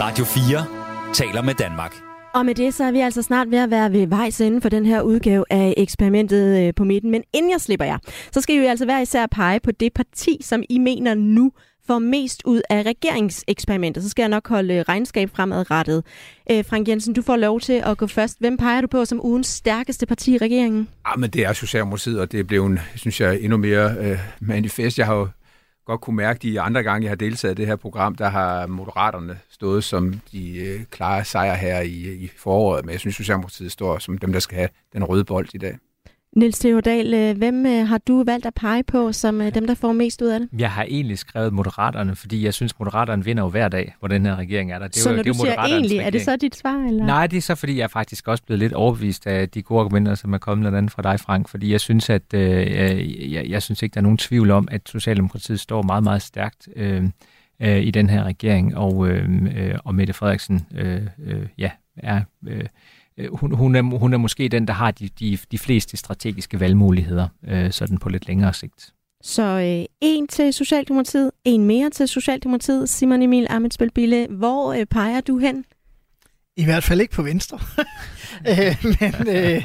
Radio 0.00 0.24
4 0.24 1.14
taler 1.14 1.42
med 1.42 1.54
Danmark. 1.54 2.11
Og 2.34 2.46
med 2.46 2.54
det, 2.54 2.74
så 2.74 2.84
er 2.84 2.92
vi 2.92 3.00
altså 3.00 3.22
snart 3.22 3.50
ved 3.50 3.58
at 3.58 3.70
være 3.70 3.92
ved 3.92 4.06
vejs 4.06 4.40
ende 4.40 4.60
for 4.60 4.68
den 4.68 4.86
her 4.86 5.02
udgave 5.02 5.44
af 5.50 5.74
eksperimentet 5.76 6.66
øh, 6.66 6.74
på 6.74 6.84
midten. 6.84 7.10
Men 7.10 7.22
inden 7.32 7.50
jeg 7.50 7.60
slipper 7.60 7.86
jer, 7.86 7.98
så 8.32 8.40
skal 8.40 8.60
vi 8.60 8.66
altså 8.66 8.84
hver 8.84 9.00
især 9.00 9.26
pege 9.26 9.60
på 9.60 9.70
det 9.70 9.92
parti, 9.92 10.38
som 10.42 10.62
I 10.68 10.78
mener 10.78 11.14
nu 11.14 11.52
får 11.86 11.98
mest 11.98 12.42
ud 12.44 12.60
af 12.70 12.82
regeringseksperimentet. 12.82 14.02
Så 14.02 14.08
skal 14.08 14.22
jeg 14.22 14.28
nok 14.28 14.48
holde 14.48 14.74
øh, 14.74 14.84
regnskab 14.88 15.30
fremadrettet. 15.34 16.04
Øh, 16.50 16.64
Frank 16.64 16.88
Jensen, 16.88 17.14
du 17.14 17.22
får 17.22 17.36
lov 17.36 17.60
til 17.60 17.82
at 17.86 17.98
gå 17.98 18.06
først. 18.06 18.36
Hvem 18.40 18.56
peger 18.56 18.80
du 18.80 18.86
på 18.86 19.04
som 19.04 19.26
ugens 19.26 19.46
stærkeste 19.46 20.06
parti 20.06 20.34
i 20.34 20.38
regeringen? 20.38 20.88
Ja, 21.08 21.16
men 21.16 21.30
det 21.30 21.44
er 21.44 21.52
Socialdemokratiet, 21.52 22.20
og 22.20 22.32
det 22.32 22.46
blev 22.46 22.66
en, 22.66 22.78
synes 22.94 23.20
jeg, 23.20 23.40
endnu 23.40 23.56
mere 23.56 23.94
øh, 24.00 24.18
manifest. 24.40 24.98
Jeg 24.98 25.06
har 25.06 25.14
jo 25.14 25.28
godt 25.86 26.00
kunne 26.00 26.16
mærke, 26.16 26.38
de 26.38 26.60
andre 26.60 26.82
gange, 26.82 27.04
jeg 27.04 27.10
har 27.10 27.16
deltaget 27.16 27.58
i 27.58 27.60
det 27.60 27.66
her 27.66 27.76
program, 27.76 28.14
der 28.14 28.28
har 28.28 28.66
Moderaterne 28.66 29.38
stået 29.50 29.84
som 29.84 30.20
de 30.32 30.56
øh, 30.56 30.84
klare 30.84 31.24
sejre 31.24 31.56
her 31.56 31.80
i, 31.80 32.02
øh, 32.04 32.22
i 32.22 32.30
foråret, 32.36 32.84
men 32.84 32.92
jeg 32.92 33.00
synes, 33.00 33.16
Socialdemokratiet 33.16 33.72
står 33.72 33.98
som 33.98 34.18
dem, 34.18 34.32
der 34.32 34.40
skal 34.40 34.56
have 34.56 34.68
den 34.92 35.04
røde 35.04 35.24
bold 35.24 35.48
i 35.54 35.58
dag. 35.58 35.78
Niels 36.36 36.58
Theodal, 36.58 37.14
øh, 37.14 37.36
hvem 37.36 37.66
øh, 37.66 37.86
har 37.88 37.98
du 37.98 38.24
valgt 38.24 38.46
at 38.46 38.54
pege 38.54 38.82
på 38.82 39.12
som 39.12 39.40
øh, 39.40 39.54
dem, 39.54 39.66
der 39.66 39.74
får 39.74 39.92
mest 39.92 40.22
ud 40.22 40.28
af 40.28 40.40
det? 40.40 40.48
Jeg 40.58 40.70
har 40.70 40.82
egentlig 40.82 41.18
skrevet 41.18 41.52
Moderaterne, 41.52 42.16
fordi 42.16 42.44
jeg 42.44 42.54
synes, 42.54 42.78
Moderaterne 42.78 43.24
vinder 43.24 43.42
jo 43.42 43.48
hver 43.48 43.68
dag, 43.68 43.94
hvor 43.98 44.08
den 44.08 44.26
her 44.26 44.36
regering 44.36 44.72
er 44.72 44.78
der. 44.78 44.86
Det 44.88 44.96
er 44.96 45.00
så 45.00 45.10
jo, 45.10 45.16
når 45.16 45.22
det 45.22 45.34
du 45.34 45.38
siger 45.38 45.54
egentlig, 45.54 45.90
regering. 45.90 46.06
er 46.06 46.10
det 46.10 46.22
så 46.22 46.36
dit 46.36 46.56
svar? 46.56 46.84
Eller? 46.88 47.06
Nej, 47.06 47.26
det 47.26 47.36
er 47.36 47.40
så, 47.40 47.54
fordi 47.54 47.76
jeg 47.76 47.84
er 47.84 47.88
faktisk 47.88 48.28
også 48.28 48.44
blevet 48.44 48.58
lidt 48.58 48.72
overbevist 48.72 49.26
af 49.26 49.48
de 49.48 49.62
gode 49.62 49.80
argumenter, 49.80 50.14
som 50.14 50.32
er 50.32 50.38
kommet 50.38 50.62
blandt 50.62 50.78
andet 50.78 50.92
fra 50.92 51.02
dig, 51.02 51.20
Frank. 51.20 51.48
Fordi 51.48 51.72
jeg 51.72 51.80
synes, 51.80 52.10
at 52.10 52.34
øh, 52.34 53.32
jeg, 53.32 53.46
jeg 53.48 53.62
synes 53.62 53.82
ikke, 53.82 53.94
der 53.94 54.00
er 54.00 54.02
nogen 54.02 54.18
tvivl 54.18 54.50
om, 54.50 54.68
at 54.70 54.88
Socialdemokratiet 54.88 55.60
står 55.60 55.82
meget, 55.82 56.04
meget 56.04 56.22
stærkt 56.22 56.68
øh, 56.76 57.04
øh, 57.60 57.82
i 57.82 57.90
den 57.90 58.10
her 58.10 58.24
regering, 58.24 58.76
og, 58.76 59.08
øh, 59.08 59.78
og 59.84 59.94
Mette 59.94 60.12
Frederiksen 60.12 60.66
øh, 60.74 61.02
øh, 61.24 61.46
ja, 61.58 61.70
er... 61.96 62.20
Øh, 62.48 62.64
hun, 63.32 63.54
hun, 63.54 63.74
er, 63.74 63.98
hun 63.98 64.12
er 64.12 64.18
måske 64.18 64.48
den, 64.48 64.66
der 64.66 64.72
har 64.72 64.90
de, 64.90 65.08
de, 65.08 65.38
de 65.50 65.58
fleste 65.58 65.96
strategiske 65.96 66.60
valgmuligheder, 66.60 67.28
øh, 67.48 67.72
sådan 67.72 67.98
på 67.98 68.08
lidt 68.08 68.26
længere 68.26 68.54
sigt. 68.54 68.92
Så 69.22 69.42
øh, 69.42 69.84
en 70.00 70.26
til 70.28 70.52
Socialdemokratiet, 70.52 71.30
en 71.44 71.64
mere 71.64 71.90
til 71.90 72.08
Socialdemokratiet. 72.08 72.88
Simon 72.88 73.22
Emil 73.22 73.46
Amitsbøl 73.50 73.90
Bille, 73.90 74.26
hvor 74.30 74.72
øh, 74.72 74.86
peger 74.86 75.20
du 75.20 75.38
hen? 75.38 75.64
I 76.56 76.64
hvert 76.64 76.84
fald 76.84 77.00
ikke 77.00 77.14
på 77.14 77.22
venstre. 77.22 77.58
øh, 78.50 78.84
men 79.00 79.28
øh, 79.28 79.64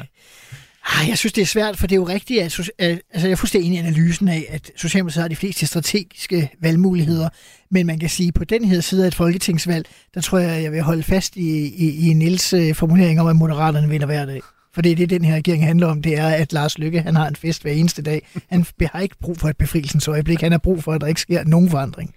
ah, 0.88 1.08
jeg 1.08 1.18
synes, 1.18 1.32
det 1.32 1.42
er 1.42 1.46
svært, 1.46 1.76
for 1.76 1.86
det 1.86 1.94
er 1.94 2.00
jo 2.00 2.08
rigtigt, 2.08 2.42
at, 2.42 2.70
at 2.78 3.00
altså, 3.12 3.26
jeg 3.26 3.32
er 3.32 3.36
fuldstændig 3.36 3.68
enig 3.68 3.76
i 3.76 3.82
analysen 3.82 4.28
af, 4.28 4.46
at 4.48 4.70
Socialdemokratiet 4.76 5.22
har 5.22 5.28
de 5.28 5.36
fleste 5.36 5.66
strategiske 5.66 6.50
valgmuligheder, 6.60 7.28
men 7.70 7.86
man 7.86 7.98
kan 7.98 8.08
sige, 8.08 8.28
at 8.28 8.34
på 8.34 8.44
den 8.44 8.64
her 8.64 8.80
side 8.80 9.02
af 9.02 9.08
et 9.08 9.14
folketingsvalg, 9.14 9.86
der 10.14 10.20
tror 10.20 10.38
jeg, 10.38 10.62
jeg 10.62 10.72
vil 10.72 10.82
holde 10.82 11.02
fast 11.02 11.36
i, 11.36 11.66
i, 11.66 12.10
i 12.10 12.12
Nils 12.12 12.52
øh, 12.52 12.74
formulering 12.74 13.20
om, 13.20 13.26
at 13.26 13.36
Moderaterne 13.36 13.88
vinder 13.88 14.06
hver 14.06 14.26
dag. 14.26 14.40
For 14.74 14.82
det 14.82 14.92
er 14.92 14.96
det, 14.96 15.10
den 15.10 15.24
her 15.24 15.34
regering 15.34 15.66
handler 15.66 15.86
om, 15.86 16.02
det 16.02 16.18
er, 16.18 16.28
at 16.28 16.52
Lars 16.52 16.78
Lykke 16.78 17.00
han 17.00 17.16
har 17.16 17.28
en 17.28 17.36
fest 17.36 17.62
hver 17.62 17.72
eneste 17.72 18.02
dag. 18.02 18.28
Han 18.48 18.66
har 18.80 19.00
ikke 19.00 19.16
brug 19.20 19.38
for 19.38 19.48
et 19.48 19.56
befrielsens 19.56 20.08
øjeblik, 20.08 20.40
han 20.40 20.52
har 20.52 20.58
brug 20.58 20.84
for, 20.84 20.92
at 20.92 21.00
der 21.00 21.06
ikke 21.06 21.20
sker 21.20 21.44
nogen 21.44 21.70
forandring. 21.70 22.14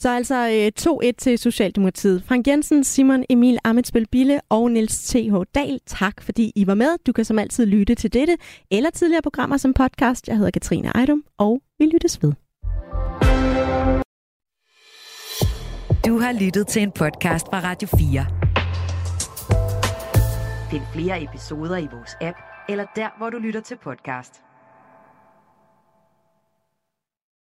Så 0.00 0.08
altså 0.08 0.68
2-1 0.80 1.06
øh, 1.06 1.12
til 1.18 1.38
Socialdemokratiet. 1.38 2.22
Frank 2.26 2.46
Jensen, 2.46 2.84
Simon 2.84 3.24
Emil 3.30 3.58
Amitsbøl 3.64 4.06
Bille 4.06 4.40
og 4.48 4.70
Niels 4.70 5.08
T.H. 5.08 5.34
Dahl, 5.54 5.80
tak 5.86 6.22
fordi 6.22 6.52
I 6.56 6.66
var 6.66 6.74
med. 6.74 6.98
Du 7.06 7.12
kan 7.12 7.24
som 7.24 7.38
altid 7.38 7.66
lytte 7.66 7.94
til 7.94 8.12
dette 8.12 8.36
eller 8.70 8.90
tidligere 8.90 9.22
programmer 9.22 9.56
som 9.56 9.74
podcast. 9.74 10.28
Jeg 10.28 10.36
hedder 10.36 10.50
Katrine 10.50 10.88
Ejdum, 10.88 11.24
og 11.38 11.62
vi 11.78 11.86
lyttes 11.86 12.22
ved. 12.22 12.32
Du 16.06 16.18
har 16.18 16.40
lyttet 16.40 16.66
til 16.66 16.82
en 16.82 16.92
podcast 16.92 17.46
fra 17.46 17.60
Radio 17.64 17.88
4. 17.88 18.26
Find 20.70 20.82
flere 20.94 21.22
episoder 21.22 21.76
i 21.76 21.88
vores 21.92 22.16
app, 22.20 22.38
eller 22.68 22.84
der, 22.96 23.18
hvor 23.18 23.30
du 23.30 23.38
lytter 23.38 23.60
til 23.60 23.76
podcast. 23.76 24.49